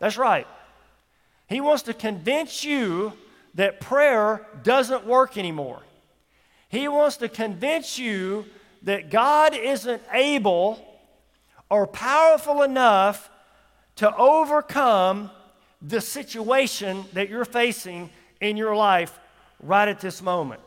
That's 0.00 0.18
right. 0.18 0.48
He 1.48 1.60
wants 1.60 1.84
to 1.84 1.94
convince 1.94 2.64
you 2.64 3.12
that 3.54 3.80
prayer 3.80 4.46
doesn't 4.62 5.06
work 5.06 5.36
anymore. 5.38 5.80
He 6.68 6.88
wants 6.88 7.18
to 7.18 7.28
convince 7.28 7.98
you 7.98 8.46
that 8.82 9.10
God 9.10 9.54
isn't 9.54 10.02
able 10.12 10.84
or 11.70 11.86
powerful 11.86 12.62
enough 12.62 13.30
to 13.96 14.14
overcome 14.16 15.30
the 15.80 16.00
situation 16.00 17.04
that 17.12 17.28
you're 17.28 17.44
facing 17.44 18.10
in 18.40 18.56
your 18.56 18.74
life 18.74 19.18
right 19.60 19.88
at 19.88 20.00
this 20.00 20.20
moment. 20.20 20.60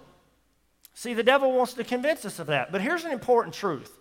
See, 0.94 1.14
the 1.14 1.24
devil 1.24 1.52
wants 1.52 1.74
to 1.74 1.84
convince 1.84 2.26
us 2.26 2.40
of 2.40 2.48
that. 2.48 2.72
But 2.72 2.82
here's 2.82 3.04
an 3.04 3.12
important 3.12 3.54
truth 3.54 3.92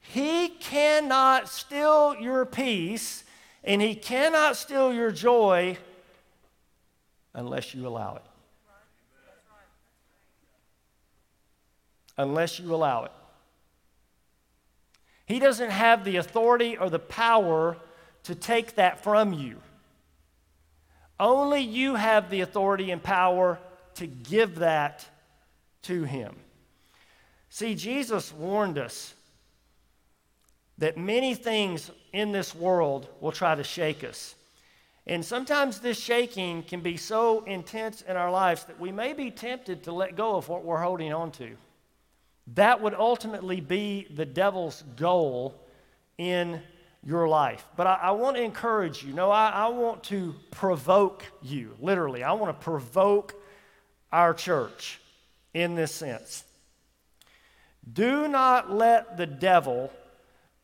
He 0.00 0.48
cannot 0.48 1.48
steal 1.48 2.16
your 2.16 2.44
peace 2.44 3.24
and 3.64 3.82
he 3.82 3.94
cannot 3.94 4.56
steal 4.56 4.92
your 4.92 5.10
joy 5.10 5.76
unless 7.38 7.72
you 7.72 7.86
allow 7.86 8.16
it. 8.16 8.22
Unless 12.16 12.58
you 12.58 12.74
allow 12.74 13.04
it. 13.04 13.12
He 15.24 15.38
doesn't 15.38 15.70
have 15.70 16.04
the 16.04 16.16
authority 16.16 16.76
or 16.76 16.90
the 16.90 16.98
power 16.98 17.76
to 18.24 18.34
take 18.34 18.74
that 18.74 19.04
from 19.04 19.32
you. 19.32 19.58
Only 21.20 21.60
you 21.60 21.94
have 21.94 22.28
the 22.28 22.40
authority 22.40 22.90
and 22.90 23.00
power 23.00 23.60
to 23.94 24.06
give 24.08 24.56
that 24.56 25.06
to 25.82 26.02
him. 26.02 26.34
See, 27.50 27.76
Jesus 27.76 28.32
warned 28.32 28.78
us 28.78 29.14
that 30.78 30.98
many 30.98 31.34
things 31.34 31.90
in 32.12 32.32
this 32.32 32.52
world 32.52 33.08
will 33.20 33.32
try 33.32 33.54
to 33.54 33.64
shake 33.64 34.02
us. 34.02 34.34
And 35.08 35.24
sometimes 35.24 35.80
this 35.80 35.98
shaking 35.98 36.62
can 36.62 36.82
be 36.82 36.98
so 36.98 37.42
intense 37.44 38.02
in 38.02 38.16
our 38.16 38.30
lives 38.30 38.64
that 38.64 38.78
we 38.78 38.92
may 38.92 39.14
be 39.14 39.30
tempted 39.30 39.84
to 39.84 39.92
let 39.92 40.16
go 40.16 40.36
of 40.36 40.50
what 40.50 40.64
we're 40.64 40.82
holding 40.82 41.14
on 41.14 41.30
to. 41.32 41.56
That 42.54 42.82
would 42.82 42.94
ultimately 42.94 43.60
be 43.60 44.06
the 44.14 44.26
devil's 44.26 44.84
goal 44.96 45.54
in 46.18 46.60
your 47.02 47.26
life. 47.26 47.64
But 47.74 47.86
I, 47.86 47.94
I 47.94 48.10
want 48.10 48.36
to 48.36 48.42
encourage 48.42 49.02
you. 49.02 49.14
No, 49.14 49.30
I, 49.30 49.48
I 49.48 49.68
want 49.68 50.04
to 50.04 50.34
provoke 50.50 51.24
you, 51.42 51.74
literally. 51.80 52.22
I 52.22 52.32
want 52.32 52.58
to 52.58 52.64
provoke 52.64 53.34
our 54.12 54.34
church 54.34 55.00
in 55.54 55.74
this 55.74 55.94
sense. 55.94 56.44
Do 57.90 58.28
not 58.28 58.70
let 58.70 59.16
the 59.16 59.26
devil 59.26 59.90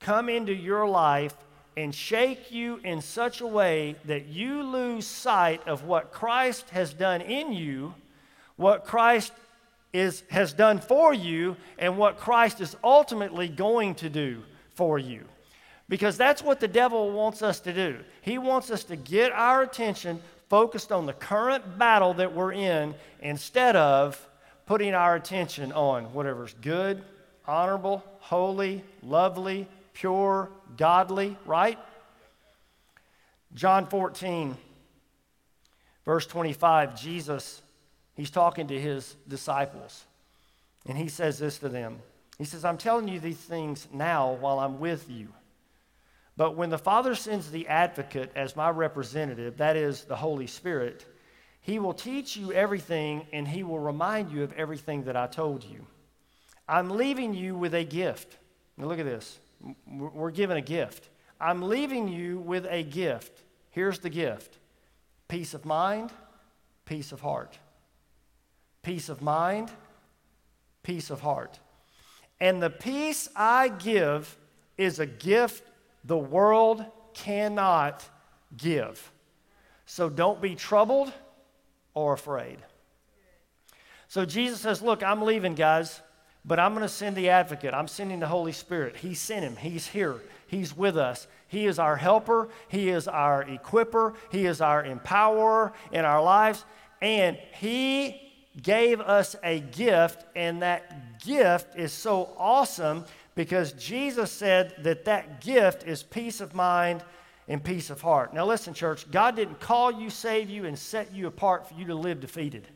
come 0.00 0.28
into 0.28 0.52
your 0.52 0.86
life 0.86 1.34
and 1.76 1.94
shake 1.94 2.52
you 2.52 2.80
in 2.84 3.00
such 3.00 3.40
a 3.40 3.46
way 3.46 3.96
that 4.04 4.26
you 4.26 4.62
lose 4.62 5.06
sight 5.06 5.66
of 5.66 5.84
what 5.84 6.12
Christ 6.12 6.70
has 6.70 6.92
done 6.92 7.20
in 7.20 7.52
you, 7.52 7.94
what 8.56 8.84
Christ 8.84 9.32
is, 9.92 10.22
has 10.30 10.52
done 10.52 10.80
for 10.80 11.12
you, 11.12 11.56
and 11.78 11.98
what 11.98 12.18
Christ 12.18 12.60
is 12.60 12.76
ultimately 12.84 13.48
going 13.48 13.94
to 13.96 14.08
do 14.08 14.42
for 14.74 14.98
you. 14.98 15.24
Because 15.88 16.16
that's 16.16 16.42
what 16.42 16.60
the 16.60 16.68
devil 16.68 17.10
wants 17.12 17.42
us 17.42 17.60
to 17.60 17.72
do. 17.72 17.98
He 18.22 18.38
wants 18.38 18.70
us 18.70 18.84
to 18.84 18.96
get 18.96 19.32
our 19.32 19.62
attention 19.62 20.20
focused 20.48 20.92
on 20.92 21.06
the 21.06 21.12
current 21.12 21.78
battle 21.78 22.14
that 22.14 22.34
we're 22.34 22.52
in 22.52 22.94
instead 23.20 23.76
of 23.76 24.28
putting 24.66 24.94
our 24.94 25.16
attention 25.16 25.72
on 25.72 26.04
whatever's 26.14 26.54
good, 26.62 27.02
honorable, 27.46 28.02
holy, 28.20 28.82
lovely, 29.02 29.68
pure, 29.94 30.50
godly, 30.76 31.38
right? 31.46 31.78
John 33.54 33.86
14, 33.86 34.56
verse 36.04 36.26
25, 36.26 37.00
Jesus, 37.00 37.62
he's 38.14 38.30
talking 38.30 38.66
to 38.66 38.78
his 38.78 39.16
disciples, 39.26 40.04
and 40.86 40.98
he 40.98 41.08
says 41.08 41.38
this 41.38 41.58
to 41.60 41.68
them. 41.68 41.98
He 42.36 42.44
says, 42.44 42.64
I'm 42.64 42.78
telling 42.78 43.08
you 43.08 43.20
these 43.20 43.38
things 43.38 43.86
now 43.92 44.32
while 44.32 44.58
I'm 44.58 44.80
with 44.80 45.08
you. 45.08 45.28
But 46.36 46.56
when 46.56 46.70
the 46.70 46.78
Father 46.78 47.14
sends 47.14 47.50
the 47.50 47.68
advocate 47.68 48.32
as 48.34 48.56
my 48.56 48.70
representative, 48.70 49.58
that 49.58 49.76
is 49.76 50.04
the 50.04 50.16
Holy 50.16 50.48
Spirit, 50.48 51.06
he 51.60 51.78
will 51.78 51.94
teach 51.94 52.36
you 52.36 52.52
everything 52.52 53.26
and 53.32 53.46
he 53.46 53.62
will 53.62 53.78
remind 53.78 54.32
you 54.32 54.42
of 54.42 54.52
everything 54.54 55.04
that 55.04 55.16
I 55.16 55.28
told 55.28 55.62
you. 55.62 55.86
I'm 56.68 56.90
leaving 56.90 57.34
you 57.34 57.56
with 57.56 57.72
a 57.72 57.84
gift. 57.84 58.36
Now 58.76 58.86
look 58.86 58.98
at 58.98 59.04
this. 59.04 59.38
We're 59.86 60.30
given 60.30 60.56
a 60.56 60.62
gift. 60.62 61.08
I'm 61.40 61.62
leaving 61.62 62.08
you 62.08 62.38
with 62.38 62.66
a 62.68 62.82
gift. 62.82 63.42
Here's 63.70 63.98
the 63.98 64.10
gift 64.10 64.58
peace 65.28 65.54
of 65.54 65.64
mind, 65.64 66.12
peace 66.84 67.12
of 67.12 67.20
heart. 67.20 67.58
Peace 68.82 69.08
of 69.08 69.22
mind, 69.22 69.70
peace 70.82 71.10
of 71.10 71.20
heart. 71.20 71.58
And 72.40 72.62
the 72.62 72.70
peace 72.70 73.28
I 73.34 73.68
give 73.68 74.36
is 74.76 74.98
a 74.98 75.06
gift 75.06 75.66
the 76.04 76.18
world 76.18 76.84
cannot 77.14 78.04
give. 78.56 79.12
So 79.86 80.08
don't 80.08 80.40
be 80.40 80.54
troubled 80.54 81.12
or 81.94 82.12
afraid. 82.12 82.58
So 84.08 84.24
Jesus 84.24 84.60
says, 84.60 84.82
Look, 84.82 85.02
I'm 85.02 85.22
leaving, 85.22 85.54
guys. 85.54 86.00
But 86.44 86.60
I'm 86.60 86.74
going 86.74 86.82
to 86.82 86.88
send 86.88 87.16
the 87.16 87.30
advocate. 87.30 87.72
I'm 87.72 87.88
sending 87.88 88.20
the 88.20 88.26
Holy 88.26 88.52
Spirit. 88.52 88.96
He 88.96 89.14
sent 89.14 89.44
him. 89.44 89.56
He's 89.56 89.86
here. 89.86 90.20
He's 90.46 90.76
with 90.76 90.96
us. 90.96 91.26
He 91.48 91.66
is 91.66 91.78
our 91.78 91.96
helper. 91.96 92.48
He 92.68 92.90
is 92.90 93.08
our 93.08 93.44
equiper. 93.44 94.14
He 94.30 94.46
is 94.46 94.60
our 94.60 94.84
empowerer 94.84 95.72
in 95.90 96.04
our 96.04 96.22
lives. 96.22 96.64
And 97.00 97.36
He 97.58 98.20
gave 98.62 99.00
us 99.00 99.36
a 99.42 99.60
gift, 99.60 100.24
and 100.36 100.62
that 100.62 101.20
gift 101.24 101.76
is 101.76 101.92
so 101.92 102.30
awesome 102.38 103.04
because 103.34 103.72
Jesus 103.72 104.30
said 104.30 104.74
that 104.84 105.04
that 105.06 105.40
gift 105.40 105.84
is 105.84 106.02
peace 106.02 106.40
of 106.40 106.54
mind 106.54 107.02
and 107.48 107.62
peace 107.62 107.90
of 107.90 108.00
heart. 108.00 108.32
Now, 108.32 108.46
listen, 108.46 108.74
church, 108.74 109.10
God 109.10 109.36
didn't 109.36 109.60
call 109.60 109.90
you, 109.90 110.08
save 110.08 110.48
you, 110.48 110.66
and 110.66 110.78
set 110.78 111.12
you 111.12 111.26
apart 111.26 111.68
for 111.68 111.74
you 111.74 111.86
to 111.86 111.94
live 111.94 112.20
defeated. 112.20 112.68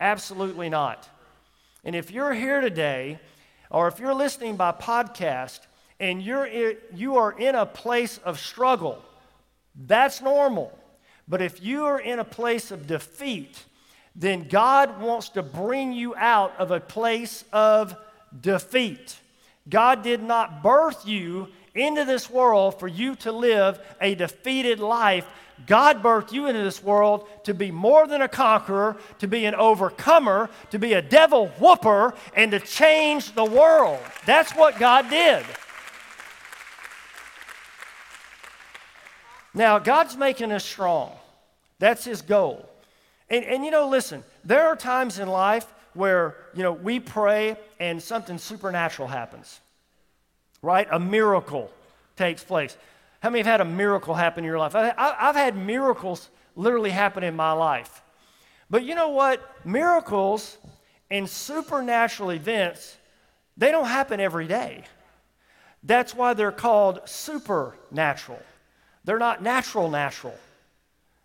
Absolutely 0.00 0.68
not. 0.68 1.08
And 1.84 1.96
if 1.96 2.10
you're 2.10 2.34
here 2.34 2.60
today, 2.60 3.18
or 3.70 3.88
if 3.88 3.98
you're 3.98 4.14
listening 4.14 4.56
by 4.56 4.72
podcast, 4.72 5.60
and 5.98 6.22
you're, 6.22 6.46
you 6.94 7.16
are 7.16 7.32
in 7.38 7.54
a 7.54 7.66
place 7.66 8.18
of 8.24 8.38
struggle, 8.38 9.02
That's 9.86 10.20
normal. 10.20 10.76
But 11.28 11.40
if 11.40 11.62
you 11.62 11.84
are 11.84 12.00
in 12.00 12.18
a 12.18 12.24
place 12.24 12.70
of 12.70 12.86
defeat, 12.86 13.64
then 14.16 14.48
God 14.48 15.00
wants 15.00 15.28
to 15.30 15.42
bring 15.42 15.92
you 15.92 16.16
out 16.16 16.52
of 16.58 16.70
a 16.70 16.80
place 16.80 17.44
of 17.52 17.96
defeat. 18.38 19.18
God 19.68 20.02
did 20.02 20.22
not 20.22 20.62
birth 20.62 21.06
you 21.06 21.48
into 21.74 22.04
this 22.04 22.28
world 22.30 22.78
for 22.78 22.88
you 22.88 23.16
to 23.16 23.32
live 23.32 23.80
a 24.00 24.14
defeated 24.14 24.80
life. 24.80 25.26
God 25.66 26.02
birthed 26.02 26.32
you 26.32 26.46
into 26.46 26.62
this 26.62 26.82
world 26.82 27.28
to 27.44 27.52
be 27.52 27.70
more 27.70 28.06
than 28.06 28.22
a 28.22 28.28
conqueror, 28.28 28.96
to 29.18 29.26
be 29.26 29.44
an 29.44 29.54
overcomer, 29.54 30.48
to 30.70 30.78
be 30.78 30.94
a 30.94 31.02
devil 31.02 31.48
whooper, 31.60 32.14
and 32.34 32.50
to 32.52 32.60
change 32.60 33.34
the 33.34 33.44
world. 33.44 34.00
That's 34.24 34.52
what 34.52 34.78
God 34.78 35.10
did. 35.10 35.44
Now, 39.52 39.78
God's 39.78 40.16
making 40.16 40.52
us 40.52 40.64
strong. 40.64 41.12
That's 41.78 42.04
His 42.04 42.22
goal. 42.22 42.68
And, 43.28 43.44
and 43.44 43.64
you 43.64 43.70
know, 43.70 43.88
listen, 43.88 44.24
there 44.44 44.66
are 44.68 44.76
times 44.76 45.18
in 45.18 45.28
life 45.28 45.66
where, 45.94 46.36
you 46.54 46.62
know, 46.62 46.72
we 46.72 47.00
pray 47.00 47.56
and 47.78 48.02
something 48.02 48.38
supernatural 48.38 49.08
happens, 49.08 49.60
right? 50.62 50.86
A 50.90 51.00
miracle 51.00 51.70
takes 52.16 52.44
place. 52.44 52.76
How 53.20 53.30
many 53.30 53.40
have 53.40 53.46
had 53.46 53.60
a 53.60 53.64
miracle 53.64 54.14
happen 54.14 54.44
in 54.44 54.48
your 54.48 54.58
life? 54.58 54.74
I, 54.74 54.92
have 54.96 55.36
had 55.36 55.56
miracles 55.56 56.28
literally 56.56 56.90
happen 56.90 57.22
in 57.22 57.36
my 57.36 57.52
life. 57.52 58.02
But 58.68 58.84
you 58.84 58.94
know 58.94 59.10
what? 59.10 59.42
Miracles 59.64 60.56
and 61.10 61.28
supernatural 61.28 62.30
events, 62.30 62.96
they 63.56 63.70
don't 63.70 63.86
happen 63.86 64.20
every 64.20 64.46
day. 64.46 64.84
That's 65.82 66.14
why 66.14 66.34
they're 66.34 66.52
called 66.52 67.00
supernatural. 67.06 68.40
They're 69.04 69.18
not 69.18 69.42
natural, 69.42 69.90
natural. 69.90 70.36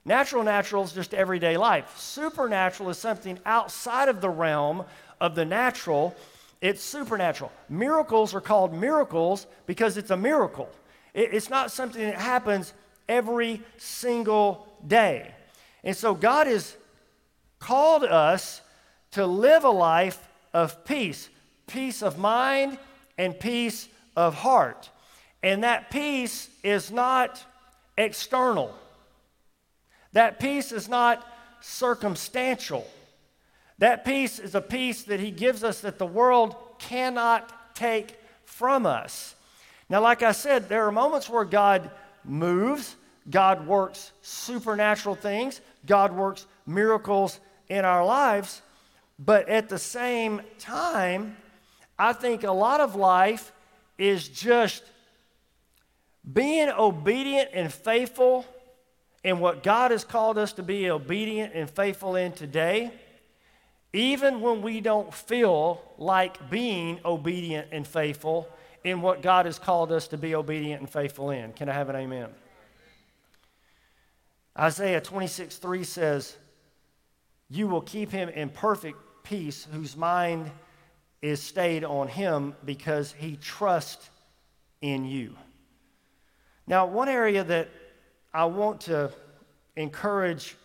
Natural, 0.06 0.44
natural 0.44 0.84
is 0.84 0.94
just 0.94 1.14
everyday 1.14 1.58
life. 1.58 1.98
Supernatural 1.98 2.90
is 2.90 2.98
something 2.98 3.40
outside 3.46 4.08
of 4.08 4.22
the 4.22 4.30
realm 4.30 4.86
of 5.20 5.36
the 5.36 5.46
natural. 5.46 6.16
It's 6.66 6.84
supernatural. 6.84 7.52
Miracles 7.70 8.34
are 8.34 8.42
called 8.42 8.74
miracles 8.74 9.46
because 9.68 9.98
it's 9.98 10.10
a 10.10 10.18
miracle. 10.18 10.68
It's 11.14 11.48
not 11.48 11.70
something 11.70 12.02
that 12.02 12.16
happens 12.16 12.74
every 13.08 13.62
single 13.78 14.68
day. 14.88 15.32
And 15.84 15.96
so 15.96 16.16
God 16.16 16.48
has 16.48 16.76
called 17.60 18.04
us 18.04 18.62
to 19.12 19.28
live 19.28 19.64
a 19.64 19.70
life 19.70 20.28
of 20.56 20.84
peace 20.86 21.30
peace 21.68 22.02
of 22.02 22.18
mind 22.18 22.80
and 23.16 23.40
peace 23.40 23.88
of 24.16 24.34
heart. 24.34 24.90
And 25.44 25.64
that 25.64 25.92
peace 25.92 26.50
is 26.64 26.90
not 26.92 27.46
external. 27.96 28.76
That 30.14 30.40
peace 30.40 30.72
is 30.72 30.90
not 30.90 31.24
circumstantial. 31.62 32.88
That 33.80 34.06
peace 34.06 34.40
is 34.40 34.56
a 34.56 34.62
peace 34.62 35.04
that 35.04 35.20
He 35.20 35.32
gives 35.32 35.64
us 35.64 35.82
that 35.82 35.98
the 35.98 36.06
world 36.06 36.56
cannot 36.80 37.76
take 37.76 38.18
from 38.46 38.86
us. 38.86 39.36
Now, 39.90 40.02
like 40.02 40.24
I 40.24 40.32
said, 40.32 40.70
there 40.70 40.86
are 40.88 40.92
moments 40.92 41.30
where 41.30 41.46
God 41.46 41.92
moves, 42.24 42.96
God 43.30 43.68
works 43.68 44.12
supernatural 44.22 45.16
things, 45.16 45.62
God 45.86 46.14
works 46.14 46.46
miracles 46.66 47.40
in 47.70 47.86
our 47.86 48.06
lives, 48.06 48.62
but 49.20 49.48
at 49.50 49.70
the 49.70 49.80
same 49.80 50.42
time, 50.58 51.38
I 51.98 52.14
think 52.14 52.44
a 52.44 52.52
lot 52.52 52.82
of 52.82 52.96
life 52.96 53.52
is 53.98 54.28
just 54.28 54.84
being 56.32 56.70
obedient 56.70 57.50
and 57.54 57.72
faithful 57.72 58.46
in 59.24 59.40
what 59.40 59.64
God 59.64 59.92
has 59.92 60.04
called 60.04 60.38
us 60.38 60.54
to 60.54 60.64
be 60.64 60.90
obedient 60.90 61.54
and 61.54 61.70
faithful 61.70 62.16
in 62.16 62.32
today, 62.32 62.92
even 63.96 64.42
when 64.42 64.62
we 64.62 64.82
don't 64.82 65.14
feel 65.14 65.82
like 65.98 66.50
being 66.50 67.00
obedient 67.06 67.70
and 67.72 67.88
faithful 67.88 68.48
in 68.84 69.02
what 69.02 69.22
God 69.22 69.46
has 69.46 69.58
called 69.58 69.92
us 69.92 70.10
to 70.10 70.18
be 70.18 70.36
obedient 70.36 70.82
and 70.82 70.90
faithful 70.90 71.32
in. 71.32 71.54
Can 71.54 71.70
I 71.70 71.74
have 71.74 71.90
an 71.90 71.96
amen? 71.96 72.28
Isaiah 74.60 75.00
26 75.00 75.56
3 75.58 75.84
says, 75.86 76.36
You 77.50 77.68
will 77.68 77.82
keep 77.82 78.12
him 78.12 78.28
in 78.28 78.50
perfect 78.50 78.98
peace 79.24 79.66
whose 79.72 79.96
mind 79.96 80.52
is 81.22 81.42
stayed 81.42 81.86
on 81.86 82.10
him 82.10 82.54
because 82.66 83.14
he 83.14 83.38
trusts 83.38 84.10
in 84.82 85.06
you. 85.06 85.38
Now, 86.68 86.86
one 86.86 87.08
area 87.08 87.46
that 87.46 87.70
I 88.34 88.46
want 88.46 88.82
to 88.82 89.12
encourage 89.78 90.58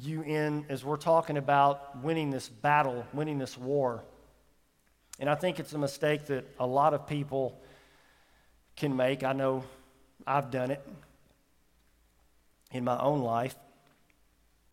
you 0.00 0.22
in 0.22 0.66
as 0.68 0.84
we're 0.84 0.96
talking 0.96 1.36
about 1.36 2.02
winning 2.02 2.30
this 2.30 2.48
battle, 2.48 3.06
winning 3.12 3.38
this 3.38 3.56
war, 3.58 4.02
and 5.18 5.28
I 5.28 5.34
think 5.34 5.60
it's 5.60 5.72
a 5.72 5.78
mistake 5.78 6.26
that 6.26 6.44
a 6.58 6.66
lot 6.66 6.94
of 6.94 7.06
people 7.06 7.60
can 8.76 8.96
make. 8.96 9.22
I 9.22 9.32
know 9.32 9.64
I've 10.26 10.50
done 10.50 10.70
it 10.70 10.84
in 12.72 12.84
my 12.84 12.98
own 12.98 13.20
life, 13.20 13.54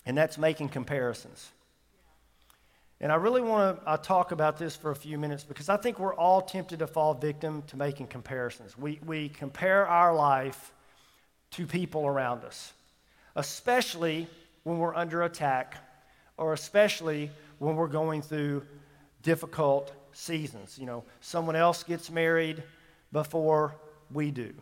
and 0.05 0.17
that's 0.17 0.37
making 0.37 0.69
comparisons. 0.69 1.51
And 3.01 3.11
I 3.11 3.15
really 3.15 3.41
want 3.41 3.85
to 3.85 3.97
talk 3.97 4.31
about 4.31 4.57
this 4.57 4.75
for 4.75 4.91
a 4.91 4.95
few 4.95 5.17
minutes 5.17 5.43
because 5.43 5.69
I 5.69 5.77
think 5.77 5.99
we're 5.99 6.15
all 6.15 6.41
tempted 6.41 6.79
to 6.79 6.87
fall 6.87 7.13
victim 7.13 7.63
to 7.67 7.77
making 7.77 8.07
comparisons. 8.07 8.77
We, 8.77 8.99
we 9.05 9.29
compare 9.29 9.87
our 9.87 10.13
life 10.13 10.73
to 11.51 11.65
people 11.65 12.05
around 12.05 12.43
us, 12.43 12.73
especially 13.35 14.27
when 14.63 14.77
we're 14.77 14.95
under 14.95 15.23
attack 15.23 15.75
or 16.37 16.53
especially 16.53 17.29
when 17.59 17.75
we're 17.75 17.87
going 17.87 18.21
through 18.21 18.63
difficult 19.21 19.93
seasons. 20.13 20.77
You 20.79 20.85
know, 20.85 21.03
someone 21.21 21.55
else 21.55 21.83
gets 21.83 22.09
married 22.09 22.63
before 23.11 23.75
we 24.11 24.31
do. 24.31 24.53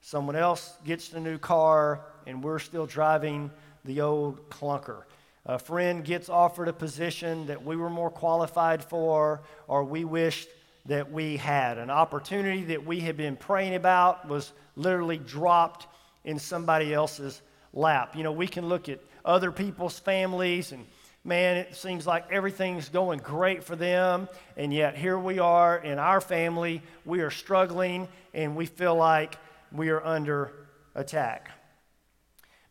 Someone 0.00 0.36
else 0.36 0.74
gets 0.84 1.08
the 1.08 1.20
new 1.20 1.38
car 1.38 2.00
and 2.26 2.42
we're 2.42 2.58
still 2.58 2.86
driving 2.86 3.50
the 3.84 4.00
old 4.00 4.48
clunker. 4.50 5.02
A 5.46 5.58
friend 5.58 6.04
gets 6.04 6.28
offered 6.28 6.68
a 6.68 6.72
position 6.72 7.46
that 7.46 7.64
we 7.64 7.76
were 7.76 7.90
more 7.90 8.10
qualified 8.10 8.84
for, 8.84 9.42
or 9.68 9.84
we 9.84 10.04
wished 10.04 10.48
that 10.86 11.10
we 11.10 11.36
had. 11.36 11.78
An 11.78 11.90
opportunity 11.90 12.64
that 12.64 12.84
we 12.84 13.00
had 13.00 13.16
been 13.16 13.36
praying 13.36 13.74
about 13.74 14.28
was 14.28 14.52
literally 14.76 15.18
dropped 15.18 15.86
in 16.24 16.38
somebody 16.38 16.92
else's 16.92 17.40
lap. 17.72 18.16
You 18.16 18.22
know, 18.22 18.32
we 18.32 18.46
can 18.46 18.68
look 18.68 18.88
at 18.88 19.00
other 19.24 19.52
people's 19.52 19.98
families 19.98 20.72
and 20.72 20.86
man, 21.24 21.56
it 21.58 21.76
seems 21.76 22.06
like 22.06 22.30
everything's 22.30 22.88
going 22.88 23.18
great 23.18 23.64
for 23.64 23.76
them. 23.76 24.28
And 24.56 24.72
yet, 24.72 24.96
here 24.96 25.18
we 25.18 25.38
are 25.38 25.76
in 25.76 25.98
our 25.98 26.20
family, 26.20 26.82
we 27.04 27.20
are 27.20 27.30
struggling 27.30 28.08
and 28.32 28.56
we 28.56 28.66
feel 28.66 28.94
like 28.94 29.36
we 29.72 29.90
are 29.90 30.04
under 30.04 30.52
attack. 30.94 31.50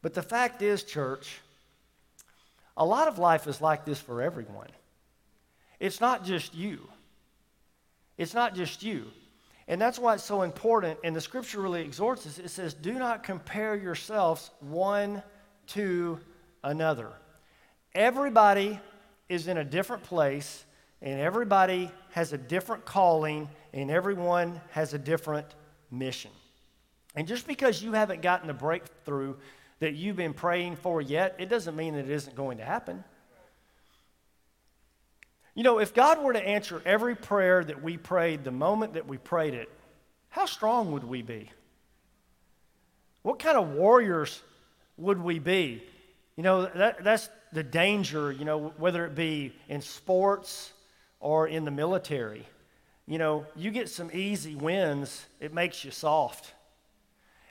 But 0.02 0.14
the 0.14 0.22
fact 0.22 0.62
is, 0.62 0.84
church, 0.84 1.40
a 2.78 2.86
lot 2.86 3.08
of 3.08 3.20
life 3.20 3.48
is 3.48 3.62
like 3.62 3.86
this 3.86 4.00
for 4.00 4.22
everyone. 4.22 4.70
It's 5.80 6.02
not 6.02 6.24
just 6.26 6.56
you. 6.56 6.90
It's 8.18 8.34
not 8.34 8.56
just 8.56 8.84
you. 8.84 9.08
And 9.68 9.80
that's 9.80 10.00
why 10.00 10.16
it's 10.16 10.24
so 10.24 10.42
important. 10.42 11.00
And 11.04 11.16
the 11.16 11.22
scripture 11.22 11.62
really 11.62 11.82
exhorts 11.82 12.26
us. 12.26 12.40
It 12.40 12.50
says, 12.50 12.74
Do 12.74 12.94
not 12.94 13.24
compare 13.24 13.76
yourselves 13.76 14.50
one 14.62 15.22
to 15.68 16.20
another. 16.64 17.12
Everybody 17.94 18.80
is 19.28 19.48
in 19.48 19.58
a 19.58 19.64
different 19.64 20.04
place, 20.04 20.66
and 21.02 21.20
everybody 21.20 21.92
has 22.12 22.34
a 22.34 22.38
different 22.38 22.86
calling, 22.86 23.50
and 23.74 23.90
everyone 23.92 24.62
has 24.72 24.94
a 24.94 25.00
different 25.00 25.48
mission. 25.92 26.32
And 27.16 27.28
just 27.28 27.48
because 27.48 27.82
you 27.82 27.94
haven't 27.94 28.22
gotten 28.22 28.48
the 28.48 28.54
breakthrough 28.54 29.36
that 29.80 29.96
you've 29.96 30.16
been 30.16 30.34
praying 30.34 30.76
for 30.76 31.02
yet, 31.02 31.36
it 31.40 31.50
doesn't 31.50 31.76
mean 31.76 31.96
that 31.96 32.06
it 32.06 32.12
isn't 32.12 32.36
going 32.36 32.58
to 32.58 32.66
happen. 32.66 33.04
You 35.56 35.64
know, 35.64 35.80
if 35.80 35.94
God 35.94 36.24
were 36.24 36.34
to 36.34 36.48
answer 36.48 36.82
every 36.86 37.16
prayer 37.16 37.64
that 37.64 37.84
we 37.84 37.98
prayed 37.98 38.44
the 38.44 38.52
moment 38.52 38.94
that 38.94 39.08
we 39.08 39.18
prayed 39.18 39.54
it, 39.54 39.70
how 40.30 40.46
strong 40.46 40.92
would 40.92 41.04
we 41.04 41.22
be? 41.22 41.50
What 43.24 43.40
kind 43.40 43.58
of 43.58 43.72
warriors 43.72 44.42
would 44.98 45.22
we 45.22 45.40
be? 45.40 45.84
You 46.40 46.44
know, 46.44 46.68
that, 46.68 47.04
that's 47.04 47.28
the 47.52 47.64
danger, 47.64 48.32
you 48.32 48.46
know, 48.46 48.72
whether 48.78 49.06
it 49.06 49.14
be 49.14 49.52
in 49.68 49.82
sports 49.82 50.72
or 51.20 51.50
in 51.50 51.66
the 51.66 51.72
military. 51.72 52.48
You 53.08 53.18
know, 53.18 53.46
you 53.58 53.72
get 53.72 53.90
some 53.90 54.10
easy 54.14 54.56
wins, 54.56 55.26
it 55.42 55.54
makes 55.54 55.84
you 55.84 55.92
soft. 55.92 56.54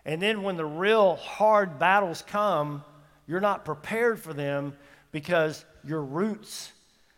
And 0.07 0.23
then 0.23 0.43
when 0.43 0.57
the 0.57 0.65
real 0.65 1.17
hard 1.17 1.79
battles 1.79 2.25
come, 2.27 2.83
you're 3.27 3.43
not 3.43 3.67
prepared 3.67 4.21
for 4.21 4.33
them 4.33 4.75
because 5.13 5.67
your 5.85 6.03
roots 6.03 6.73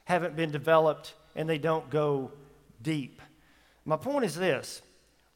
haven't 0.06 0.34
been 0.34 0.50
developed 0.50 1.14
and 1.36 1.48
they 1.48 1.58
don't 1.58 1.88
go 1.88 2.32
deep. 2.82 3.22
My 3.84 3.96
point 3.96 4.24
is 4.24 4.34
this 4.34 4.82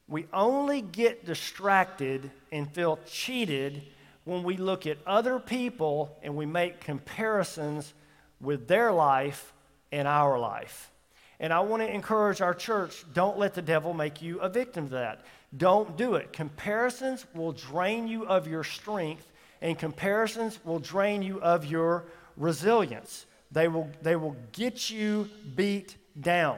we 0.09 0.27
only 0.33 0.81
get 0.81 1.25
distracted 1.25 2.29
and 2.51 2.69
feel 2.69 2.99
cheated 3.05 3.83
when 4.25 4.43
we 4.43 4.57
look 4.57 4.85
at 4.85 4.97
other 5.07 5.39
people 5.39 6.17
and 6.21 6.35
we 6.35 6.45
make 6.45 6.81
comparisons 6.81 7.93
with 8.41 8.67
their 8.67 8.91
life 8.91 9.53
and 9.91 10.07
our 10.07 10.37
life. 10.37 10.91
And 11.39 11.53
I 11.53 11.59
want 11.61 11.83
to 11.83 11.93
encourage 11.93 12.41
our 12.41 12.53
church 12.53 13.05
don't 13.13 13.37
let 13.37 13.53
the 13.53 13.61
devil 13.61 13.93
make 13.93 14.21
you 14.21 14.39
a 14.39 14.49
victim 14.49 14.85
of 14.85 14.89
that. 14.91 15.25
Don't 15.55 15.95
do 15.95 16.15
it. 16.15 16.33
Comparisons 16.33 17.25
will 17.33 17.51
drain 17.51 18.07
you 18.07 18.25
of 18.25 18.47
your 18.47 18.63
strength, 18.63 19.31
and 19.61 19.77
comparisons 19.77 20.59
will 20.65 20.79
drain 20.79 21.21
you 21.21 21.41
of 21.41 21.65
your 21.65 22.05
resilience. 22.35 23.25
They 23.51 23.67
will, 23.67 23.89
they 24.01 24.15
will 24.15 24.35
get 24.51 24.89
you 24.89 25.29
beat 25.55 25.95
down. 26.19 26.57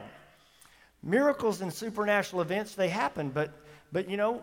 Miracles 1.02 1.60
and 1.60 1.72
supernatural 1.72 2.42
events, 2.42 2.74
they 2.74 2.88
happen, 2.88 3.30
but, 3.30 3.52
but 3.92 4.08
you 4.08 4.16
know, 4.16 4.42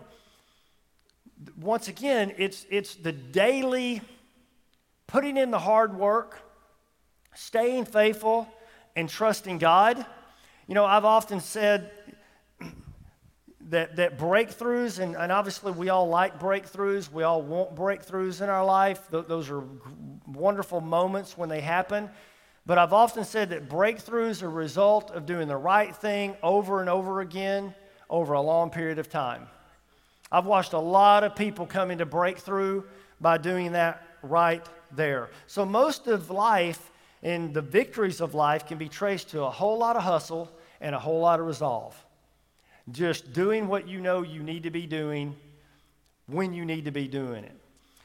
once 1.59 1.87
again, 1.87 2.33
it's, 2.37 2.65
it's 2.69 2.95
the 2.95 3.11
daily 3.11 4.01
putting 5.07 5.37
in 5.37 5.51
the 5.51 5.59
hard 5.59 5.97
work, 5.97 6.39
staying 7.33 7.85
faithful, 7.85 8.47
and 8.95 9.09
trusting 9.09 9.57
God. 9.57 10.05
You 10.67 10.75
know, 10.75 10.85
I've 10.85 11.05
often 11.05 11.39
said 11.39 11.91
that, 13.69 13.97
that 13.97 14.17
breakthroughs, 14.17 14.99
and, 14.99 15.15
and 15.15 15.31
obviously 15.31 15.71
we 15.71 15.89
all 15.89 16.07
like 16.07 16.39
breakthroughs, 16.39 17.11
we 17.11 17.23
all 17.23 17.41
want 17.41 17.75
breakthroughs 17.75 18.41
in 18.41 18.49
our 18.49 18.65
life. 18.65 19.09
Th- 19.11 19.25
those 19.27 19.49
are 19.49 19.63
wonderful 20.27 20.81
moments 20.81 21.37
when 21.37 21.49
they 21.49 21.61
happen. 21.61 22.09
But 22.65 22.77
I've 22.77 22.93
often 22.93 23.25
said 23.25 23.49
that 23.51 23.69
breakthroughs 23.69 24.41
are 24.41 24.47
a 24.47 24.49
result 24.49 25.11
of 25.11 25.25
doing 25.25 25.47
the 25.47 25.57
right 25.57 25.95
thing 25.95 26.35
over 26.41 26.79
and 26.79 26.89
over 26.89 27.21
again 27.21 27.75
over 28.09 28.33
a 28.33 28.41
long 28.41 28.69
period 28.69 28.97
of 28.97 29.09
time. 29.09 29.47
I've 30.31 30.45
watched 30.45 30.73
a 30.73 30.79
lot 30.79 31.23
of 31.23 31.35
people 31.35 31.65
come 31.65 31.91
into 31.91 32.05
breakthrough 32.05 32.83
by 33.21 33.37
doing 33.37 33.73
that 33.73 34.05
right 34.21 34.65
there. 34.91 35.29
So 35.47 35.65
most 35.65 36.07
of 36.07 36.29
life 36.29 36.91
and 37.23 37.53
the 37.53 37.61
victories 37.61 38.21
of 38.21 38.33
life 38.33 38.67
can 38.67 38.77
be 38.77 38.89
traced 38.89 39.29
to 39.29 39.43
a 39.43 39.49
whole 39.49 39.77
lot 39.77 39.95
of 39.95 40.03
hustle 40.03 40.51
and 40.81 40.93
a 40.95 40.99
whole 40.99 41.19
lot 41.19 41.39
of 41.39 41.45
resolve. 41.45 41.95
Just 42.91 43.33
doing 43.33 43.67
what 43.67 43.87
you 43.87 43.99
know 43.99 44.21
you 44.21 44.43
need 44.43 44.63
to 44.63 44.69
be 44.69 44.85
doing 44.85 45.35
when 46.27 46.53
you 46.53 46.65
need 46.65 46.85
to 46.85 46.91
be 46.91 47.07
doing 47.07 47.43
it. 47.43 47.55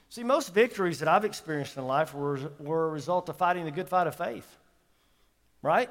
See, 0.08 0.24
most 0.24 0.52
victories 0.52 0.98
that 0.98 1.08
I've 1.08 1.24
experienced 1.24 1.76
in 1.76 1.86
life 1.86 2.14
were, 2.14 2.38
were 2.58 2.86
a 2.86 2.90
result 2.90 3.28
of 3.28 3.36
fighting 3.36 3.64
the 3.64 3.70
good 3.70 3.88
fight 3.88 4.06
of 4.06 4.16
faith. 4.16 4.56
Right? 5.62 5.90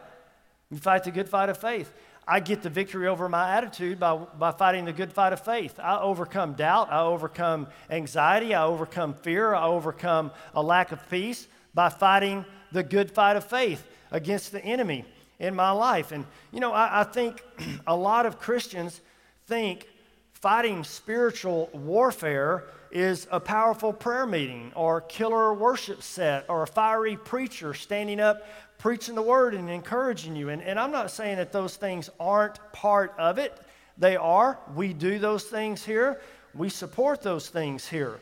You 0.69 0.77
fight 0.77 1.03
the 1.03 1.11
good 1.11 1.29
fight 1.29 1.49
of 1.49 1.57
faith. 1.57 1.91
I 2.29 2.39
get 2.39 2.61
the 2.61 2.69
victory 2.69 3.07
over 3.07 3.27
my 3.27 3.57
attitude 3.57 3.99
by, 3.99 4.15
by 4.15 4.51
fighting 4.51 4.85
the 4.85 4.93
good 4.93 5.11
fight 5.11 5.33
of 5.33 5.39
faith. 5.39 5.79
I 5.81 5.99
overcome 5.99 6.53
doubt. 6.53 6.91
I 6.91 7.01
overcome 7.01 7.67
anxiety. 7.89 8.53
I 8.53 8.65
overcome 8.65 9.15
fear. 9.15 9.55
I 9.55 9.65
overcome 9.65 10.29
a 10.53 10.61
lack 10.61 10.91
of 10.91 11.09
peace 11.09 11.47
by 11.73 11.89
fighting 11.89 12.45
the 12.71 12.83
good 12.83 13.11
fight 13.11 13.35
of 13.35 13.43
faith 13.45 13.83
against 14.11 14.51
the 14.51 14.63
enemy 14.63 15.05
in 15.39 15.55
my 15.55 15.71
life. 15.71 16.11
And, 16.11 16.23
you 16.51 16.59
know, 16.59 16.71
I, 16.71 17.01
I 17.01 17.03
think 17.03 17.43
a 17.87 17.95
lot 17.95 18.27
of 18.27 18.37
Christians 18.37 19.01
think 19.47 19.87
fighting 20.33 20.83
spiritual 20.83 21.71
warfare 21.73 22.65
is 22.91 23.27
a 23.31 23.39
powerful 23.39 23.91
prayer 23.91 24.27
meeting 24.27 24.71
or 24.75 25.01
killer 25.01 25.51
worship 25.53 26.03
set 26.03 26.45
or 26.47 26.61
a 26.61 26.67
fiery 26.67 27.17
preacher 27.17 27.73
standing 27.73 28.19
up 28.19 28.43
preaching 28.79 29.13
the 29.13 29.21
word 29.21 29.53
and 29.53 29.69
encouraging 29.69 30.35
you. 30.35 30.49
And, 30.49 30.63
and 30.63 30.79
I'm 30.79 30.91
not 30.91 31.11
saying 31.11 31.37
that 31.37 31.51
those 31.51 31.75
things 31.75 32.09
aren't 32.19 32.57
part 32.73 33.13
of 33.19 33.37
it, 33.37 33.55
they 33.97 34.15
are. 34.15 34.57
We 34.73 34.93
do 34.93 35.19
those 35.19 35.43
things 35.43 35.85
here, 35.85 36.19
we 36.55 36.69
support 36.69 37.21
those 37.21 37.49
things 37.49 37.87
here. 37.87 38.19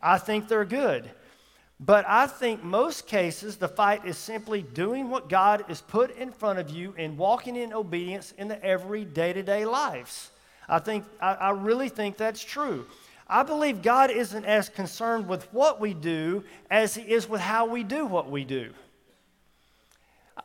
I 0.00 0.18
think 0.18 0.46
they're 0.46 0.64
good. 0.64 1.10
But 1.80 2.04
I 2.06 2.28
think 2.28 2.62
most 2.62 3.08
cases 3.08 3.56
the 3.56 3.66
fight 3.66 4.04
is 4.04 4.16
simply 4.16 4.62
doing 4.62 5.10
what 5.10 5.28
God 5.28 5.64
has 5.66 5.80
put 5.80 6.16
in 6.16 6.30
front 6.30 6.58
of 6.58 6.70
you 6.70 6.94
and 6.96 7.18
walking 7.18 7.56
in 7.56 7.72
obedience 7.72 8.32
in 8.38 8.46
the 8.46 8.62
every 8.64 9.04
day 9.04 9.32
to 9.32 9.42
day 9.42 9.64
lives. 9.64 10.30
I 10.68 10.78
think 10.78 11.04
I, 11.20 11.34
I 11.34 11.50
really 11.50 11.88
think 11.88 12.16
that's 12.16 12.42
true. 12.42 12.86
I 13.26 13.42
believe 13.42 13.82
God 13.82 14.10
isn't 14.10 14.44
as 14.44 14.68
concerned 14.68 15.26
with 15.26 15.52
what 15.52 15.80
we 15.80 15.94
do 15.94 16.44
as 16.70 16.94
He 16.94 17.02
is 17.02 17.28
with 17.28 17.40
how 17.40 17.66
we 17.66 17.82
do 17.82 18.06
what 18.06 18.30
we 18.30 18.44
do. 18.44 18.70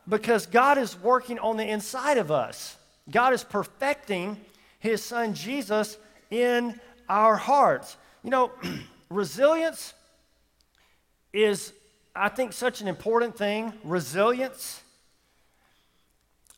Because 0.07 0.45
God 0.45 0.77
is 0.77 0.99
working 0.99 1.39
on 1.39 1.57
the 1.57 1.67
inside 1.67 2.17
of 2.17 2.31
us, 2.31 2.77
God 3.09 3.33
is 3.33 3.43
perfecting 3.43 4.37
His 4.79 5.03
Son 5.03 5.33
Jesus 5.33 5.97
in 6.29 6.79
our 7.07 7.35
hearts. 7.35 7.97
You 8.23 8.29
know, 8.29 8.51
resilience 9.09 9.93
is, 11.33 11.73
I 12.15 12.29
think, 12.29 12.53
such 12.53 12.81
an 12.81 12.87
important 12.87 13.37
thing. 13.37 13.73
Resilience. 13.83 14.81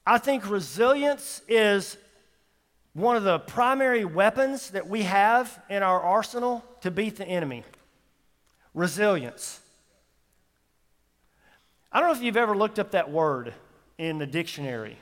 I 0.05 0.17
think 0.17 0.49
resilience 0.49 1.41
is 1.47 1.97
one 2.93 3.15
of 3.15 3.23
the 3.23 3.39
primary 3.39 4.03
weapons 4.03 4.71
that 4.71 4.87
we 4.87 5.03
have 5.03 5.61
in 5.69 5.83
our 5.83 6.01
arsenal 6.01 6.65
to 6.81 6.91
beat 6.91 7.15
the 7.15 7.25
enemy 7.25 7.63
resilience. 8.73 9.59
I 11.91 11.99
don't 11.99 12.09
know 12.09 12.15
if 12.15 12.21
you've 12.21 12.37
ever 12.37 12.55
looked 12.55 12.79
up 12.79 12.91
that 12.91 13.11
word 13.11 13.53
in 13.97 14.17
the 14.17 14.25
dictionary 14.25 14.97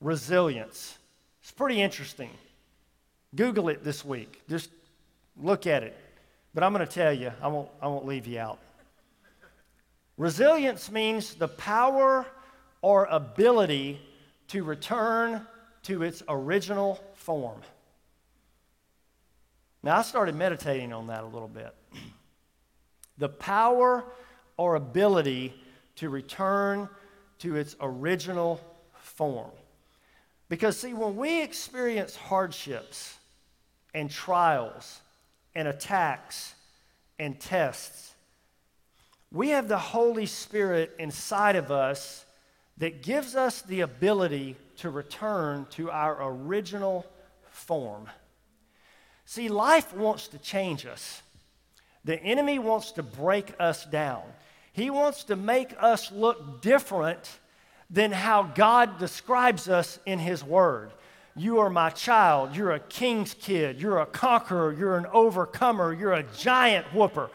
resilience. 0.00 0.96
It's 1.42 1.50
pretty 1.50 1.82
interesting. 1.82 2.30
Google 3.34 3.68
it 3.68 3.82
this 3.82 4.04
week. 4.04 4.42
Just 4.48 4.70
look 5.36 5.66
at 5.66 5.82
it. 5.82 5.96
But 6.54 6.62
I'm 6.62 6.72
going 6.72 6.86
to 6.86 6.92
tell 6.92 7.12
you, 7.12 7.32
I 7.42 7.48
won't, 7.48 7.68
I 7.82 7.88
won't 7.88 8.06
leave 8.06 8.26
you 8.26 8.38
out. 8.38 8.58
Resilience 10.16 10.90
means 10.90 11.34
the 11.34 11.48
power 11.48 12.26
or 12.82 13.06
ability 13.06 14.00
to 14.48 14.64
return 14.64 15.46
to 15.84 16.02
its 16.02 16.22
original 16.28 17.02
form. 17.14 17.60
Now, 19.82 19.96
I 19.96 20.02
started 20.02 20.34
meditating 20.34 20.92
on 20.92 21.06
that 21.06 21.24
a 21.24 21.26
little 21.26 21.48
bit. 21.48 21.74
the 23.18 23.28
power 23.28 24.04
or 24.56 24.74
ability 24.74 25.54
to 26.00 26.08
return 26.08 26.88
to 27.38 27.56
its 27.56 27.76
original 27.78 28.58
form. 28.94 29.50
Because, 30.48 30.78
see, 30.78 30.94
when 30.94 31.14
we 31.14 31.42
experience 31.42 32.16
hardships 32.16 33.18
and 33.92 34.10
trials 34.10 35.00
and 35.54 35.68
attacks 35.68 36.54
and 37.18 37.38
tests, 37.38 38.14
we 39.30 39.50
have 39.50 39.68
the 39.68 39.76
Holy 39.76 40.24
Spirit 40.24 40.96
inside 40.98 41.54
of 41.54 41.70
us 41.70 42.24
that 42.78 43.02
gives 43.02 43.36
us 43.36 43.60
the 43.60 43.82
ability 43.82 44.56
to 44.78 44.88
return 44.88 45.66
to 45.72 45.90
our 45.90 46.16
original 46.32 47.04
form. 47.50 48.06
See, 49.26 49.50
life 49.50 49.94
wants 49.94 50.28
to 50.28 50.38
change 50.38 50.86
us. 50.86 51.20
The 52.06 52.20
enemy 52.22 52.58
wants 52.58 52.92
to 52.92 53.02
break 53.02 53.52
us 53.60 53.84
down. 53.84 54.22
He 54.72 54.90
wants 54.90 55.24
to 55.24 55.36
make 55.36 55.74
us 55.78 56.12
look 56.12 56.60
different 56.60 57.38
than 57.90 58.12
how 58.12 58.44
God 58.44 58.98
describes 58.98 59.68
us 59.68 59.98
in 60.06 60.18
His 60.18 60.44
Word. 60.44 60.92
You 61.36 61.58
are 61.58 61.70
my 61.70 61.90
child. 61.90 62.54
You're 62.54 62.72
a 62.72 62.80
king's 62.80 63.34
kid. 63.34 63.80
You're 63.80 64.00
a 64.00 64.06
conqueror. 64.06 64.72
You're 64.72 64.96
an 64.96 65.06
overcomer. 65.06 65.92
You're 65.92 66.12
a 66.12 66.24
giant 66.36 66.86
whooper. 66.94 67.30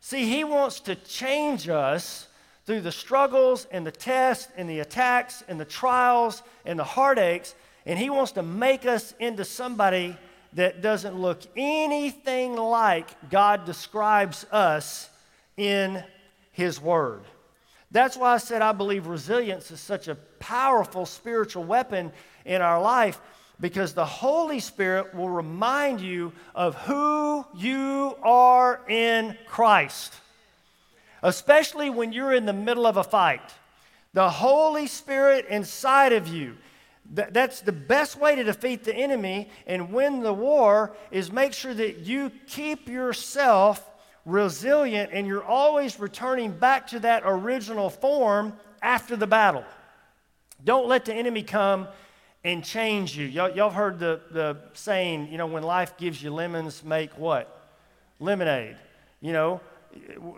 See, 0.00 0.26
He 0.26 0.44
wants 0.44 0.80
to 0.80 0.94
change 0.94 1.68
us 1.68 2.28
through 2.66 2.80
the 2.80 2.92
struggles 2.92 3.66
and 3.70 3.86
the 3.86 3.92
tests 3.92 4.50
and 4.56 4.68
the 4.68 4.80
attacks 4.80 5.44
and 5.48 5.60
the 5.60 5.64
trials 5.64 6.42
and 6.64 6.78
the 6.78 6.84
heartaches, 6.84 7.54
and 7.86 7.98
He 7.98 8.10
wants 8.10 8.32
to 8.32 8.42
make 8.42 8.86
us 8.86 9.14
into 9.18 9.44
somebody 9.44 10.16
that 10.54 10.82
doesn't 10.82 11.16
look 11.16 11.42
anything 11.56 12.56
like 12.56 13.30
God 13.30 13.64
describes 13.66 14.44
us 14.52 15.10
in 15.56 16.02
His 16.54 16.80
Word. 16.80 17.22
That's 17.90 18.16
why 18.16 18.34
I 18.34 18.38
said 18.38 18.62
I 18.62 18.72
believe 18.72 19.06
resilience 19.06 19.70
is 19.70 19.80
such 19.80 20.08
a 20.08 20.14
powerful 20.14 21.06
spiritual 21.06 21.64
weapon 21.64 22.10
in 22.44 22.62
our 22.62 22.80
life 22.80 23.20
because 23.60 23.92
the 23.92 24.04
Holy 24.04 24.58
Spirit 24.58 25.14
will 25.14 25.28
remind 25.28 26.00
you 26.00 26.32
of 26.54 26.74
who 26.74 27.44
you 27.54 28.16
are 28.22 28.80
in 28.88 29.36
Christ, 29.46 30.12
especially 31.22 31.90
when 31.90 32.12
you're 32.12 32.32
in 32.32 32.46
the 32.46 32.52
middle 32.52 32.86
of 32.86 32.96
a 32.96 33.04
fight. 33.04 33.52
The 34.12 34.30
Holy 34.30 34.86
Spirit 34.86 35.46
inside 35.48 36.12
of 36.12 36.26
you 36.26 36.56
that's 37.10 37.60
the 37.60 37.72
best 37.72 38.16
way 38.18 38.34
to 38.34 38.44
defeat 38.44 38.84
the 38.84 38.94
enemy 38.94 39.50
and 39.66 39.92
win 39.92 40.22
the 40.22 40.32
war 40.32 40.96
is 41.10 41.30
make 41.30 41.52
sure 41.52 41.74
that 41.74 41.98
you 41.98 42.32
keep 42.46 42.88
yourself 42.88 43.88
resilient 44.24 45.10
and 45.12 45.26
you're 45.26 45.44
always 45.44 46.00
returning 46.00 46.50
back 46.52 46.86
to 46.88 47.00
that 47.00 47.22
original 47.24 47.90
form 47.90 48.54
after 48.82 49.16
the 49.16 49.26
battle. 49.26 49.64
Don't 50.64 50.88
let 50.88 51.04
the 51.04 51.14
enemy 51.14 51.42
come 51.42 51.88
and 52.42 52.64
change 52.64 53.16
you. 53.16 53.26
Y'all, 53.26 53.50
y'all 53.50 53.70
heard 53.70 53.98
the, 53.98 54.20
the 54.30 54.56
saying, 54.74 55.28
you 55.30 55.38
know, 55.38 55.46
when 55.46 55.62
life 55.62 55.96
gives 55.96 56.22
you 56.22 56.30
lemons, 56.30 56.84
make 56.84 57.10
what? 57.18 57.68
Lemonade. 58.20 58.76
You 59.20 59.32
know, 59.32 59.60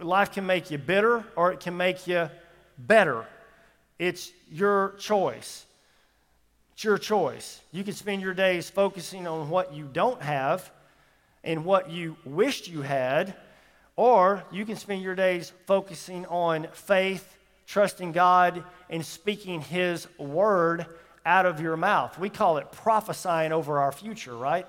life 0.00 0.32
can 0.32 0.46
make 0.46 0.70
you 0.70 0.78
bitter 0.78 1.24
or 1.36 1.52
it 1.52 1.60
can 1.60 1.76
make 1.76 2.06
you 2.06 2.30
better. 2.78 3.26
It's 3.98 4.30
your 4.50 4.94
choice. 4.98 5.64
It's 6.74 6.84
your 6.84 6.98
choice. 6.98 7.60
You 7.72 7.82
can 7.84 7.94
spend 7.94 8.20
your 8.20 8.34
days 8.34 8.68
focusing 8.68 9.26
on 9.26 9.48
what 9.48 9.72
you 9.72 9.88
don't 9.92 10.20
have 10.22 10.70
and 11.42 11.64
what 11.64 11.90
you 11.90 12.16
wished 12.24 12.68
you 12.68 12.82
had, 12.82 13.34
or 13.96 14.44
you 14.52 14.64
can 14.64 14.76
spend 14.76 15.02
your 15.02 15.14
days 15.14 15.52
focusing 15.66 16.26
on 16.26 16.68
faith, 16.72 17.36
trusting 17.66 18.12
God, 18.12 18.62
and 18.90 19.04
speaking 19.04 19.60
His 19.60 20.06
word 20.18 20.86
out 21.24 21.46
of 21.46 21.60
your 21.60 21.76
mouth. 21.76 22.18
We 22.18 22.28
call 22.28 22.58
it 22.58 22.70
prophesying 22.70 23.52
over 23.52 23.80
our 23.80 23.92
future, 23.92 24.36
right? 24.36 24.66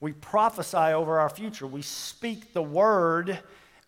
We 0.00 0.12
prophesy 0.12 0.76
over 0.76 1.18
our 1.18 1.28
future. 1.28 1.66
We 1.66 1.82
speak 1.82 2.52
the 2.52 2.62
word 2.62 3.38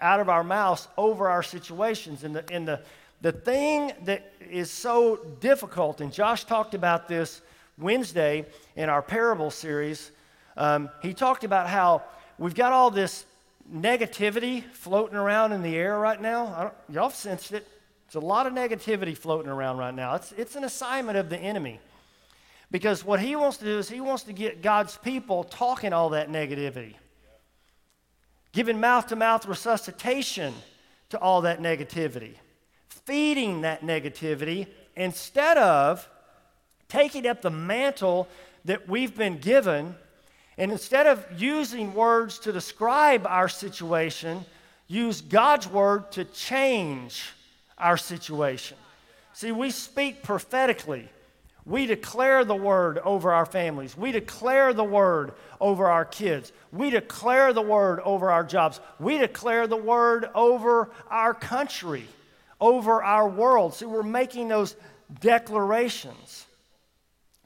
out 0.00 0.20
of 0.20 0.28
our 0.28 0.42
mouths 0.42 0.88
over 0.98 1.28
our 1.28 1.42
situations. 1.42 2.24
And 2.24 2.36
the, 2.36 2.52
and 2.52 2.66
the, 2.66 2.80
the 3.20 3.32
thing 3.32 3.92
that 4.04 4.32
is 4.50 4.70
so 4.70 5.16
difficult, 5.40 6.00
and 6.00 6.12
Josh 6.12 6.44
talked 6.44 6.74
about 6.74 7.08
this 7.08 7.40
Wednesday 7.78 8.44
in 8.76 8.88
our 8.88 9.00
parable 9.00 9.50
series, 9.50 10.10
um, 10.56 10.90
he 11.00 11.14
talked 11.14 11.44
about 11.44 11.68
how 11.68 12.02
we've 12.36 12.54
got 12.54 12.72
all 12.72 12.90
this 12.90 13.24
negativity 13.70 14.64
floating 14.72 15.16
around 15.16 15.52
in 15.52 15.62
the 15.62 15.76
air 15.76 15.98
right 15.98 16.20
now. 16.20 16.72
y'all 16.88 17.08
have 17.08 17.14
sensed 17.14 17.52
it. 17.52 17.66
There's 18.06 18.22
a 18.22 18.26
lot 18.26 18.46
of 18.46 18.52
negativity 18.52 19.16
floating 19.16 19.50
around 19.50 19.78
right 19.78 19.94
now. 19.94 20.14
It's, 20.14 20.32
it's 20.32 20.56
an 20.56 20.64
assignment 20.64 21.18
of 21.18 21.30
the 21.30 21.38
enemy. 21.38 21.80
Because 22.70 23.04
what 23.04 23.20
he 23.20 23.36
wants 23.36 23.58
to 23.58 23.64
do 23.64 23.78
is 23.78 23.88
he 23.88 24.00
wants 24.00 24.24
to 24.24 24.32
get 24.32 24.62
God's 24.62 24.96
people 24.96 25.44
talking 25.44 25.92
all 25.92 26.10
that 26.10 26.30
negativity, 26.30 26.94
giving 28.52 28.80
mouth 28.80 29.06
to 29.08 29.16
mouth 29.16 29.46
resuscitation 29.46 30.54
to 31.10 31.18
all 31.18 31.42
that 31.42 31.60
negativity, 31.60 32.36
feeding 32.88 33.60
that 33.60 33.82
negativity 33.82 34.66
instead 34.96 35.58
of 35.58 36.08
taking 36.88 37.26
up 37.26 37.42
the 37.42 37.50
mantle 37.50 38.28
that 38.64 38.88
we've 38.88 39.16
been 39.16 39.38
given. 39.38 39.94
And 40.58 40.70
instead 40.70 41.06
of 41.06 41.24
using 41.36 41.94
words 41.94 42.38
to 42.40 42.52
describe 42.52 43.26
our 43.26 43.48
situation, 43.48 44.44
use 44.86 45.20
God's 45.20 45.66
word 45.66 46.12
to 46.12 46.24
change 46.24 47.30
our 47.78 47.96
situation. 47.96 48.76
See, 49.32 49.52
we 49.52 49.70
speak 49.70 50.22
prophetically. 50.22 51.08
We 51.64 51.86
declare 51.86 52.44
the 52.44 52.56
word 52.56 52.98
over 52.98 53.32
our 53.32 53.46
families. 53.46 53.96
We 53.96 54.12
declare 54.12 54.74
the 54.74 54.84
word 54.84 55.32
over 55.60 55.88
our 55.88 56.04
kids. 56.04 56.52
We 56.72 56.90
declare 56.90 57.52
the 57.52 57.62
word 57.62 58.00
over 58.00 58.30
our 58.30 58.44
jobs. 58.44 58.80
We 58.98 59.18
declare 59.18 59.66
the 59.66 59.76
word 59.76 60.28
over 60.34 60.90
our 61.08 61.34
country, 61.34 62.04
over 62.60 63.02
our 63.02 63.28
world. 63.28 63.74
See, 63.74 63.84
we're 63.84 64.02
making 64.02 64.48
those 64.48 64.74
declarations. 65.20 66.46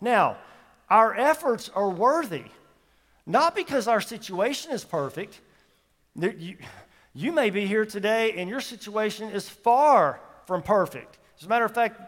Now, 0.01 0.39
our 0.89 1.15
efforts 1.15 1.69
are 1.75 1.91
worthy, 1.91 2.45
not 3.27 3.55
because 3.57 3.89
our 3.89 4.01
situation 4.01 4.71
is 4.71 4.85
perfect. 4.85 5.41
You, 6.15 6.57
you 7.13 7.33
may 7.33 7.51
be 7.51 7.67
here 7.67 7.85
today 7.85 8.33
and 8.33 8.49
your 8.49 8.61
situation 8.61 9.31
is 9.31 9.49
far 9.49 10.21
from 10.47 10.63
perfect. 10.63 11.19
As 11.39 11.47
a 11.47 11.49
matter 11.49 11.65
of 11.65 11.75
fact, 11.75 12.01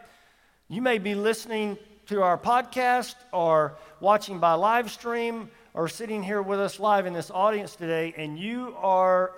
you 0.68 0.80
may 0.80 0.98
be 0.98 1.14
listening 1.14 1.76
to 2.06 2.22
our 2.22 2.38
podcast 2.38 3.16
or 3.32 3.76
watching 4.00 4.38
by 4.38 4.54
live 4.54 4.90
stream 4.90 5.50
or 5.74 5.88
sitting 5.88 6.22
here 6.22 6.40
with 6.40 6.60
us 6.60 6.80
live 6.80 7.04
in 7.06 7.12
this 7.12 7.30
audience 7.30 7.76
today, 7.76 8.14
and 8.16 8.38
you 8.38 8.74
are 8.78 9.32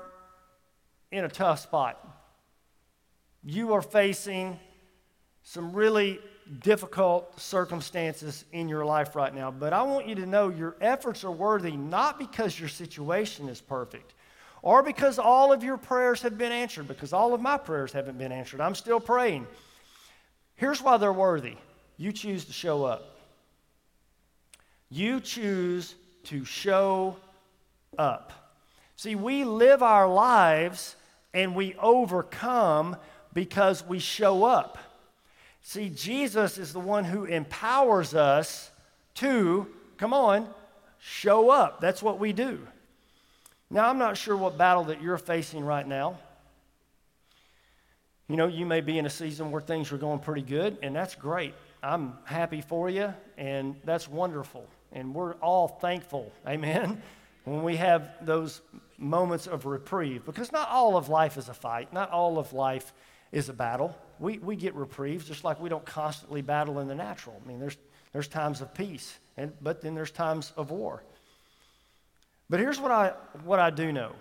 in 1.11 1.25
a 1.25 1.29
tough 1.29 1.61
spot. 1.61 1.99
You 3.43 3.73
are 3.73 3.83
facing 3.83 4.59
some 5.43 5.73
really 5.73 6.21
difficult 6.59 7.39
circumstances 7.41 8.45
in 8.53 8.69
your 8.69 8.85
life 8.85 9.15
right 9.15 9.35
now. 9.35 9.51
But 9.51 9.73
I 9.73 9.83
want 9.83 10.09
you 10.09 10.17
to 10.17 10.27
know 10.27 10.49
your 10.49 10.77
efforts 10.81 11.23
are 11.25 11.31
worthy 11.31 11.73
not 11.73 12.19
because 12.19 12.59
your 12.59 12.69
situation 12.69 13.49
is 13.49 13.61
perfect 13.61 14.15
or 14.63 14.83
because 14.83 15.19
all 15.19 15.53
of 15.53 15.63
your 15.63 15.79
prayers 15.79 16.23
have 16.23 16.37
been 16.37 16.53
answered, 16.53 16.89
because 16.89 17.13
all 17.13 17.33
of 17.33 17.41
my 17.41 17.57
prayers 17.57 17.93
haven't 17.93 18.19
been 18.19 18.33
answered. 18.33 18.61
I'm 18.61 18.75
still 18.75 19.01
praying. 19.01 19.47
Here's 20.57 20.83
why 20.83 20.97
they're 20.97 21.13
worthy 21.13 21.57
you 21.97 22.13
choose 22.13 22.45
to 22.47 22.53
show 22.53 22.85
up. 22.85 23.17
You 24.91 25.21
choose 25.21 25.95
to 26.25 26.45
show 26.45 27.17
up. 27.97 28.33
See, 28.97 29.15
we 29.15 29.45
live 29.45 29.83
our 29.83 30.09
lives 30.09 30.97
and 31.33 31.55
we 31.55 31.75
overcome 31.77 32.97
because 33.33 33.87
we 33.87 33.99
show 33.99 34.45
up. 34.45 34.79
See, 35.63 35.91
Jesus 35.91 36.59
is 36.59 36.73
the 36.73 36.81
one 36.81 37.05
who 37.05 37.25
empowers 37.25 38.15
us 38.15 38.71
to, 39.17 39.67
come 39.99 40.13
on, 40.13 40.49
show 40.99 41.51
up. 41.51 41.81
That's 41.81 42.03
what 42.03 42.19
we 42.19 42.33
do. 42.33 42.67
Now, 43.71 43.89
I'm 43.89 43.99
not 43.99 44.17
sure 44.17 44.37
what 44.37 44.59
battle 44.59 44.85
that 44.85 45.01
you're 45.01 45.19
facing 45.19 45.65
right 45.65 45.87
now. 45.87 46.19
You 48.29 48.37
know, 48.37 48.47
you 48.47 48.65
may 48.65 48.81
be 48.81 48.99
in 48.99 49.07
a 49.07 49.11
season 49.11 49.51
where 49.51 49.61
things 49.61 49.93
are 49.93 49.97
going 49.97 50.21
pretty 50.21 50.43
good, 50.43 50.79
and 50.83 50.95
that's 50.95 51.15
great. 51.15 51.55
I'm 51.83 52.15
happy 52.25 52.61
for 52.61 52.89
you, 52.89 53.13
and 53.37 53.77
that's 53.85 54.09
wonderful. 54.09 54.67
And 54.93 55.15
we're 55.15 55.35
all 55.35 55.69
thankful, 55.69 56.33
amen, 56.47 57.03
when 57.45 57.63
we 57.63 57.77
have 57.77 58.09
those 58.23 58.61
moments 58.99 59.47
of 59.47 59.67
reprieve. 59.67 60.25
Because 60.25 60.53
not 60.53 60.69
all 60.69 60.97
of 60.97 61.09
life 61.09 61.37
is 61.37 61.49
a 61.49 61.55
fight, 61.55 61.93
not 61.93 62.11
all 62.11 62.39
of 62.39 62.53
life 62.53 62.93
is 63.33 63.49
a 63.49 63.53
battle. 63.53 63.97
We, 64.19 64.39
we 64.39 64.57
get 64.57 64.75
reprieves 64.75 65.27
just 65.27 65.45
like 65.45 65.61
we 65.61 65.69
don't 65.69 65.85
constantly 65.85 66.43
battle 66.43 66.81
in 66.81 66.89
the 66.89 66.95
natural. 66.95 67.41
I 67.43 67.49
mean, 67.49 67.61
there's, 67.61 67.77
there's 68.13 68.29
times 68.29 68.61
of 68.61 68.75
peace, 68.75 69.19
and, 69.37 69.53
but 69.61 69.81
then 69.81 69.95
there's 69.95 70.11
times 70.11 70.53
of 70.57 70.71
war. 70.71 71.03
But 72.49 72.61
here's 72.61 72.81
what 72.81 72.91
I, 72.91 73.13
what 73.45 73.61
I 73.61 73.71
do 73.71 73.93
know 73.93 74.13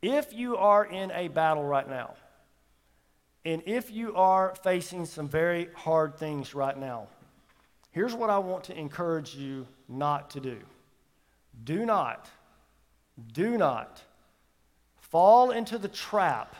if 0.00 0.32
you 0.32 0.56
are 0.56 0.84
in 0.84 1.10
a 1.12 1.28
battle 1.28 1.64
right 1.64 1.88
now, 1.88 2.14
and 3.44 3.62
if 3.66 3.90
you 3.90 4.14
are 4.14 4.54
facing 4.62 5.06
some 5.06 5.28
very 5.28 5.68
hard 5.74 6.16
things 6.16 6.54
right 6.54 6.76
now, 6.76 7.08
here's 7.90 8.14
what 8.14 8.30
I 8.30 8.38
want 8.38 8.64
to 8.64 8.78
encourage 8.78 9.34
you 9.34 9.66
not 9.88 10.30
to 10.30 10.40
do. 10.40 10.58
Do 11.64 11.84
not, 11.84 12.28
do 13.32 13.56
not 13.58 14.02
fall 14.96 15.50
into 15.50 15.78
the 15.78 15.88
trap 15.88 16.56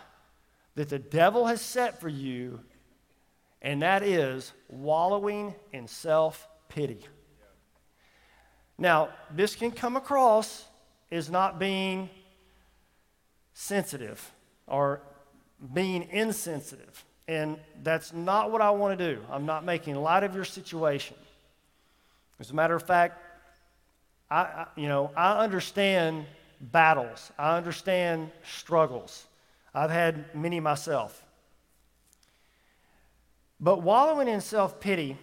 that 0.74 0.88
the 0.88 0.98
devil 0.98 1.46
has 1.46 1.60
set 1.60 2.00
for 2.00 2.08
you, 2.08 2.60
and 3.60 3.82
that 3.82 4.02
is 4.02 4.52
wallowing 4.68 5.54
in 5.72 5.86
self 5.86 6.48
pity. 6.68 7.00
Now, 8.78 9.10
this 9.30 9.54
can 9.54 9.70
come 9.70 9.96
across 9.96 10.64
as 11.10 11.30
not 11.30 11.58
being 11.58 12.08
sensitive 13.52 14.32
or 14.66 15.02
being 15.72 16.08
insensitive. 16.10 17.04
And 17.28 17.58
that's 17.82 18.12
not 18.12 18.50
what 18.50 18.60
I 18.60 18.70
want 18.70 18.98
to 18.98 19.14
do. 19.14 19.22
I'm 19.30 19.46
not 19.46 19.64
making 19.64 19.94
light 19.94 20.24
of 20.24 20.34
your 20.34 20.44
situation. 20.44 21.16
As 22.40 22.50
a 22.50 22.54
matter 22.54 22.74
of 22.74 22.82
fact, 22.82 23.22
I, 24.30 24.66
you 24.76 24.88
know, 24.88 25.10
I 25.16 25.44
understand 25.44 26.24
battles. 26.60 27.30
I 27.38 27.56
understand 27.56 28.30
struggles. 28.42 29.26
I've 29.74 29.90
had 29.90 30.34
many 30.34 30.60
myself. 30.60 31.22
But 33.60 33.82
wallowing 33.82 34.28
in 34.28 34.40
self 34.40 34.80
pity 34.80 35.16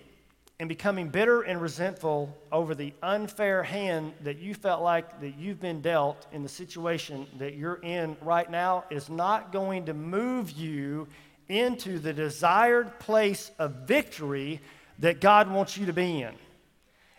and 0.60 0.68
becoming 0.68 1.10
bitter 1.10 1.42
and 1.42 1.62
resentful 1.62 2.36
over 2.52 2.76
the 2.76 2.94
unfair 3.02 3.64
hand 3.64 4.14
that 4.22 4.40
you 4.40 4.54
felt 4.54 4.82
like 4.82 5.22
that 5.22 5.38
you've 5.38 5.62
been 5.62 5.82
dealt 5.82 6.26
in 6.34 6.44
the 6.44 6.50
situation 6.50 7.28
that 7.38 7.56
you're 7.56 7.80
in 7.82 8.18
right 8.22 8.50
now 8.50 8.84
is 8.90 9.10
not 9.10 9.54
going 9.54 9.86
to 9.86 9.94
move 9.94 10.52
you 10.52 11.08
into 11.48 11.98
the 11.98 12.14
desired 12.14 13.00
place 13.00 13.52
of 13.58 13.72
victory 13.88 14.60
that 15.00 15.22
God 15.22 15.50
wants 15.50 15.78
you 15.78 15.86
to 15.86 15.94
be 15.94 16.22
in. 16.22 16.34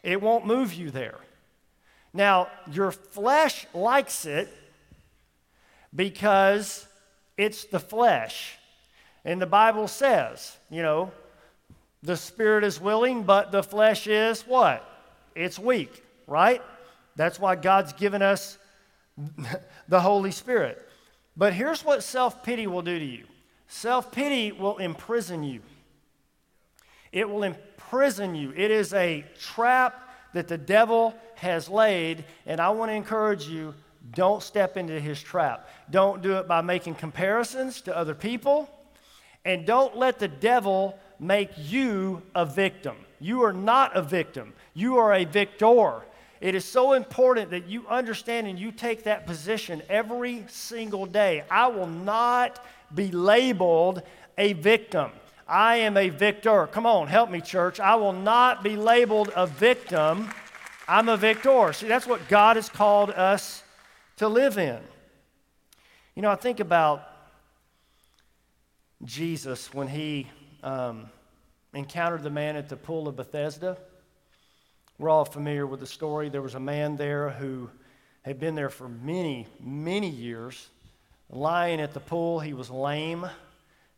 It 0.03 0.21
won't 0.21 0.47
move 0.47 0.75
you 0.75 0.91
there. 0.91 1.19
Now, 2.13 2.49
your 2.71 2.91
flesh 2.91 3.67
likes 3.73 4.27
it 4.27 4.49
because 5.95 6.87
it's 7.41 7.65
the 7.65 7.81
flesh. 7.81 8.59
And 9.25 9.41
the 9.41 9.47
Bible 9.47 9.89
says, 9.89 10.59
you 10.69 10.83
know, 10.83 11.11
the 12.03 12.17
spirit 12.17 12.65
is 12.65 12.79
willing, 12.79 13.23
but 13.23 13.51
the 13.51 13.63
flesh 13.63 14.07
is 14.07 14.43
what? 14.43 14.87
It's 15.35 15.59
weak, 15.59 16.05
right? 16.27 16.63
That's 17.17 17.41
why 17.41 17.57
God's 17.57 17.95
given 17.95 18.21
us 18.21 18.59
the 19.89 20.01
Holy 20.01 20.31
Spirit. 20.31 20.87
But 21.35 21.55
here's 21.55 21.83
what 21.83 22.03
self 22.03 22.43
pity 22.43 22.67
will 22.67 22.83
do 22.83 22.99
to 22.99 23.05
you 23.05 23.25
self 23.69 24.13
pity 24.13 24.53
will 24.53 24.77
imprison 24.77 25.43
you. 25.43 25.63
It 27.11 27.29
will 27.29 27.43
imprison 27.43 28.35
you. 28.35 28.53
It 28.55 28.71
is 28.71 28.93
a 28.93 29.25
trap 29.41 30.11
that 30.35 30.47
the 30.47 30.59
devil 30.59 31.15
has 31.37 31.71
laid, 31.71 32.25
and 32.45 32.61
I 32.61 32.69
want 32.71 32.91
to 32.91 32.95
encourage 32.95 33.49
you 33.49 33.75
Don't 34.13 34.43
step 34.43 34.77
into 34.77 34.99
his 34.99 35.23
trap. 35.23 35.69
Don't 35.91 36.23
do 36.23 36.37
it 36.39 36.49
by 36.49 36.63
making 36.63 36.95
comparisons 36.95 37.81
to 37.83 37.97
other 37.97 38.15
people. 38.15 38.69
And 39.45 39.67
don't 39.67 39.97
let 39.97 40.19
the 40.19 40.29
devil 40.29 40.99
make 41.19 41.51
you 41.57 42.23
a 42.35 42.45
victim. 42.45 42.97
You 43.21 43.43
are 43.43 43.53
not 43.53 43.97
a 43.97 44.03
victim, 44.03 44.55
you 44.75 44.97
are 44.97 45.13
a 45.15 45.25
victor. 45.25 46.03
It 46.41 46.55
is 46.55 46.65
so 46.65 46.95
important 46.95 47.51
that 47.51 47.67
you 47.67 47.87
understand 47.87 48.47
and 48.47 48.59
you 48.59 48.73
take 48.73 49.05
that 49.05 49.27
position 49.27 49.83
every 49.91 50.47
single 50.49 51.05
day. 51.05 51.45
I 51.51 51.67
will 51.67 51.87
not 51.87 52.65
be 52.95 53.11
labeled 53.11 54.03
a 54.39 54.55
victim. 54.55 55.11
I 55.47 55.77
am 55.77 55.99
a 55.99 56.09
victor. 56.09 56.67
Come 56.69 56.87
on, 56.87 57.09
help 57.09 57.31
me, 57.31 57.43
church. 57.43 57.79
I 57.79 57.97
will 57.97 58.15
not 58.15 58.65
be 58.65 58.77
labeled 58.77 59.31
a 59.37 59.47
victim. 59.47 60.31
I'm 60.89 61.11
a 61.11 61.17
victor. 61.19 61.75
See, 61.75 61.89
that's 61.89 62.07
what 62.07 62.27
God 62.29 62.57
has 62.57 62.71
called 62.71 63.11
us 63.11 63.63
to 64.21 64.29
live 64.29 64.59
in. 64.59 64.79
You 66.15 66.21
know, 66.21 66.31
I 66.31 66.37
think 66.37 66.61
about 66.61 67.09
Jesus 69.03 69.73
when 69.73 69.89
he 69.89 70.27
um, 70.63 71.09
encountered 71.73 72.23
the 72.23 72.29
man 72.29 72.55
at 72.55 72.69
the 72.69 72.77
pool 72.77 73.09
of 73.09 73.17
Bethesda. 73.17 73.79
We're 74.99 75.09
all 75.09 75.25
familiar 75.25 75.67
with 75.67 75.81
the 75.81 75.87
story. 75.87 76.29
There 76.29 76.43
was 76.43 76.55
a 76.55 76.61
man 76.61 76.97
there 76.97 77.31
who 77.31 77.71
had 78.21 78.39
been 78.39 78.55
there 78.55 78.69
for 78.69 78.91
many, 78.91 79.47
many 79.59 80.11
years, 80.11 80.69
lying 81.31 81.81
at 81.81 81.95
the 81.95 82.01
pool. 82.01 82.41
He 82.41 82.53
was 82.53 82.69
lame, 82.69 83.27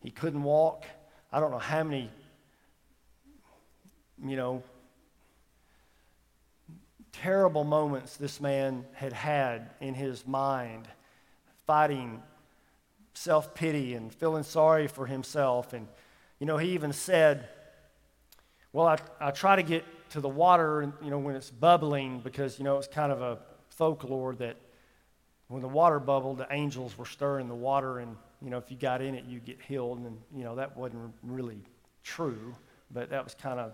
he 0.02 0.12
couldn't 0.12 0.44
walk. 0.44 0.84
I 1.32 1.40
don't 1.40 1.50
know 1.50 1.58
how 1.58 1.82
many, 1.82 2.08
you 4.24 4.36
know, 4.36 4.62
terrible 7.12 7.64
moments 7.64 8.16
this 8.16 8.40
man 8.40 8.84
had 8.94 9.12
had 9.12 9.70
in 9.80 9.94
his 9.94 10.26
mind, 10.26 10.88
fighting 11.66 12.22
self 13.14 13.54
pity 13.54 13.94
and 13.94 14.12
feeling 14.12 14.42
sorry 14.42 14.88
for 14.88 15.06
himself. 15.06 15.72
And, 15.72 15.86
you 16.38 16.46
know, 16.46 16.56
he 16.56 16.70
even 16.70 16.92
said, 16.92 17.48
Well, 18.72 18.86
I, 18.86 18.98
I 19.20 19.30
try 19.30 19.56
to 19.56 19.62
get 19.62 19.84
to 20.10 20.20
the 20.20 20.28
water, 20.28 20.92
you 21.02 21.10
know, 21.10 21.18
when 21.18 21.36
it's 21.36 21.50
bubbling, 21.50 22.20
because, 22.20 22.58
you 22.58 22.64
know, 22.64 22.78
it's 22.78 22.88
kind 22.88 23.12
of 23.12 23.22
a 23.22 23.38
folklore 23.70 24.34
that 24.36 24.56
when 25.48 25.62
the 25.62 25.68
water 25.68 25.98
bubbled, 25.98 26.38
the 26.38 26.46
angels 26.50 26.96
were 26.96 27.06
stirring 27.06 27.48
the 27.48 27.54
water, 27.54 27.98
and, 27.98 28.16
you 28.40 28.50
know, 28.50 28.58
if 28.58 28.70
you 28.70 28.76
got 28.76 29.02
in 29.02 29.14
it, 29.14 29.24
you'd 29.26 29.44
get 29.44 29.60
healed. 29.60 29.98
And, 29.98 30.18
you 30.34 30.44
know, 30.44 30.56
that 30.56 30.76
wasn't 30.76 31.12
really 31.22 31.58
true, 32.02 32.54
but 32.90 33.10
that 33.10 33.22
was 33.22 33.34
kind 33.34 33.60
of 33.60 33.72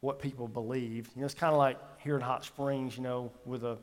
what 0.00 0.18
people 0.18 0.48
believed. 0.48 1.10
You 1.14 1.20
know, 1.20 1.26
it's 1.26 1.34
kind 1.34 1.52
of 1.52 1.58
like 1.58 1.78
here 1.98 2.16
in 2.16 2.22
Hot 2.22 2.44
Springs, 2.44 2.96
you 2.96 3.02
know, 3.02 3.30
with 3.44 3.62
the 3.62 3.76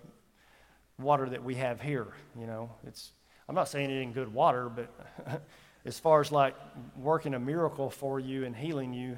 water 0.99 1.29
that 1.29 1.43
we 1.43 1.55
have 1.55 1.79
here. 1.81 2.07
You 2.39 2.47
know, 2.47 2.71
it's 2.85 3.11
I'm 3.47 3.55
not 3.55 3.69
saying 3.69 3.89
it 3.89 3.99
ain't 3.99 4.13
good 4.13 4.33
water, 4.33 4.69
but 4.69 4.89
as 5.85 5.99
far 5.99 6.21
as 6.21 6.31
like 6.31 6.55
working 6.97 7.33
a 7.33 7.39
miracle 7.39 7.89
for 7.89 8.19
you 8.19 8.45
and 8.45 8.55
healing 8.55 8.93
you, 8.93 9.17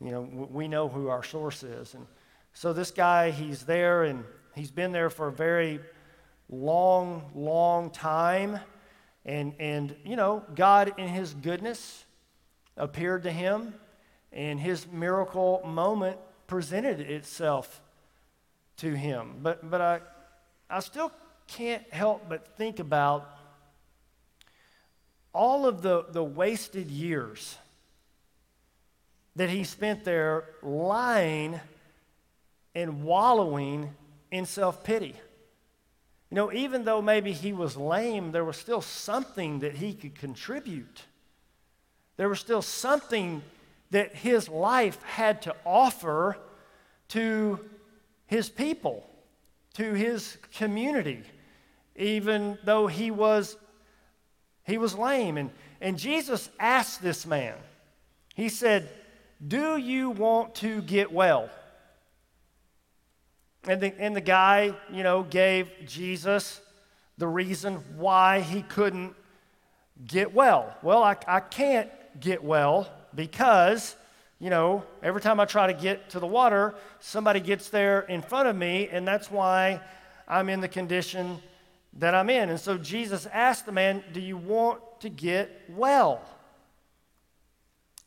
you 0.00 0.10
know, 0.10 0.22
we 0.22 0.68
know 0.68 0.88
who 0.88 1.08
our 1.08 1.22
source 1.22 1.62
is. 1.62 1.94
And 1.94 2.06
so 2.54 2.72
this 2.72 2.90
guy, 2.90 3.30
he's 3.30 3.64
there 3.64 4.04
and 4.04 4.24
he's 4.54 4.70
been 4.70 4.92
there 4.92 5.10
for 5.10 5.28
a 5.28 5.32
very 5.32 5.80
long, 6.48 7.30
long 7.34 7.90
time. 7.90 8.58
And, 9.26 9.54
and 9.58 9.94
you 10.04 10.16
know, 10.16 10.44
God, 10.54 10.94
in 10.96 11.08
his 11.08 11.34
goodness, 11.34 12.04
appeared 12.76 13.24
to 13.24 13.30
him, 13.30 13.74
and 14.32 14.60
his 14.60 14.86
miracle 14.90 15.60
moment 15.66 16.18
presented 16.48 16.98
itself 17.00 17.80
to 18.78 18.94
him. 18.94 19.36
But, 19.40 19.70
but 19.70 19.80
I, 19.80 20.00
I 20.68 20.80
still 20.80 21.12
can't 21.46 21.88
help 21.92 22.28
but 22.28 22.56
think 22.56 22.80
about 22.80 23.30
all 25.32 25.66
of 25.66 25.82
the, 25.82 26.06
the 26.10 26.24
wasted 26.24 26.90
years 26.90 27.56
that 29.36 29.48
he 29.50 29.62
spent 29.62 30.04
there 30.04 30.46
lying 30.62 31.60
and 32.74 33.04
wallowing 33.04 33.94
in 34.32 34.46
self 34.46 34.82
pity. 34.82 35.14
You 36.30 36.34
know, 36.34 36.52
even 36.52 36.84
though 36.84 37.00
maybe 37.00 37.32
he 37.32 37.52
was 37.52 37.76
lame, 37.76 38.32
there 38.32 38.44
was 38.44 38.56
still 38.56 38.82
something 38.82 39.60
that 39.60 39.76
he 39.76 39.94
could 39.94 40.14
contribute. 40.14 41.04
There 42.16 42.28
was 42.28 42.40
still 42.40 42.62
something 42.62 43.42
that 43.90 44.14
his 44.14 44.48
life 44.48 45.02
had 45.02 45.42
to 45.42 45.54
offer 45.64 46.36
to 47.08 47.60
his 48.26 48.48
people, 48.48 49.08
to 49.74 49.94
his 49.94 50.36
community, 50.54 51.22
even 51.96 52.58
though 52.64 52.86
he 52.86 53.10
was 53.10 53.56
he 54.68 54.76
was 54.76 54.94
lame. 54.94 55.38
And, 55.38 55.50
and 55.80 55.98
Jesus 55.98 56.50
asked 56.60 57.02
this 57.02 57.26
man, 57.26 57.54
he 58.34 58.50
said, 58.50 58.88
Do 59.44 59.78
you 59.78 60.10
want 60.10 60.54
to 60.56 60.82
get 60.82 61.10
well? 61.10 61.48
And 63.66 63.80
the, 63.80 63.94
and 63.98 64.14
the 64.14 64.20
guy, 64.20 64.74
you 64.92 65.02
know, 65.02 65.22
gave 65.22 65.70
Jesus 65.86 66.60
the 67.16 67.26
reason 67.26 67.76
why 67.96 68.40
he 68.40 68.62
couldn't 68.62 69.14
get 70.06 70.34
well. 70.34 70.76
Well, 70.82 71.02
I, 71.02 71.16
I 71.26 71.40
can't 71.40 71.90
get 72.20 72.44
well 72.44 72.88
because, 73.14 73.96
you 74.38 74.50
know, 74.50 74.84
every 75.02 75.20
time 75.20 75.40
I 75.40 75.44
try 75.44 75.66
to 75.66 75.72
get 75.72 76.10
to 76.10 76.20
the 76.20 76.26
water, 76.26 76.74
somebody 77.00 77.40
gets 77.40 77.68
there 77.70 78.00
in 78.00 78.22
front 78.22 78.48
of 78.48 78.56
me, 78.56 78.88
and 78.88 79.06
that's 79.06 79.30
why 79.30 79.80
I'm 80.26 80.48
in 80.48 80.60
the 80.60 80.68
condition 80.68 81.38
that 81.94 82.14
I'm 82.14 82.30
in. 82.30 82.50
And 82.50 82.60
so 82.60 82.78
Jesus 82.78 83.26
asked 83.26 83.66
the 83.66 83.72
man, 83.72 84.02
Do 84.12 84.20
you 84.20 84.36
want 84.36 84.80
to 85.00 85.08
get 85.08 85.62
well? 85.68 86.22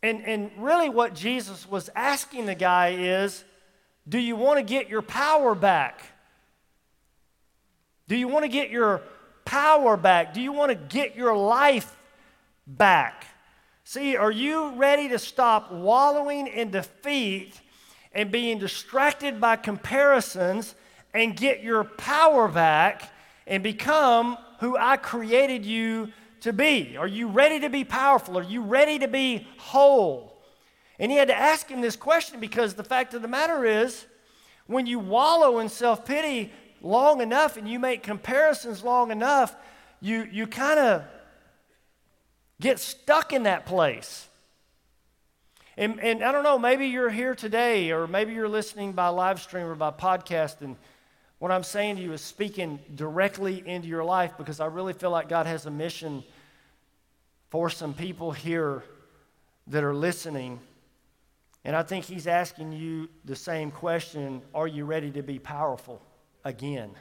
And, 0.03 0.25
and 0.25 0.51
really, 0.57 0.89
what 0.89 1.13
Jesus 1.13 1.69
was 1.69 1.89
asking 1.95 2.45
the 2.45 2.55
guy 2.55 2.95
is, 2.97 3.43
Do 4.07 4.19
you 4.19 4.35
want 4.35 4.57
to 4.57 4.63
get 4.63 4.89
your 4.89 5.01
power 5.01 5.55
back? 5.55 6.01
Do 8.07 8.15
you 8.15 8.27
want 8.27 8.43
to 8.43 8.49
get 8.49 8.69
your 8.69 9.01
power 9.45 9.95
back? 9.95 10.33
Do 10.33 10.41
you 10.41 10.51
want 10.51 10.69
to 10.69 10.75
get 10.75 11.15
your 11.15 11.35
life 11.35 11.95
back? 12.67 13.25
See, 13.83 14.15
are 14.15 14.31
you 14.31 14.75
ready 14.75 15.09
to 15.09 15.19
stop 15.19 15.71
wallowing 15.71 16.47
in 16.47 16.71
defeat 16.71 17.59
and 18.13 18.31
being 18.31 18.59
distracted 18.59 19.41
by 19.41 19.55
comparisons 19.55 20.75
and 21.13 21.35
get 21.35 21.63
your 21.63 21.83
power 21.83 22.47
back 22.47 23.11
and 23.47 23.63
become 23.63 24.37
who 24.59 24.77
I 24.77 24.97
created 24.97 25.65
you 25.65 26.09
to 26.41 26.53
be? 26.53 26.95
Are 26.95 27.07
you 27.07 27.27
ready 27.27 27.59
to 27.61 27.69
be 27.69 27.83
powerful? 27.83 28.37
Are 28.37 28.43
you 28.43 28.61
ready 28.61 28.99
to 28.99 29.07
be 29.07 29.47
whole? 29.57 30.37
And 30.99 31.11
he 31.11 31.17
had 31.17 31.29
to 31.29 31.35
ask 31.35 31.67
him 31.67 31.81
this 31.81 31.95
question 31.95 32.39
because 32.39 32.75
the 32.75 32.83
fact 32.83 33.13
of 33.15 33.23
the 33.23 33.27
matter 33.27 33.65
is, 33.65 34.05
when 34.67 34.85
you 34.85 34.99
wallow 34.99 35.59
in 35.59 35.67
self 35.67 36.05
pity 36.05 36.51
long 36.81 37.19
enough 37.19 37.57
and 37.57 37.67
you 37.67 37.79
make 37.79 38.03
comparisons 38.03 38.83
long 38.83 39.11
enough, 39.11 39.55
you, 39.99 40.27
you 40.31 40.45
kind 40.45 40.79
of 40.79 41.03
get 42.61 42.79
stuck 42.79 43.33
in 43.33 43.43
that 43.43 43.65
place. 43.65 44.29
And, 45.75 45.99
and 45.99 46.23
I 46.23 46.31
don't 46.31 46.43
know, 46.43 46.59
maybe 46.59 46.87
you're 46.87 47.09
here 47.09 47.35
today, 47.35 47.91
or 47.91 48.07
maybe 48.07 48.33
you're 48.33 48.47
listening 48.47 48.93
by 48.93 49.07
live 49.07 49.41
stream 49.41 49.65
or 49.65 49.75
by 49.75 49.91
podcast, 49.91 50.61
and 50.61 50.77
what 51.39 51.51
I'm 51.51 51.63
saying 51.63 51.95
to 51.95 52.01
you 52.03 52.13
is 52.13 52.21
speaking 52.21 52.79
directly 52.93 53.63
into 53.65 53.87
your 53.87 54.03
life 54.03 54.33
because 54.37 54.59
I 54.59 54.67
really 54.67 54.93
feel 54.93 55.09
like 55.09 55.27
God 55.27 55.47
has 55.47 55.65
a 55.65 55.71
mission 55.71 56.23
for 57.49 57.67
some 57.69 57.95
people 57.95 58.31
here 58.31 58.83
that 59.67 59.83
are 59.83 59.95
listening. 59.95 60.59
And 61.65 61.75
I 61.75 61.81
think 61.81 62.05
He's 62.05 62.27
asking 62.27 62.73
you 62.73 63.09
the 63.25 63.35
same 63.35 63.71
question 63.71 64.43
Are 64.53 64.67
you 64.67 64.85
ready 64.85 65.09
to 65.11 65.23
be 65.23 65.39
powerful 65.39 65.99
again? 66.45 66.91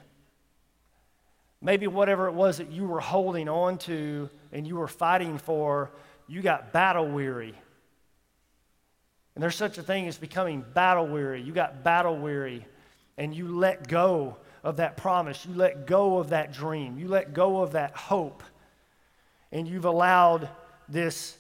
Maybe 1.63 1.87
whatever 1.87 2.27
it 2.27 2.33
was 2.33 2.59
that 2.59 2.71
you 2.71 2.87
were 2.87 3.01
holding 3.01 3.49
on 3.49 3.79
to 3.79 4.31
and 4.53 4.67
you 4.67 4.77
were 4.77 4.89
fighting 4.89 5.39
for, 5.39 5.91
you 6.27 6.41
got 6.41 6.73
battle 6.73 7.07
weary. 7.07 7.55
And 9.35 9.43
there's 9.43 9.57
such 9.57 9.79
a 9.79 9.83
thing 9.83 10.09
as 10.09 10.19
becoming 10.19 10.65
battle 10.75 11.07
weary. 11.07 11.43
You 11.43 11.53
got 11.53 11.85
battle 11.85 12.17
weary 12.17 12.67
and 13.19 13.35
you 13.35 13.57
let 13.57 13.89
go 13.89 14.37
of 14.65 14.77
that 14.77 14.97
promise. 14.97 15.45
You 15.45 15.55
let 15.55 15.87
go 15.87 16.19
of 16.19 16.31
that 16.31 16.53
dream. 16.53 16.99
You 16.99 17.09
let 17.09 17.35
go 17.35 17.61
of 17.61 17.73
that 17.73 17.97
hope. 17.97 18.43
And 19.53 19.69
you've 19.69 19.85
allowed 19.85 20.49
this 20.89 21.37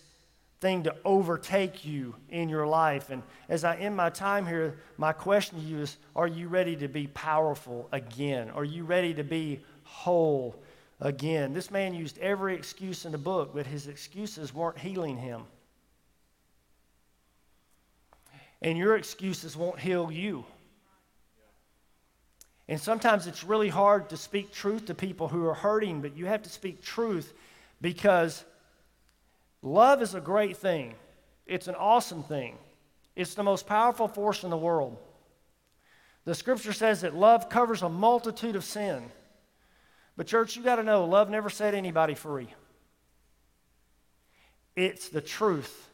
thing 0.60 0.82
to 0.82 0.94
overtake 1.04 1.84
you 1.84 2.14
in 2.28 2.48
your 2.48 2.66
life. 2.66 3.10
And 3.10 3.22
as 3.48 3.64
I 3.64 3.76
end 3.76 3.96
my 3.96 4.10
time 4.10 4.46
here, 4.46 4.78
my 4.98 5.12
question 5.12 5.58
to 5.58 5.64
you 5.64 5.80
is 5.80 5.96
Are 6.14 6.26
you 6.26 6.48
ready 6.48 6.76
to 6.76 6.88
be 6.88 7.06
powerful 7.06 7.88
again? 7.92 8.50
Are 8.50 8.64
you 8.64 8.84
ready 8.84 9.14
to 9.14 9.24
be 9.24 9.60
whole 9.90 10.54
again? 11.00 11.52
This 11.52 11.70
man 11.70 11.94
used 11.94 12.18
every 12.18 12.54
excuse 12.54 13.04
in 13.04 13.12
the 13.12 13.18
book, 13.18 13.50
but 13.54 13.66
his 13.66 13.86
excuses 13.86 14.54
weren't 14.54 14.78
healing 14.78 15.16
him. 15.16 15.42
And 18.62 18.76
your 18.76 18.96
excuses 18.96 19.56
won't 19.56 19.78
heal 19.78 20.10
you. 20.12 20.44
And 22.68 22.80
sometimes 22.80 23.26
it's 23.26 23.42
really 23.42 23.68
hard 23.68 24.10
to 24.10 24.16
speak 24.16 24.52
truth 24.52 24.86
to 24.86 24.94
people 24.94 25.26
who 25.26 25.44
are 25.46 25.54
hurting, 25.54 26.02
but 26.02 26.16
you 26.16 26.26
have 26.26 26.42
to 26.44 26.50
speak 26.50 26.82
truth 26.82 27.32
because 27.80 28.44
love 29.60 30.02
is 30.02 30.14
a 30.14 30.20
great 30.20 30.56
thing. 30.56 30.94
It's 31.46 31.66
an 31.66 31.74
awesome 31.74 32.22
thing. 32.22 32.56
It's 33.16 33.34
the 33.34 33.42
most 33.42 33.66
powerful 33.66 34.06
force 34.06 34.44
in 34.44 34.50
the 34.50 34.56
world. 34.56 34.96
The 36.24 36.34
scripture 36.34 36.72
says 36.72 37.00
that 37.00 37.16
love 37.16 37.48
covers 37.48 37.82
a 37.82 37.88
multitude 37.88 38.54
of 38.54 38.62
sin. 38.62 39.10
But, 40.20 40.26
church, 40.26 40.54
you 40.54 40.62
got 40.62 40.76
to 40.76 40.82
know 40.82 41.06
love 41.06 41.30
never 41.30 41.48
set 41.48 41.72
anybody 41.72 42.12
free. 42.12 42.48
It's 44.76 45.08
the 45.08 45.22
truth. 45.22 45.88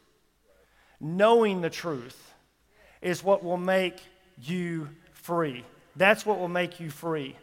Knowing 0.99 1.61
the 1.61 1.71
truth 1.71 2.35
is 3.01 3.23
what 3.23 3.45
will 3.45 3.57
make 3.57 3.95
you 4.43 4.89
free. 5.13 5.65
That's 5.95 6.27
what 6.27 6.41
will 6.41 6.49
make 6.49 6.81
you 6.81 6.91
free. 6.91 7.37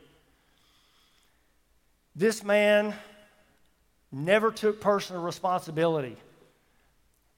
This 2.17 2.43
man 2.43 2.93
never 4.11 4.51
took 4.51 4.81
personal 4.81 5.21
responsibility. 5.21 6.17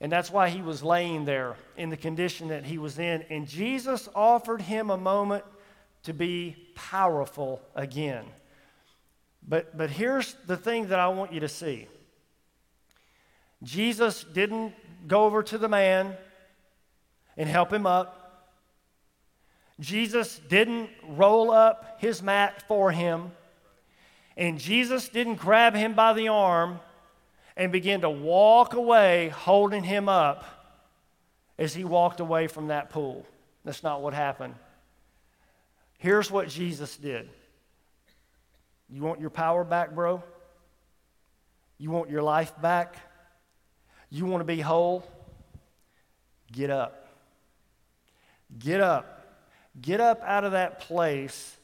And 0.01 0.11
that's 0.11 0.31
why 0.31 0.49
he 0.49 0.63
was 0.63 0.81
laying 0.81 1.25
there 1.25 1.55
in 1.77 1.91
the 1.91 1.97
condition 1.97 2.47
that 2.47 2.65
he 2.65 2.79
was 2.79 2.97
in. 2.97 3.21
And 3.29 3.47
Jesus 3.47 4.09
offered 4.15 4.63
him 4.63 4.89
a 4.89 4.97
moment 4.97 5.43
to 6.01 6.13
be 6.13 6.55
powerful 6.73 7.61
again. 7.75 8.25
But, 9.47 9.77
but 9.77 9.89
here's 9.89 10.35
the 10.47 10.57
thing 10.57 10.87
that 10.87 10.99
I 10.99 11.07
want 11.09 11.33
you 11.33 11.39
to 11.41 11.49
see 11.49 11.87
Jesus 13.63 14.23
didn't 14.23 14.73
go 15.07 15.25
over 15.25 15.43
to 15.43 15.57
the 15.57 15.69
man 15.69 16.15
and 17.37 17.49
help 17.49 17.71
him 17.71 17.85
up. 17.85 18.21
Jesus 19.79 20.39
didn't 20.47 20.89
roll 21.03 21.51
up 21.51 21.97
his 21.99 22.21
mat 22.21 22.63
for 22.67 22.91
him. 22.91 23.31
And 24.37 24.59
Jesus 24.59 25.09
didn't 25.09 25.35
grab 25.35 25.75
him 25.75 25.93
by 25.93 26.13
the 26.13 26.27
arm 26.27 26.79
and 27.55 27.71
begin 27.71 28.01
to 28.01 28.09
walk 28.09 28.73
away 28.73 29.29
holding 29.29 29.83
him 29.83 30.09
up 30.09 30.43
as 31.57 31.73
he 31.73 31.83
walked 31.83 32.19
away 32.19 32.47
from 32.47 32.67
that 32.67 32.89
pool. 32.89 33.25
That's 33.63 33.83
not 33.83 34.01
what 34.01 34.13
happened. 34.13 34.55
Here's 35.97 36.29
what 36.29 36.49
Jesus 36.49 36.97
did. 36.97 37.29
You 38.89 39.01
want 39.01 39.19
your 39.19 39.29
power 39.29 39.63
back, 39.63 39.93
bro? 39.93 40.23
You 41.77 41.91
want 41.91 42.09
your 42.09 42.23
life 42.23 42.53
back? 42.61 42.95
You 44.09 44.25
want 44.25 44.41
to 44.41 44.45
be 44.45 44.61
whole? 44.61 45.03
Get 46.51 46.69
up. 46.69 47.07
Get 48.59 48.79
up. 48.79 49.25
Get 49.81 49.99
up 49.99 50.21
out 50.23 50.43
of 50.43 50.53
that 50.53 50.79
place 50.79 51.57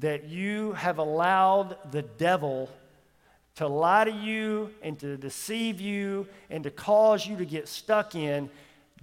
that 0.00 0.24
you 0.24 0.72
have 0.72 0.98
allowed 0.98 1.78
the 1.90 2.02
devil 2.02 2.68
to 3.54 3.66
lie 3.66 4.04
to 4.04 4.10
you 4.10 4.70
and 4.82 4.98
to 4.98 5.16
deceive 5.16 5.80
you 5.80 6.26
and 6.50 6.64
to 6.64 6.70
cause 6.70 7.26
you 7.26 7.36
to 7.36 7.46
get 7.46 7.68
stuck 7.68 8.14
in. 8.14 8.50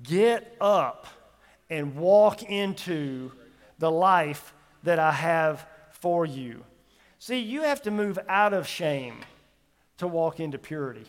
Get 0.04 0.56
up 0.62 1.08
and 1.70 1.96
walk 1.96 2.44
into 2.44 3.32
the 3.80 3.90
life 3.90 4.54
that 4.84 5.00
I 5.00 5.12
have 5.12 5.66
for 5.92 6.26
you. 6.26 6.64
See, 7.26 7.40
you 7.40 7.62
have 7.62 7.82
to 7.84 7.90
move 7.90 8.20
out 8.28 8.52
of 8.52 8.68
shame 8.68 9.24
to 9.96 10.08
walk 10.08 10.42
into 10.42 10.58
purity. 10.58 11.06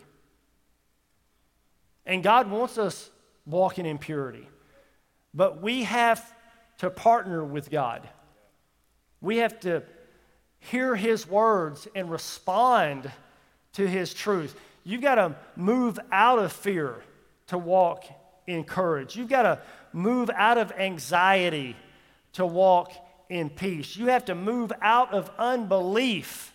And 2.05 2.23
God 2.23 2.49
wants 2.49 2.77
us 2.77 3.09
walking 3.45 3.85
in 3.85 3.97
purity. 3.97 4.47
But 5.33 5.61
we 5.61 5.83
have 5.83 6.33
to 6.77 6.89
partner 6.89 7.43
with 7.43 7.69
God. 7.69 8.07
We 9.19 9.39
have 9.39 9.59
to 9.59 9.83
hear 10.59 10.95
His 10.95 11.27
words 11.27 11.85
and 11.93 12.09
respond 12.09 13.11
to 13.73 13.85
His 13.85 14.13
truth. 14.13 14.55
You've 14.85 15.01
got 15.01 15.15
to 15.15 15.35
move 15.57 15.99
out 16.13 16.39
of 16.39 16.53
fear 16.53 17.03
to 17.47 17.57
walk 17.57 18.05
in 18.47 18.63
courage. 18.63 19.17
You've 19.17 19.27
got 19.27 19.41
to 19.41 19.59
move 19.91 20.29
out 20.33 20.57
of 20.57 20.71
anxiety 20.71 21.75
to 22.31 22.45
walk 22.45 22.93
in 23.29 23.49
peace. 23.49 23.95
You 23.95 24.07
have 24.07 24.25
to 24.25 24.35
move 24.35 24.71
out 24.81 25.13
of 25.13 25.31
unbelief 25.37 26.53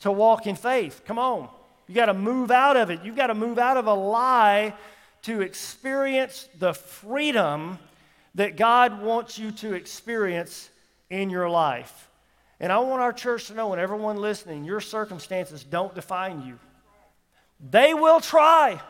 to 0.00 0.10
walk 0.10 0.46
in 0.46 0.56
faith. 0.56 1.02
Come 1.04 1.18
on. 1.18 1.48
You 1.86 1.94
got 1.94 2.06
to 2.06 2.14
move 2.14 2.50
out 2.50 2.76
of 2.76 2.90
it. 2.90 3.00
You've 3.04 3.16
got 3.16 3.28
to 3.28 3.34
move 3.34 3.58
out 3.58 3.76
of 3.76 3.86
a 3.86 3.94
lie 3.94 4.74
to 5.22 5.42
experience 5.42 6.48
the 6.58 6.72
freedom 6.72 7.78
that 8.36 8.56
God 8.56 9.02
wants 9.02 9.38
you 9.38 9.50
to 9.52 9.74
experience 9.74 10.70
in 11.10 11.30
your 11.30 11.50
life. 11.50 12.08
And 12.60 12.70
I 12.70 12.78
want 12.78 13.02
our 13.02 13.12
church 13.12 13.46
to 13.46 13.54
know, 13.54 13.72
and 13.72 13.80
everyone 13.80 14.18
listening, 14.18 14.64
your 14.64 14.80
circumstances 14.80 15.64
don't 15.64 15.94
define 15.94 16.46
you. 16.46 16.58
They 17.70 17.92
will 17.92 18.20
try. 18.20 18.80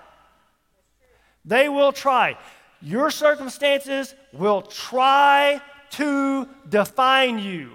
They 1.44 1.68
will 1.68 1.92
try. 1.92 2.36
Your 2.82 3.11
circumstances 3.11 4.14
will 4.32 4.62
try 4.62 5.61
to 5.91 6.49
define 6.68 7.38
you. 7.38 7.70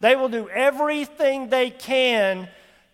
They 0.00 0.16
will 0.16 0.28
do 0.28 0.48
everything 0.48 1.48
they 1.48 1.70
can 1.70 2.48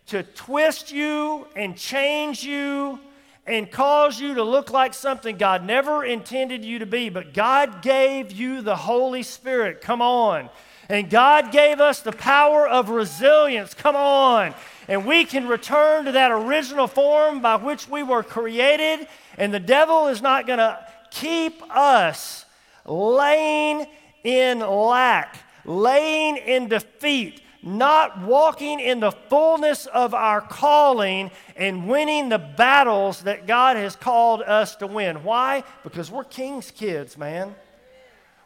to 0.06 0.22
twist 0.22 0.92
you 0.92 1.46
and 1.56 1.76
change 1.76 2.44
you 2.44 3.00
and 3.46 3.70
cause 3.70 4.20
you 4.20 4.34
to 4.34 4.42
look 4.44 4.70
like 4.70 4.94
something 4.94 5.36
God 5.36 5.64
never 5.64 6.04
intended 6.04 6.64
you 6.64 6.78
to 6.78 6.86
be. 6.86 7.08
But 7.08 7.34
God 7.34 7.82
gave 7.82 8.30
you 8.30 8.62
the 8.62 8.76
Holy 8.76 9.22
Spirit. 9.22 9.80
Come 9.80 10.00
on. 10.00 10.48
And 10.88 11.08
God 11.08 11.52
gave 11.52 11.80
us 11.80 12.00
the 12.00 12.12
power 12.12 12.68
of 12.68 12.90
resilience. 12.90 13.74
Come 13.74 13.96
on. 13.96 14.54
And 14.88 15.06
we 15.06 15.24
can 15.24 15.48
return 15.48 16.04
to 16.04 16.12
that 16.12 16.30
original 16.30 16.86
form 16.86 17.40
by 17.40 17.56
which 17.56 17.88
we 17.88 18.02
were 18.02 18.22
created. 18.22 19.08
And 19.38 19.52
the 19.52 19.60
devil 19.60 20.08
is 20.08 20.20
not 20.20 20.46
going 20.46 20.58
to 20.58 20.78
keep 21.10 21.62
us 21.70 22.44
laying 22.84 23.86
in 24.24 24.60
lack, 24.60 25.38
laying 25.64 26.36
in 26.36 26.68
defeat, 26.68 27.42
not 27.62 28.20
walking 28.22 28.80
in 28.80 29.00
the 29.00 29.12
fullness 29.12 29.86
of 29.86 30.14
our 30.14 30.40
calling 30.40 31.30
and 31.56 31.88
winning 31.88 32.28
the 32.28 32.38
battles 32.38 33.22
that 33.22 33.46
God 33.46 33.76
has 33.76 33.94
called 33.94 34.42
us 34.42 34.76
to 34.76 34.86
win. 34.86 35.22
Why? 35.22 35.62
Because 35.84 36.10
we're 36.10 36.24
king's 36.24 36.70
kids, 36.70 37.16
man. 37.16 37.54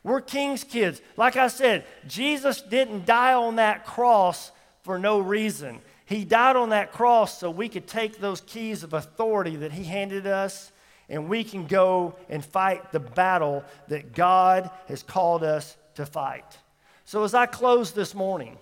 We're 0.02 0.20
king's 0.20 0.62
kids. 0.62 1.00
Like 1.16 1.36
I 1.36 1.48
said, 1.48 1.84
Jesus 2.06 2.60
didn't 2.62 3.06
die 3.06 3.34
on 3.34 3.56
that 3.56 3.84
cross 3.86 4.52
for 4.82 4.98
no 4.98 5.18
reason. 5.18 5.80
He 6.04 6.24
died 6.24 6.54
on 6.54 6.68
that 6.68 6.92
cross 6.92 7.38
so 7.38 7.50
we 7.50 7.68
could 7.68 7.88
take 7.88 8.20
those 8.20 8.40
keys 8.40 8.84
of 8.84 8.92
authority 8.92 9.56
that 9.56 9.72
He 9.72 9.82
handed 9.82 10.26
us 10.26 10.70
and 11.08 11.28
we 11.28 11.44
can 11.44 11.66
go 11.66 12.16
and 12.28 12.44
fight 12.44 12.92
the 12.92 13.00
battle 13.00 13.64
that 13.88 14.14
God 14.14 14.70
has 14.88 15.02
called 15.02 15.42
us 15.42 15.76
to 15.94 16.06
fight. 16.06 16.58
So, 17.04 17.22
as 17.24 17.34
I 17.34 17.46
close 17.46 17.92
this 17.92 18.14
morning, 18.14 18.58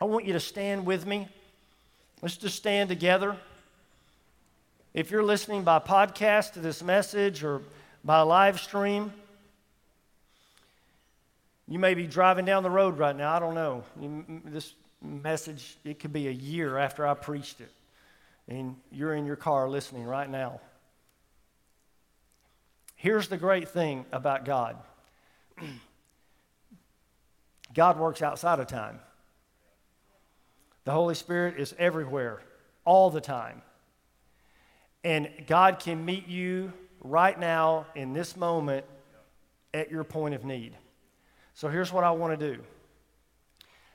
I 0.00 0.04
want 0.04 0.24
you 0.24 0.34
to 0.34 0.40
stand 0.40 0.86
with 0.86 1.06
me. 1.06 1.28
Let's 2.22 2.36
just 2.36 2.56
stand 2.56 2.88
together. 2.88 3.36
If 4.94 5.10
you're 5.10 5.22
listening 5.22 5.62
by 5.62 5.78
podcast 5.80 6.54
to 6.54 6.60
this 6.60 6.82
message 6.82 7.44
or 7.44 7.60
by 8.04 8.20
live 8.22 8.60
stream, 8.60 9.12
you 11.68 11.78
may 11.78 11.94
be 11.94 12.06
driving 12.06 12.44
down 12.44 12.62
the 12.62 12.70
road 12.70 12.96
right 12.96 13.14
now. 13.14 13.34
I 13.34 13.38
don't 13.40 13.54
know. 13.54 13.84
This 14.44 14.72
message, 15.02 15.76
it 15.84 15.98
could 15.98 16.12
be 16.12 16.28
a 16.28 16.32
year 16.32 16.78
after 16.78 17.06
I 17.06 17.14
preached 17.14 17.60
it. 17.60 17.70
And 18.48 18.76
you're 18.92 19.14
in 19.14 19.26
your 19.26 19.36
car 19.36 19.68
listening 19.68 20.04
right 20.04 20.30
now. 20.30 20.60
Here's 23.06 23.28
the 23.28 23.36
great 23.36 23.68
thing 23.68 24.04
about 24.10 24.44
God 24.44 24.76
God 27.72 28.00
works 28.00 28.20
outside 28.20 28.58
of 28.58 28.66
time. 28.66 28.98
The 30.82 30.90
Holy 30.90 31.14
Spirit 31.14 31.60
is 31.60 31.72
everywhere, 31.78 32.42
all 32.84 33.10
the 33.10 33.20
time. 33.20 33.62
And 35.04 35.28
God 35.46 35.78
can 35.78 36.04
meet 36.04 36.26
you 36.26 36.72
right 37.00 37.38
now 37.38 37.86
in 37.94 38.12
this 38.12 38.36
moment 38.36 38.84
at 39.72 39.88
your 39.88 40.02
point 40.02 40.34
of 40.34 40.44
need. 40.44 40.76
So 41.54 41.68
here's 41.68 41.92
what 41.92 42.02
I 42.02 42.10
want 42.10 42.36
to 42.36 42.54
do. 42.56 42.60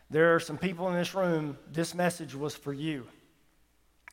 There 0.09 0.36
are 0.36 0.39
some 0.39 0.57
people 0.57 0.88
in 0.88 0.93
this 0.93 1.14
room, 1.14 1.57
this 1.70 1.93
message 1.93 2.34
was 2.34 2.55
for 2.55 2.72
you. 2.72 3.05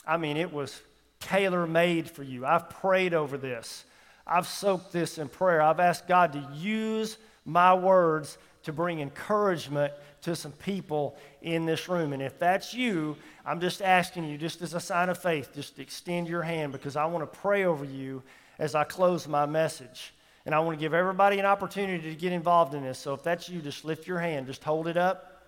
I 0.05 0.17
mean, 0.17 0.37
it 0.37 0.53
was 0.53 0.83
tailor 1.21 1.69
made 1.69 2.11
for 2.11 2.25
you. 2.25 2.45
I've 2.45 2.69
prayed 2.69 3.15
over 3.15 3.39
this, 3.39 3.85
I've 4.29 4.47
soaked 4.47 4.93
this 4.93 5.19
in 5.19 5.29
prayer. 5.29 5.63
I've 5.63 5.81
asked 5.81 6.07
God 6.07 6.33
to 6.35 6.49
use 6.55 7.19
my 7.45 7.75
words 7.75 8.39
to 8.65 8.73
bring 8.73 9.01
encouragement 9.01 9.93
to 10.23 10.37
some 10.37 10.53
people 10.53 11.17
in 11.43 11.65
this 11.65 11.89
room. 11.89 12.13
And 12.13 12.21
if 12.21 12.39
that's 12.39 12.75
you, 12.75 13.17
I'm 13.47 13.61
just 13.61 13.81
asking 13.81 14.25
you, 14.25 14.37
just 14.37 14.61
as 14.61 14.75
a 14.75 14.81
sign 14.81 15.09
of 15.09 15.19
faith, 15.19 15.55
just 15.55 15.79
extend 15.79 16.29
your 16.29 16.43
hand 16.43 16.73
because 16.73 16.97
I 16.97 17.07
want 17.07 17.31
to 17.31 17.39
pray 17.39 17.65
over 17.65 17.85
you 17.85 18.23
as 18.59 18.75
I 18.75 18.85
close 18.85 19.27
my 19.27 19.47
message. 19.47 20.13
And 20.45 20.55
I 20.55 20.61
want 20.61 20.79
to 20.79 20.81
give 20.81 20.95
everybody 20.95 21.39
an 21.39 21.47
opportunity 21.47 22.11
to 22.11 22.17
get 22.17 22.33
involved 22.33 22.75
in 22.75 22.83
this. 22.83 22.99
So 22.99 23.15
if 23.15 23.23
that's 23.23 23.49
you, 23.49 23.61
just 23.61 23.85
lift 23.85 24.07
your 24.07 24.19
hand, 24.19 24.47
just 24.47 24.65
hold 24.65 24.89
it 24.89 24.97
up. 24.97 25.39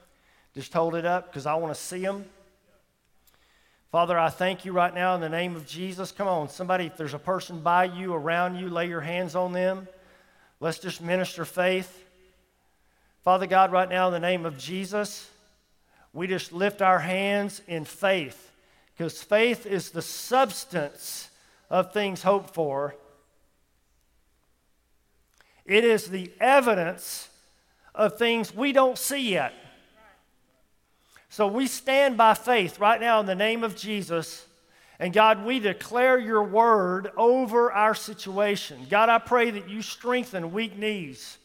Just 0.55 0.73
hold 0.73 0.95
it 0.95 1.05
up 1.05 1.27
because 1.27 1.47
I 1.47 1.55
want 1.55 1.75
to 1.75 1.81
see 1.81 2.01
them. 2.01 2.25
Father, 3.91 4.17
I 4.17 4.29
thank 4.31 4.65
you 4.65 4.71
right 4.71 4.95
now 4.95 5.17
in 5.17 5.21
the 5.21 5.29
name 5.29 5.57
of 5.57 5.67
Jesus. 5.67 6.13
Come 6.13 6.29
on, 6.29 6.49
somebody, 6.49 6.87
if 6.87 6.97
there's 6.97 7.15
a 7.15 7.19
person 7.19 7.61
by 7.61 7.87
you, 7.87 8.15
around 8.15 8.55
you, 8.55 8.69
lay 8.69 8.87
your 8.87 9.01
hands 9.01 9.35
on 9.35 9.53
them. 9.53 9.89
Let's 10.61 10.79
just 10.79 11.03
minister 11.03 11.45
faith. 11.45 12.05
Father 13.25 13.49
God, 13.49 13.73
right 13.73 13.89
now 13.89 14.07
in 14.07 14.13
the 14.13 14.21
name 14.21 14.47
of 14.47 14.57
Jesus, 14.57 15.29
we 16.13 16.29
just 16.29 16.53
lift 16.53 16.83
our 16.83 17.01
hands 17.01 17.63
in 17.67 17.85
faith 17.85 18.53
because 18.97 19.21
faith 19.25 19.67
is 19.67 19.91
the 19.91 20.03
substance 20.03 21.29
of 21.69 21.93
things 21.93 22.23
hoped 22.23 22.55
for. 22.55 22.95
It 25.67 25.83
is 25.83 26.07
the 26.07 26.31
evidence 26.39 27.29
of 27.93 28.17
things 28.17 28.55
we 28.55 28.73
don't 28.73 28.99
see 28.99 29.33
yet. 29.33 29.53
So 31.31 31.47
we 31.47 31.69
stand 31.69 32.17
by 32.17 32.35
faith 32.35 32.81
right 32.81 33.01
now 33.01 33.21
in 33.21 33.27
the 33.27 33.37
name 33.37 33.63
of 33.63 33.77
Jesus. 33.77 34.45
And 34.99 35.13
God, 35.13 35.45
we 35.45 35.61
declare 35.61 36.19
your 36.19 36.43
word 36.43 37.13
over 37.17 37.73
our 37.73 37.95
situation. 37.95 38.85
God, 38.91 39.09
I 39.09 39.19
pray 39.19 39.53
that 39.53 39.69
you 39.69 39.81
strengthen 39.81 40.53
weak 40.53 40.77
knees. 40.77 41.39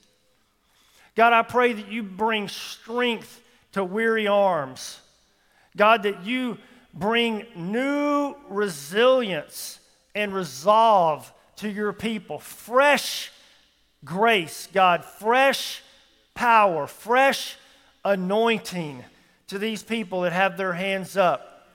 God, 1.15 1.33
I 1.33 1.43
pray 1.43 1.73
that 1.73 1.88
you 1.88 2.01
bring 2.01 2.49
strength 2.49 3.41
to 3.73 3.83
weary 3.83 4.27
arms. 4.27 4.99
God, 5.77 6.01
that 6.03 6.25
you 6.25 6.57
bring 6.91 7.45
new 7.55 8.36
resilience 8.49 9.79
and 10.15 10.33
resolve 10.33 11.31
to 11.57 11.69
your 11.69 11.93
people. 11.93 12.39
Fresh 12.39 13.31
grace, 14.03 14.67
God, 14.73 15.05
fresh 15.05 15.83
power, 16.33 16.88
fresh 16.88 17.55
anointing 18.03 19.03
to 19.47 19.59
these 19.59 19.83
people 19.83 20.21
that 20.21 20.33
have 20.33 20.57
their 20.57 20.73
hands 20.73 21.17
up. 21.17 21.67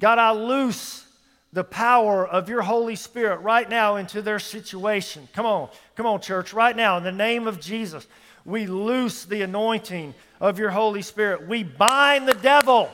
God, 0.00 0.18
I 0.18 0.32
loose 0.32 1.06
the 1.52 1.64
power 1.64 2.26
of 2.26 2.48
your 2.48 2.62
Holy 2.62 2.96
Spirit 2.96 3.40
right 3.40 3.68
now 3.68 3.96
into 3.96 4.20
their 4.20 4.38
situation. 4.38 5.28
Come 5.32 5.46
on, 5.46 5.70
come 5.94 6.04
on, 6.06 6.20
church, 6.20 6.52
right 6.52 6.76
now, 6.76 6.98
in 6.98 7.02
the 7.02 7.12
name 7.12 7.46
of 7.46 7.60
Jesus, 7.60 8.06
we 8.44 8.66
loose 8.66 9.24
the 9.24 9.42
anointing 9.42 10.14
of 10.40 10.58
your 10.58 10.70
Holy 10.70 11.02
Spirit. 11.02 11.48
We 11.48 11.62
bind 11.62 12.28
the 12.28 12.34
devil. 12.34 12.90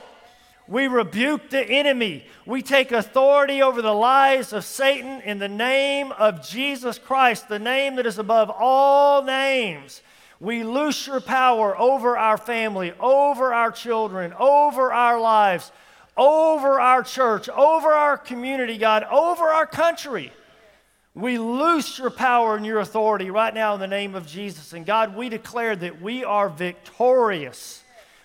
We 0.67 0.87
rebuke 0.87 1.49
the 1.49 1.61
enemy. 1.61 2.25
We 2.45 2.61
take 2.61 2.91
authority 2.91 3.61
over 3.61 3.81
the 3.81 3.93
lies 3.93 4.53
of 4.53 4.63
Satan 4.63 5.21
in 5.21 5.39
the 5.39 5.49
name 5.49 6.13
of 6.13 6.47
Jesus 6.47 6.97
Christ, 6.97 7.49
the 7.49 7.59
name 7.59 7.97
that 7.97 8.05
is 8.05 8.17
above 8.17 8.49
all 8.49 9.23
names. 9.23 10.01
We 10.39 10.63
loose 10.63 11.07
your 11.07 11.21
power 11.21 11.77
over 11.77 12.17
our 12.17 12.37
family, 12.37 12.93
over 12.99 13.53
our 13.53 13.71
children, 13.71 14.33
over 14.33 14.91
our 14.91 15.19
lives, 15.19 15.71
over 16.17 16.79
our 16.79 17.03
church, 17.03 17.49
over 17.49 17.89
our 17.93 18.17
community, 18.17 18.77
God, 18.77 19.03
over 19.11 19.45
our 19.45 19.65
country. 19.65 20.31
We 21.15 21.37
loose 21.37 21.99
your 21.99 22.09
power 22.09 22.55
and 22.55 22.65
your 22.65 22.79
authority 22.79 23.29
right 23.29 23.53
now 23.53 23.75
in 23.75 23.79
the 23.79 23.87
name 23.87 24.15
of 24.15 24.25
Jesus. 24.25 24.73
And 24.73 24.85
God, 24.85 25.15
we 25.15 25.29
declare 25.29 25.75
that 25.75 26.01
we 26.01 26.23
are 26.23 26.49
victorious. 26.49 27.83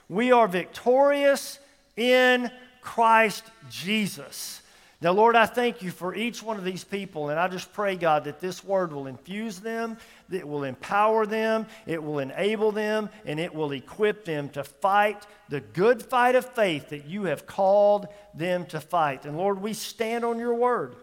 We 0.09 0.33
are 0.33 0.49
victorious 0.49 1.59
in 1.97 2.51
Christ 2.81 3.45
Jesus. 3.71 4.63
Now, 5.01 5.13
Lord, 5.13 5.37
I 5.37 5.47
thank 5.47 5.81
you 5.81 5.93
for 5.93 6.13
each 6.13 6.43
one 6.43 6.57
of 6.57 6.65
these 6.65 6.83
people, 6.83 7.29
and 7.29 7.39
I 7.39 7.47
just 7.47 7.73
pray, 7.73 7.95
God, 7.95 8.25
that 8.25 8.41
this 8.41 8.65
word 8.65 8.93
will 8.93 9.07
infuse 9.07 9.61
them, 9.61 9.97
that 10.29 10.39
it 10.39 10.49
will 10.49 10.65
empower 10.65 11.25
them, 11.25 11.67
it 11.87 12.03
will 12.03 12.19
enable 12.19 12.73
them, 12.73 13.09
and 13.25 13.39
it 13.39 13.55
will 13.55 13.71
equip 13.71 14.25
them 14.25 14.49
to 14.51 14.65
fight 14.65 15.25
the 15.49 15.61
good 15.61 16.03
fight 16.03 16.35
of 16.35 16.45
faith 16.45 16.89
that 16.89 17.07
you 17.07 17.25
have 17.25 17.47
called 17.47 18.09
them 18.35 18.67
to 18.67 18.81
fight. 18.81 19.25
And 19.25 19.37
Lord, 19.37 19.63
we 19.63 19.73
stand 19.73 20.25
on 20.25 20.37
your 20.37 20.55
word. 20.55 20.97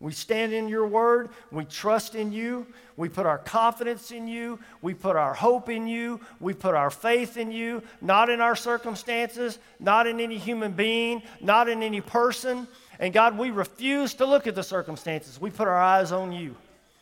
We 0.00 0.12
stand 0.12 0.52
in 0.52 0.68
your 0.68 0.86
word. 0.86 1.30
We 1.50 1.64
trust 1.64 2.14
in 2.14 2.30
you. 2.30 2.66
We 2.96 3.08
put 3.08 3.26
our 3.26 3.38
confidence 3.38 4.12
in 4.12 4.28
you. 4.28 4.60
We 4.80 4.94
put 4.94 5.16
our 5.16 5.34
hope 5.34 5.68
in 5.68 5.88
you. 5.88 6.20
We 6.38 6.54
put 6.54 6.74
our 6.74 6.90
faith 6.90 7.36
in 7.36 7.50
you, 7.50 7.82
not 8.00 8.30
in 8.30 8.40
our 8.40 8.54
circumstances, 8.54 9.58
not 9.80 10.06
in 10.06 10.20
any 10.20 10.38
human 10.38 10.72
being, 10.72 11.22
not 11.40 11.68
in 11.68 11.82
any 11.82 12.00
person. 12.00 12.68
And 12.98 13.12
God, 13.12 13.38
we 13.38 13.50
refuse 13.50 14.14
to 14.14 14.26
look 14.26 14.46
at 14.46 14.54
the 14.54 14.62
circumstances. 14.62 15.40
We 15.40 15.50
put 15.50 15.68
our 15.68 15.80
eyes 15.80 16.12
on 16.12 16.32
you. 16.32 16.56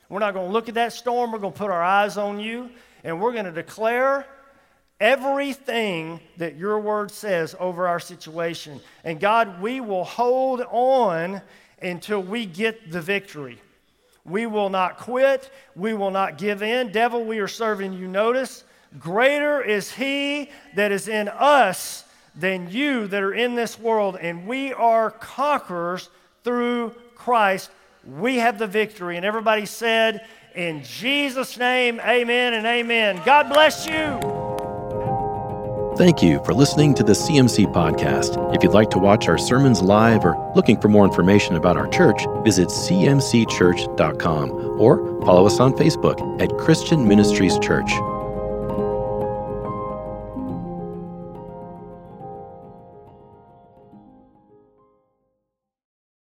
We're 0.09 0.21
not 0.21 0.35
going 0.35 0.47
to 0.47 0.53
look 0.53 0.69
at 0.69 0.75
that 0.75 0.93
storm. 0.93 1.33
We're 1.33 1.39
going 1.39 1.53
to 1.53 1.59
put 1.59 1.71
our 1.71 1.83
eyes 1.83 2.17
on 2.17 2.39
you. 2.39 2.71
And 3.03 3.21
we're 3.21 3.33
going 3.33 3.47
to 3.47 3.53
declare 3.53 4.27
everything 5.01 6.21
that 6.39 6.57
your 6.57 6.79
word 6.79 7.11
says 7.11 7.55
over 7.59 7.89
our 7.89 8.01
situation. 8.01 8.81
And 9.05 9.21
God, 9.21 9.61
we 9.61 9.81
will 9.81 10.05
hold 10.05 10.63
on 10.71 11.41
until 11.83 12.23
we 12.23 12.47
get 12.47 12.91
the 12.91 13.01
victory. 13.01 13.61
We 14.25 14.47
will 14.47 14.71
not 14.71 14.99
quit. 14.99 15.51
We 15.75 15.95
will 15.95 16.11
not 16.11 16.39
give 16.39 16.63
in. 16.63 16.91
Devil, 16.91 17.25
we 17.25 17.39
are 17.39 17.49
serving 17.49 17.93
you 17.93 18.09
notice. 18.09 18.65
Greater 18.99 19.63
is 19.63 19.93
he 19.93 20.51
that 20.75 20.93
is 20.93 21.09
in 21.09 21.29
us 21.29 22.05
than 22.37 22.71
you 22.71 23.07
that 23.09 23.23
are 23.23 23.33
in 23.33 23.55
this 23.55 23.79
world, 23.79 24.17
and 24.21 24.47
we 24.47 24.73
are 24.73 25.11
conquerors 25.11 26.11
through 26.45 26.95
Christ. 27.15 27.71
We 28.07 28.37
have 28.37 28.59
the 28.59 28.67
victory. 28.67 29.17
And 29.17 29.25
everybody 29.25 29.67
said, 29.67 30.27
In 30.55 30.85
Jesus' 30.85 31.57
name, 31.59 32.01
amen 32.01 32.55
and 32.55 32.67
amen. 32.67 33.23
God 33.25 33.49
bless 33.49 33.87
you. 33.87 34.21
Thank 35.97 36.23
you 36.23 36.45
for 36.45 36.53
listening 36.53 36.93
to 36.95 37.03
the 37.03 37.15
CMC 37.15 37.73
podcast. 37.73 38.55
If 38.55 38.63
you'd 38.63 38.75
like 38.75 38.91
to 38.91 38.99
watch 38.99 39.29
our 39.29 39.39
sermons 39.39 39.81
live 39.81 40.27
or 40.27 40.53
looking 40.55 40.79
for 40.79 40.89
more 40.89 41.07
information 41.07 41.57
about 41.57 41.79
our 41.79 41.89
church, 41.89 42.27
visit 42.45 42.69
cmcchurch.com 42.69 44.51
or 44.79 45.23
follow 45.23 45.47
us 45.47 45.59
on 45.59 45.73
Facebook 45.73 46.43
at 46.43 46.55
Christian 46.59 47.09
Ministries 47.09 47.59
Church. 47.61 47.91